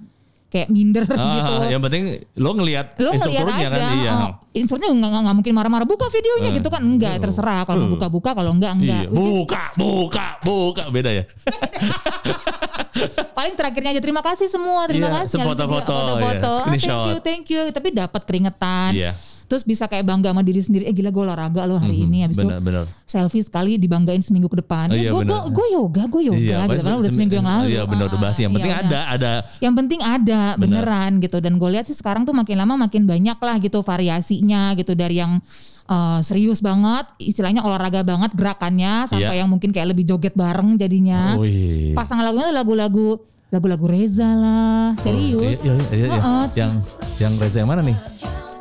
kayak 0.48 0.68
minder 0.72 1.04
Ah, 1.18 1.36
gitu 1.36 1.54
yang 1.76 1.82
penting 1.84 2.04
lo 2.40 2.50
ngelihat 2.56 2.96
lo 2.98 3.12
instrukturnya 3.12 3.58
aja 3.58 3.68
kan? 3.70 3.94
iya. 3.94 4.12
oh, 4.12 4.32
instrukturnya 4.56 4.94
nggak 4.96 5.10
nggak- 5.12 5.24
nggak 5.28 5.36
mungkin 5.36 5.54
marah-marah 5.54 5.88
buka 5.88 6.08
videonya 6.08 6.50
gitu 6.56 6.70
kan? 6.72 6.82
Enggak 6.82 7.16
terserah. 7.20 7.62
Kalau 7.68 7.84
mau 7.84 7.92
buka-buka 7.94 8.32
kalau 8.32 8.52
enggak 8.56 8.72
enggak 8.74 9.04
Iya. 9.06 9.12
Buka, 9.12 9.64
buka, 9.76 10.28
buka. 10.42 10.84
Beda 10.90 11.12
ya. 11.12 11.24
paling 13.38 13.54
terakhirnya 13.54 13.94
aja 13.94 14.02
terima 14.02 14.22
kasih 14.26 14.48
semua. 14.50 14.90
Terima 14.90 15.10
Iya, 15.10 15.16
kasih. 15.24 15.38
Video, 15.38 15.48
foto-foto 15.54 15.94
iya, 15.94 16.02
Ah, 16.48 16.64
thank 16.66 16.84
you 16.88 17.16
thank 17.22 17.46
you. 17.48 17.64
Tapi 17.70 17.88
dapat 17.94 18.22
keringetan. 18.24 18.92
Iya. 18.96 19.12
Terus 19.48 19.64
bisa 19.64 19.84
kayak 19.84 20.04
bangga 20.04 20.30
sama 20.30 20.40
diri 20.40 20.60
sendiri 20.60 20.84
eh 20.84 20.92
gila 20.92 21.08
gue 21.08 21.24
olahraga 21.24 21.64
lo 21.64 21.76
hari 21.76 22.04
ini 22.04 22.22
habis 22.22 22.36
itu 22.36 22.48
selfie 23.04 23.42
sekali 23.42 23.76
dibanggain 23.76 24.20
seminggu 24.20 24.46
ke 24.46 24.60
depan 24.60 24.88
Oh, 24.88 24.94
iya, 24.94 25.10
gue 25.10 25.24
gue 25.26 25.68
yoga 25.72 26.04
gue 26.06 26.22
yoga 26.26 26.38
gitu 26.38 26.54
pasti 26.68 26.78
padahal 26.78 27.00
udah 27.00 27.06
sem- 27.06 27.16
seminggu 27.16 27.34
yang 27.34 27.48
lalu 27.48 27.66
Iya, 27.70 27.82
benar 27.84 28.06
udah 28.06 28.14
Ah, 28.14 28.24
bahas. 28.24 28.36
Yang 28.36 28.44
iya, 28.44 28.56
penting 28.56 28.72
udah. 28.72 28.84
ada, 28.84 29.00
ada. 29.10 29.32
Yang 29.58 29.74
penting 29.74 30.00
ada 30.02 30.42
beneran 30.56 31.12
gitu 31.18 31.38
dan 31.40 31.54
gue 31.56 31.70
lihat 31.70 31.86
sih 31.86 31.96
sekarang 31.96 32.22
tuh 32.22 32.32
makin 32.32 32.56
lama 32.56 32.76
makin 32.78 33.04
banyak 33.04 33.38
lah 33.38 33.56
gitu 33.58 33.80
variasinya 33.82 34.72
gitu 34.74 34.92
dari 34.92 35.18
yang 35.18 35.40
eh, 35.86 36.20
serius 36.22 36.60
banget 36.60 37.08
istilahnya 37.18 37.64
olahraga 37.64 38.04
banget 38.04 38.32
gerakannya 38.34 39.08
sampai 39.08 39.32
Iya. 39.32 39.42
yang 39.42 39.50
mungkin 39.50 39.72
kayak 39.72 39.88
lebih 39.90 40.04
joget 40.06 40.34
bareng 40.34 40.76
jadinya. 40.76 41.40
Wih. 41.40 41.96
Pasangan 41.96 42.22
lagunya 42.22 42.52
tuh 42.52 42.58
lagu-lagu 42.58 43.08
lagu-lagu 43.48 43.88
Reza 43.88 44.28
lah 44.28 44.92
serius. 44.98 45.64
Iya, 45.64 45.72
iya, 45.72 45.86
iya, 45.90 46.06
iya. 46.06 46.20
Heeh, 46.20 46.46
Yang 46.54 46.72
yang 47.18 47.34
Reza 47.38 47.58
yang 47.58 47.70
mana 47.70 47.80
nih? 47.82 47.96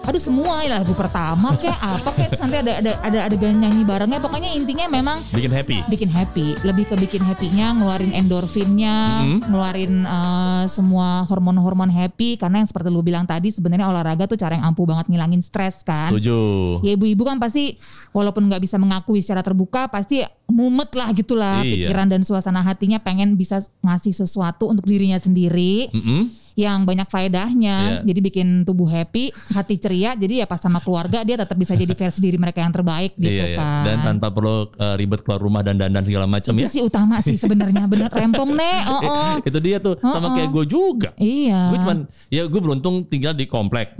Aduh 0.06 0.18
semua 0.18 0.62
ya 0.62 0.78
lagu 0.78 0.94
pertama 0.94 1.52
kayak 1.56 1.74
apa 1.76 2.10
kayak 2.12 2.28
terus 2.30 2.40
nanti 2.40 2.58
ada 2.60 2.72
ada 2.76 2.92
ada 3.02 3.18
adegan 3.26 3.54
nyanyi 3.56 3.82
barengnya 3.82 4.18
pokoknya 4.18 4.50
intinya 4.52 4.86
memang 4.88 5.18
Bikin 5.28 5.50
happy. 5.50 5.76
bikin 5.86 6.06
happy 6.08 6.54
lebih 6.62 6.86
ke 6.86 6.94
bikin 6.96 7.20
happynya 7.20 7.74
ngeluarin 7.74 8.14
endorfinnya 8.14 8.96
ngeluarin 9.42 9.94
eh, 10.00 10.64
semua 10.66 11.26
hormon-hormon 11.26 11.88
happy 11.88 12.36
karena 12.36 12.62
yang 12.62 12.68
seperti 12.68 12.86
lu 12.86 13.02
bilang 13.02 13.24
tadi 13.24 13.50
sebenarnya 13.50 13.86
olahraga 13.86 14.24
tuh 14.24 14.36
cara 14.36 14.54
yang 14.54 14.64
ampuh 14.64 14.86
banget 14.86 15.06
ngilangin 15.08 15.42
stres 15.42 15.82
kan 15.82 16.08
Setuju. 16.08 16.38
ya 16.80 16.94
ibu-ibu 16.94 17.22
kan 17.22 17.36
pasti 17.36 17.74
walaupun 18.10 18.46
nggak 18.46 18.62
bisa 18.62 18.76
mengakui 18.76 19.18
secara 19.18 19.42
terbuka 19.42 19.86
pasti 19.86 20.22
mumet 20.46 20.94
lah 20.94 21.10
gitulah 21.10 21.58
Iya. 21.58 21.90
pikiran 21.90 22.06
dan 22.06 22.22
suasana 22.22 22.62
hatinya 22.62 22.96
pengen 22.96 23.34
bisa 23.34 23.58
ngasih 23.80 24.14
sesuatu 24.14 24.70
untuk 24.70 24.86
dirinya 24.86 25.18
sendiri 25.18 25.90
Mm-mm. 25.90 26.45
Yang 26.56 26.82
banyak 26.82 27.04
faedahnya 27.06 27.76
Iya. 27.76 28.00
jadi 28.02 28.20
bikin 28.22 28.46
tubuh 28.62 28.86
happy 28.86 29.28
hati 29.52 29.76
ceria 29.76 30.12
jadi 30.12 30.42
ya 30.42 30.46
pas 30.46 30.56
sama 30.56 30.80
keluarga 30.80 31.20
dia 31.20 31.36
tetap 31.36 31.52
bisa 31.54 31.72
jadi 31.72 31.92
versi 31.92 32.18
diri 32.18 32.34
mereka 32.34 32.58
yang 32.58 32.72
terbaik 32.72 33.12
gitu 33.14 33.28
Iya, 33.28 33.46
iya. 33.46 33.56
kan 33.56 33.84
Dan 33.84 33.96
tanpa 34.02 34.28
perlu 34.30 34.72
eh, 34.72 34.96
ribet 34.96 35.20
keluar 35.20 35.36
rumah 35.36 35.60
dan 35.60 35.76
dandan 35.76 36.00
segala 36.00 36.24
macam 36.24 36.52
itu 36.52 36.64
ya. 36.64 36.68
sih 36.70 36.80
utama 36.80 37.20
sih 37.20 37.36
sebenarnya 37.36 37.84
bener 37.84 38.08
rempong 38.08 38.50
nek 38.50 38.82
oh, 38.88 39.00
oh. 39.02 39.34
itu 39.38 39.58
dia 39.60 39.76
tuh 39.78 40.00
sama 40.00 40.32
kayak 40.32 40.48
gue 40.50 40.64
juga. 40.66 41.10
iya 41.16 41.68
Gue 41.68 41.78
cuman 41.78 41.98
ya 42.28 42.42
gue 42.42 42.56
beruntung 42.58 43.04
tinggal 43.04 43.32
di 43.32 43.44
komplek. 43.44 43.92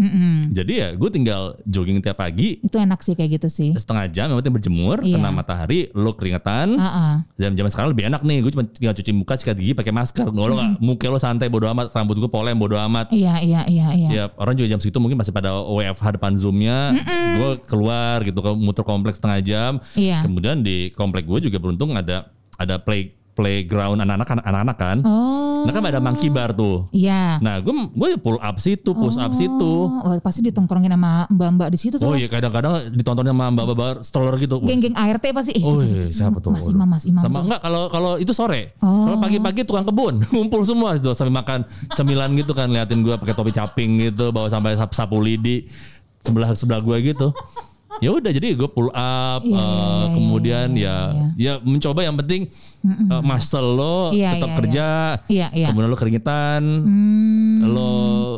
Jadi 0.49 0.73
ya 0.75 0.89
gue 0.93 1.11
tinggal 1.11 1.43
jogging 1.63 2.01
tiap 2.01 2.17
pagi 2.17 2.57
itu 2.59 2.73
enak 2.75 3.01
sih 3.01 3.13
kayak 3.13 3.37
gitu 3.37 3.49
sih 3.49 3.71
setengah 3.73 4.09
jam 4.09 4.27
yang 4.29 4.39
penting 4.39 4.55
berjemur 4.55 4.97
Iya. 4.99 5.15
kena 5.15 5.29
matahari 5.31 5.93
lo 5.93 6.17
keringetan 6.17 6.73
Heeh. 6.75 7.15
jam 7.37 7.53
zaman 7.53 7.71
sekarang 7.71 7.91
lebih 7.93 8.09
enak 8.09 8.23
nih 8.23 8.39
gue 8.41 8.51
cuma 8.51 8.65
tinggal 8.65 8.95
cuci 8.95 9.11
muka 9.13 9.35
sikat 9.35 9.55
gigi 9.55 9.73
pakai 9.73 9.93
masker 9.93 10.27
lo 10.27 10.55
nggak 10.55 10.81
muka 10.81 11.07
lo 11.07 11.19
santai 11.19 11.47
bodo 11.47 11.69
amat 11.69 11.93
rambut 11.93 12.17
gue 12.17 12.31
polem 12.47 12.63
bodo 12.63 12.79
amat. 12.79 13.11
Iya 13.11 13.43
iya 13.43 13.67
iya 13.67 13.89
iya. 13.91 14.09
Ya 14.15 14.25
orang 14.39 14.55
juga 14.55 14.71
jam 14.71 14.79
segitu 14.79 15.03
mungkin 15.03 15.19
masih 15.19 15.35
pada 15.35 15.51
WFH 15.51 16.15
depan 16.15 16.39
zoomnya. 16.39 16.95
Gue 17.43 17.51
keluar 17.67 18.23
gitu 18.23 18.39
ke 18.39 18.53
muter 18.55 18.87
kompleks 18.87 19.19
setengah 19.19 19.43
jam. 19.43 19.73
Iya. 19.99 20.23
kemudian 20.23 20.63
di 20.63 20.95
komplek 20.95 21.27
gue 21.27 21.51
juga 21.51 21.59
beruntung 21.59 21.99
ada 21.99 22.31
ada 22.55 22.79
play 22.79 23.11
playground 23.37 24.01
anak-anak 24.01 24.41
anak-anak 24.41 24.77
kan 24.77 24.97
oh 25.01 25.63
nah 25.63 25.71
kan 25.71 25.85
ada 25.85 25.99
monkey 25.99 26.27
bar 26.27 26.51
tuh 26.51 26.89
iya 26.91 27.37
nah 27.39 27.59
gue 27.59 27.71
gue 27.93 28.17
pull 28.17 28.39
up 28.39 28.57
situ 28.57 28.91
push 28.91 29.17
up 29.17 29.31
situ 29.31 29.69
Oh, 29.87 30.01
wah, 30.05 30.19
pasti 30.19 30.41
ditongkrongin 30.41 30.89
sama 30.89 31.27
mbak-mbak 31.29 31.69
di 31.69 31.79
situ 31.79 31.97
tuh. 31.97 32.07
oh 32.07 32.15
iya 32.15 32.27
kadang-kadang 32.27 32.89
ditonton 32.89 33.27
sama 33.27 33.51
mbak-mbak 33.51 34.01
stroller 34.01 34.35
gitu 34.37 34.57
Geng-geng 34.59 34.95
ART 34.95 35.21
pasti. 35.27 35.53
Eh, 35.53 35.63
Oh 35.63 35.77
iya, 35.77 36.01
siapa 36.01 36.39
tuh? 36.39 36.49
Mas 36.49 36.65
Imam, 36.65 36.87
Mas 36.87 37.05
Imam. 37.05 37.21
Sama 37.21 37.39
enggak 37.41 37.61
kalau 37.61 37.83
kalau 37.87 38.13
itu 38.17 38.31
sore. 38.31 38.73
Oh. 38.79 39.05
Kalau 39.05 39.19
pagi-pagi 39.19 39.63
tukang 39.63 39.85
kebun 39.85 40.23
ngumpul 40.33 40.63
semua 40.63 40.95
tuh 40.97 41.13
sambil 41.13 41.37
makan 41.37 41.67
cemilan 41.93 42.31
gitu 42.35 42.51
kan 42.51 42.67
liatin 42.67 43.03
gua 43.03 43.15
pakai 43.17 43.35
topi 43.35 43.51
caping 43.51 43.91
gitu 44.01 44.31
bawa 44.31 44.47
sampai 44.47 44.75
sap- 44.75 44.95
sapu 44.95 45.19
lidi 45.19 45.67
sebelah 46.21 46.51
sebelah 46.53 46.81
gua 46.81 46.97
gitu. 46.99 47.35
Ya 47.99 48.11
udah 48.11 48.31
jadi 48.31 48.49
gue 48.53 48.69
pull 48.69 48.89
up 48.89 49.41
Iya, 49.41 49.53
eh, 49.53 49.61
iya, 49.61 49.77
iya, 49.81 50.07
kemudian 50.11 50.69
iya, 50.73 50.97
ya 51.35 51.57
ya 51.57 51.63
mencoba 51.63 52.01
yang 52.01 52.17
penting 52.17 52.47
eh, 52.83 53.23
muscle 53.23 53.71
lo 53.73 53.99
Iya, 54.11 54.37
tetap 54.37 54.49
iya, 54.49 54.57
kerja 54.57 54.87
Iya, 55.27 55.47
iya. 55.53 55.67
kemudian 55.69 55.89
lo 55.89 55.97
keringetan 55.97 56.63
Hmm, 56.63 57.59
lo 57.67 57.93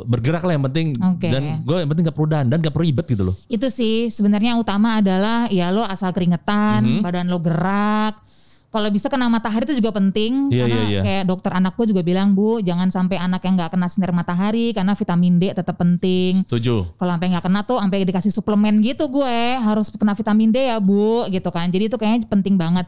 bergerak 0.05 0.43
lah 0.43 0.53
yang 0.53 0.65
penting 0.65 0.95
Oke. 0.97 1.27
dan 1.27 1.43
gue 1.61 1.77
yang 1.77 1.89
penting 1.89 2.05
gak 2.05 2.15
perlu 2.15 2.29
dandan 2.29 2.59
gak 2.59 2.71
perlu 2.71 2.87
ribet 2.87 3.07
gitu 3.07 3.23
loh 3.25 3.35
itu 3.47 3.67
sih 3.69 4.09
sebenarnya 4.09 4.55
utama 4.55 4.99
adalah 4.99 5.47
ya 5.49 5.69
lo 5.69 5.83
asal 5.83 6.11
keringetan, 6.11 6.81
Mhm. 6.81 7.03
badan 7.03 7.27
lo 7.27 7.39
gerak. 7.39 8.15
Kalau 8.69 8.93
bisa 8.93 9.09
kena 9.09 9.33
matahari 9.33 9.65
itu 9.65 9.81
juga 9.81 9.97
penting 9.97 10.53
Iya, 10.53 10.69
karena 10.69 10.77
iya, 10.77 10.89
iya. 10.93 11.01
kayak 11.01 11.25
dokter 11.25 11.57
anakku 11.57 11.89
juga 11.89 12.05
bilang 12.05 12.37
bu 12.37 12.61
jangan 12.61 12.93
sampai 12.93 13.17
anak 13.17 13.41
yang 13.49 13.57
nggak 13.57 13.73
kena 13.73 13.89
sinar 13.89 14.13
matahari 14.13 14.77
karena 14.77 14.93
vitamin 14.93 15.41
D 15.41 15.57
tetap 15.57 15.81
penting. 15.81 16.45
setuju 16.45 16.85
Kalau 17.01 17.17
sampai 17.17 17.33
nggak 17.33 17.45
kena 17.49 17.61
tuh 17.65 17.81
sampai 17.81 18.05
dikasih 18.05 18.29
suplemen 18.29 18.85
gitu 18.85 19.09
gue 19.09 19.57
harus 19.57 19.89
kena 19.89 20.13
vitamin 20.13 20.53
D 20.53 20.69
ya 20.69 20.77
bu 20.85 21.25
gitu 21.33 21.49
kan. 21.49 21.73
Jadi 21.73 21.89
itu 21.89 21.97
kayaknya 21.97 22.29
penting 22.29 22.61
banget. 22.61 22.85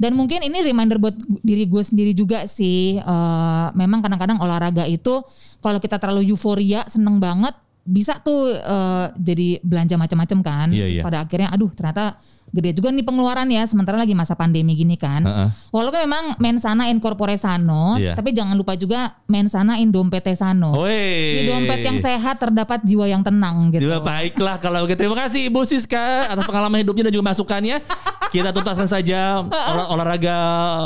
Dan 0.00 0.16
mungkin 0.16 0.40
ini 0.40 0.64
reminder 0.64 0.96
buat 0.96 1.12
diri 1.44 1.68
gue 1.68 1.82
sendiri 1.84 2.16
juga 2.16 2.48
sih. 2.48 2.96
Eh, 2.96 3.66
memang 3.76 4.00
kadang-kadang 4.00 4.40
olahraga 4.40 4.88
itu 4.88 5.20
kalau 5.60 5.76
kita 5.76 6.00
terlalu 6.00 6.32
euforia 6.32 6.88
seneng 6.88 7.20
banget 7.20 7.52
bisa 7.88 8.20
tuh 8.20 8.52
eh, 8.52 9.06
jadi 9.16 9.64
belanja 9.64 9.96
macam-macam 9.96 10.38
kan. 10.44 10.68
Iya, 10.68 10.84
Terus 10.84 10.96
iya. 11.00 11.02
pada 11.02 11.18
akhirnya 11.24 11.48
aduh 11.48 11.72
ternyata 11.72 12.20
gede 12.48 12.72
juga 12.72 12.88
nih 12.88 13.04
pengeluaran 13.04 13.44
ya 13.46 13.60
sementara 13.64 13.96
lagi 13.96 14.12
masa 14.12 14.32
pandemi 14.32 14.72
gini 14.72 14.96
kan. 14.96 15.20
Heeh. 15.20 15.48
Walaupun 15.68 16.00
memang 16.00 16.24
mens 16.36 16.62
sana 16.62 16.88
in 16.88 16.96
corpore 16.96 17.36
sano, 17.36 17.96
Iya. 17.96 18.12
tapi 18.12 18.32
jangan 18.32 18.52
lupa 18.52 18.72
juga 18.72 19.16
mens 19.24 19.52
sana 19.52 19.76
in 19.76 19.88
dompete 19.88 20.32
sano. 20.32 20.72
Di 20.84 21.44
dompet 21.44 21.80
yang 21.80 21.96
sehat 21.98 22.36
terdapat 22.38 22.80
jiwa 22.82 23.04
yang 23.04 23.20
tenang 23.20 23.68
gitu. 23.68 23.84
Juga 23.84 24.00
baiklah 24.00 24.56
kalau 24.56 24.84
begitu. 24.84 25.04
Terima 25.04 25.16
kasih 25.18 25.48
Ibu 25.48 25.60
Siska 25.62 26.28
atas 26.28 26.44
pengalaman 26.44 26.80
hidupnya 26.80 27.08
dan 27.08 27.14
juga 27.14 27.26
masukannya. 27.26 27.84
Kita 28.28 28.48
tuntaskan 28.50 28.84
saja 28.86 29.40
olah- 29.40 29.88
olahraga 29.88 30.36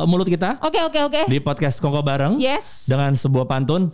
mulut 0.04 0.26
kita 0.26 0.62
Oke 0.62 0.78
oke 0.78 0.98
oke. 1.04 1.22
di 1.26 1.38
podcast 1.38 1.78
Kongko 1.78 1.98
bareng 2.00 2.38
Yes. 2.38 2.86
dengan 2.86 3.14
sebuah 3.14 3.46
pantun. 3.46 3.90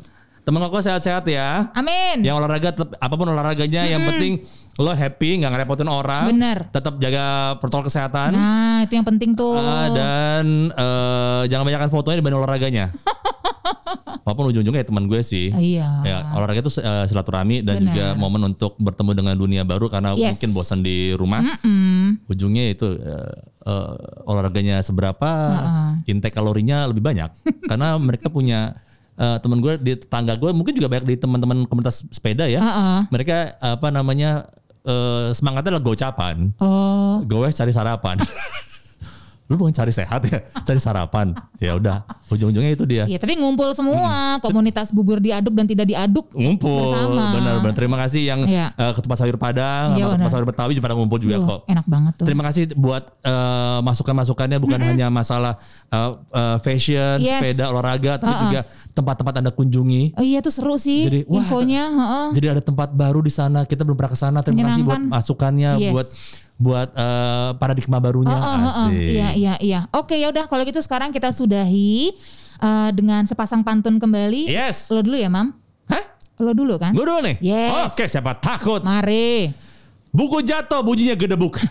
Teman 0.49 0.65
Kongko 0.65 0.81
sehat-sehat 0.81 1.29
ya. 1.29 1.69
Amin. 1.77 2.25
Yang 2.25 2.41
olahraga 2.41 2.73
tetap 2.73 2.97
apa 2.97 3.15
pun 3.21 3.29
olahraganya 3.29 3.85
yang 3.85 4.01
penting 4.09 4.41
lo 4.81 4.97
happy 4.97 5.45
nggak 5.45 5.53
ngerepotin 5.53 5.91
orang. 5.93 6.25
Bener. 6.33 6.73
Tetap 6.73 6.97
jaga 6.97 7.53
protokol 7.61 7.93
kesehatan. 7.93 8.33
Nah 8.33 8.81
itu 8.89 8.97
yang 8.97 9.05
penting 9.05 9.37
tuh. 9.37 9.61
Ah, 9.61 9.93
dan 9.93 10.73
eh, 10.73 11.43
jangan 11.53 11.69
banyakkan 11.69 11.93
fotonya 11.93 12.25
dibanding 12.25 12.41
olahraganya. 12.41 12.89
Walaupun 14.25 14.49
ujung-ujungnya 14.53 14.85
ya 14.85 14.89
teman 14.89 15.05
gue 15.05 15.21
sih. 15.21 15.53
Iya. 15.53 15.89
Ya, 16.05 16.19
olahraga 16.33 16.65
itu 16.65 16.73
eh, 16.81 17.05
silaturahmi 17.05 17.61
dan 17.61 17.85
Benar. 17.85 17.93
juga 17.93 18.07
momen 18.17 18.41
untuk 18.49 18.73
bertemu 18.81 19.11
dengan 19.21 19.35
dunia 19.37 19.63
baru 19.69 19.93
karena 19.93 20.17
Yes. 20.17 20.41
mungkin 20.41 20.51
bosan 20.57 20.81
di 20.81 21.13
rumah. 21.13 21.45
Mm-mm. 21.45 22.25
Ujungnya 22.25 22.73
itu 22.73 22.89
eh, 22.97 23.33
eh, 23.69 23.95
olahraganya 24.25 24.81
seberapa, 24.81 25.29
intake 26.09 26.33
kalorinya 26.33 26.89
lebih 26.89 27.05
banyak. 27.05 27.29
karena 27.69 28.01
mereka 28.01 28.33
punya 28.33 28.81
eh, 29.19 29.39
teman 29.43 29.59
gue 29.59 29.75
di 29.83 29.93
tetangga 29.99 30.39
gue 30.39 30.51
mungkin 30.55 30.73
juga 30.73 30.87
banyak 30.87 31.07
di 31.11 31.17
teman-teman 31.19 31.67
komunitas 31.67 32.07
sepeda 32.15 32.47
ya. 32.47 32.63
Heeh. 32.63 32.99
Mereka 33.11 33.59
apa 33.59 33.89
namanya 33.91 34.47
eh, 34.87 35.35
semangatnya 35.35 35.77
adalah 35.77 35.85
gocapan. 35.85 36.55
Oh. 36.63 37.21
Gue 37.27 37.51
cari 37.51 37.73
sarapan. 37.75 38.17
Lu 39.49 39.57
bukan 39.57 39.73
cari 39.73 39.89
sehat 39.91 40.21
ya, 40.23 40.45
cari 40.69 40.77
sarapan. 40.77 41.33
Ya 41.57 41.73
udah, 41.73 42.05
ujung-ujungnya 42.29 42.69
itu 42.71 42.85
dia. 42.85 43.05
Iya 43.05 43.17
tapi 43.17 43.35
ngumpul 43.35 43.73
semua 43.73 44.37
komunitas 44.39 44.91
bubur 44.91 45.19
diaduk 45.19 45.51
dan 45.51 45.65
tidak 45.65 45.85
diaduk 45.85 46.29
ngumpul 46.31 46.85
bersama. 46.87 47.33
benar-benar 47.33 47.75
terima 47.75 47.97
kasih 47.99 48.23
yang 48.25 48.41
Iya. 48.45 48.71
eh, 48.71 48.93
ketupat 48.93 49.17
sayur 49.19 49.37
padang 49.37 49.93
Iya, 49.93 50.05
sama 50.05 50.11
ketupat 50.11 50.21
benar. 50.21 50.33
sayur 50.35 50.47
betawi 50.47 50.73
juga 50.73 50.85
pada 50.85 50.95
ngumpul 50.95 51.19
juga 51.19 51.37
Duh, 51.37 51.47
kok 51.47 51.61
enak 51.67 51.87
banget 51.87 52.13
tuh. 52.15 52.25
terima 52.25 52.43
kasih 52.45 52.63
buat 52.75 53.03
eh, 53.19 53.79
masukan-masukannya 53.83 54.59
bukan 54.59 54.81
hanya 54.83 55.09
masalah 55.09 55.57
eh, 55.87 56.11
eh, 56.31 56.57
fashion 56.61 57.17
Yes. 57.19 57.41
sepeda 57.41 57.65
olahraga 57.69 58.13
tapi 58.17 58.29
Uh-uh. 58.31 58.45
juga 58.45 58.61
tempat-tempat 58.93 59.35
anda 59.35 59.51
kunjungi 59.51 60.13
Oh 60.15 60.23
iya 60.23 60.39
tuh 60.39 60.51
seru 60.51 60.77
sih 60.77 61.03
Jadi, 61.03 61.21
wah, 61.25 61.41
infonya. 61.41 61.85
heeh. 61.89 62.27
jadi 62.35 62.47
ada 62.53 62.63
tempat 62.63 62.93
baru 62.93 63.21
di 63.21 63.31
sana 63.31 63.65
kita 63.65 63.81
belum 63.81 63.97
pernah 63.97 64.13
ke 64.13 64.19
sana 64.19 64.39
terima 64.41 64.69
kasih 64.69 64.83
buat 64.83 65.01
masukannya 65.01 65.71
Yes. 65.81 65.91
buat 65.91 66.07
buat 66.59 66.91
eh, 66.91 67.51
paradigma 67.55 67.97
barunya 67.97 68.31
Oh, 68.31 68.43
oh, 68.43 68.59
oh, 68.61 68.75
oh. 68.81 68.89
Iya 68.91 69.31
iya 69.33 69.55
iya. 69.59 69.81
Oke 69.93 70.15
ya 70.15 70.29
udah 70.29 70.45
kalau 70.45 70.63
gitu 70.63 70.79
sekarang 70.79 71.09
kita 71.09 71.31
sudahi 71.31 72.11
eh, 72.59 72.91
dengan 72.93 73.23
sepasang 73.25 73.63
pantun 73.63 73.97
kembali. 73.97 74.45
yes 74.45 74.87
Lo 74.89 75.01
dulu 75.01 75.15
ya, 75.15 75.27
Mam. 75.29 75.55
hah 75.87 76.05
Lo 76.37 76.51
dulu 76.53 76.75
kan? 76.77 76.91
gue 76.93 77.01
dulu 77.01 77.19
nih 77.21 77.39
Yes. 77.41 77.71
oke 77.89 78.05
siapa 78.05 78.35
takut 78.37 78.83
Mari. 78.83 79.55
buku 80.09 80.41
jatuh 80.41 80.81
bunyinya 80.81 81.15
gedebuk 81.15 81.59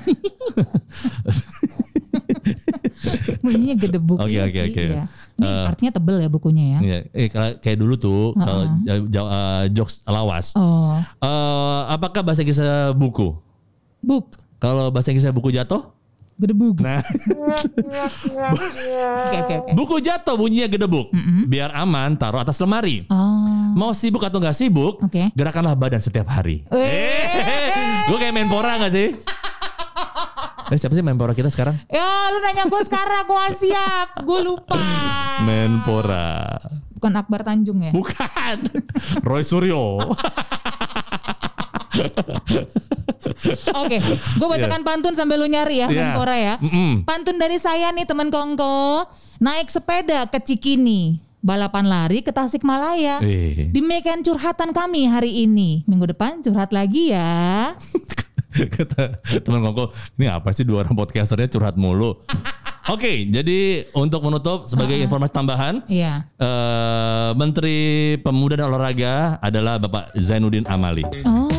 Bunyinya 3.39 3.75
gedebuk 3.77 4.19
Oke, 4.19 4.29
iya 4.29 4.43
oke, 4.45 4.59
oke. 4.65 4.83
iya. 4.83 5.03
Ini 5.37 5.45
Eh. 5.45 5.65
artinya 5.65 5.91
tebel 5.93 6.17
ya 6.19 6.29
bukunya 6.29 6.65
ya. 6.67 6.79
Iya, 6.81 6.97
eh, 7.13 7.27
kalau 7.29 7.49
kayak 7.57 7.77
dulu 7.77 7.93
tuh 7.95 8.21
kalau 8.33 8.63
ja- 8.83 9.07
ja- 9.07 9.29
eh, 9.29 9.63
jokes 9.69 10.01
lawas. 10.03 10.51
Oh, 10.53 10.97
Eh, 11.19 11.81
apakah 11.89 12.21
bahasa 12.21 12.41
Inggrisnya 12.41 12.91
buku? 12.91 13.37
book. 13.99 14.33
Kalau 14.57 14.89
bahasa 14.89 15.09
Inggrisnya 15.09 15.31
buku 15.31 15.49
jatuh? 15.49 15.93
Gedebuk. 16.37 16.85
Nah, 16.85 17.01
Oke 17.01 18.61
oke 19.41 19.53
oke. 19.57 19.73
buku 19.73 19.95
jatuh 19.99 20.37
bunyinya 20.37 20.69
gedebuk. 20.69 21.09
Biar 21.49 21.73
aman 21.73 22.13
taruh 22.13 22.37
atas 22.37 22.57
lemari. 22.57 23.09
Oh. 23.09 23.73
Mau 23.73 23.89
sibuk 23.89 24.21
atau 24.21 24.37
nggak 24.37 24.53
sibuk, 24.53 25.01
Oke. 25.01 25.33
gerakanlah 25.33 25.73
badan 25.73 25.97
setiap 25.97 26.29
hari. 26.29 26.61
Gue 28.07 28.17
kayak 28.17 28.33
menpora 28.33 28.79
gak 28.79 28.93
sih? 28.93 29.09
Eh, 30.67 30.75
siapa 30.75 30.93
sih 30.93 31.01
menpora 31.01 31.31
kita 31.31 31.47
sekarang? 31.47 31.79
Ya 31.87 32.05
lu 32.29 32.37
nanya 32.39 32.65
gue 32.65 32.81
sekarang 32.83 33.23
gue 33.25 33.45
siap. 33.57 34.07
Gue 34.21 34.39
lupa. 34.43 34.77
Menpora. 35.41 36.57
Bukan 36.93 37.13
Akbar 37.13 37.41
Tanjung 37.41 37.81
ya? 37.81 37.91
Bukan. 37.93 38.57
Roy 39.21 39.41
Suryo. 39.41 40.01
Oke, 43.75 43.97
gue 44.33 44.47
bacakan 44.47 44.81
pantun 44.81 45.13
sambil 45.13 45.37
lu 45.37 45.47
nyari 45.47 45.81
ya, 45.81 45.87
Iya. 45.87 46.01
Menpora 46.11 46.35
ya. 46.35 46.55
Mm-mm. 46.59 47.03
Pantun 47.03 47.37
dari 47.37 47.57
saya 47.57 47.91
nih 47.91 48.05
teman 48.05 48.27
Kongko. 48.27 49.07
Naik 49.37 49.69
sepeda 49.69 50.25
ke 50.25 50.39
Cikini. 50.39 51.21
Balapan 51.37 51.85
lari 51.85 52.19
ke 52.19 52.33
Tasikmalaya. 52.33 53.21
Eh. 53.21 53.69
Demikian 53.69 54.19
curhatan 54.19 54.73
kami 54.73 55.05
hari 55.05 55.45
ini. 55.45 55.85
Minggu 55.85 56.09
depan 56.09 56.41
curhat 56.41 56.73
lagi 56.73 57.13
ya. 57.13 57.71
Kata 58.73 59.21
teman 59.37 59.61
kongko, 59.61 59.93
ini 60.17 60.25
apa 60.25 60.49
sih 60.49 60.65
dua 60.65 60.81
orang 60.81 60.97
podcasternya 60.97 61.45
curhat 61.45 61.77
mulu. 61.77 62.17
Oke, 62.93 63.27
jadi 63.27 63.83
untuk 63.93 64.23
menutup 64.23 64.63
sebagai 64.63 64.95
informasi 64.97 65.29
tambahan, 65.29 65.83
Iya. 65.85 66.23
eh, 66.39 67.29
Menteri 67.35 67.77
Pemuda 68.17 68.57
dan 68.57 68.71
Olahraga 68.71 69.35
adalah 69.43 69.75
Bapak 69.77 70.15
Zainuddin 70.15 70.63
Amali. 70.65 71.03
Oh. 71.21 71.51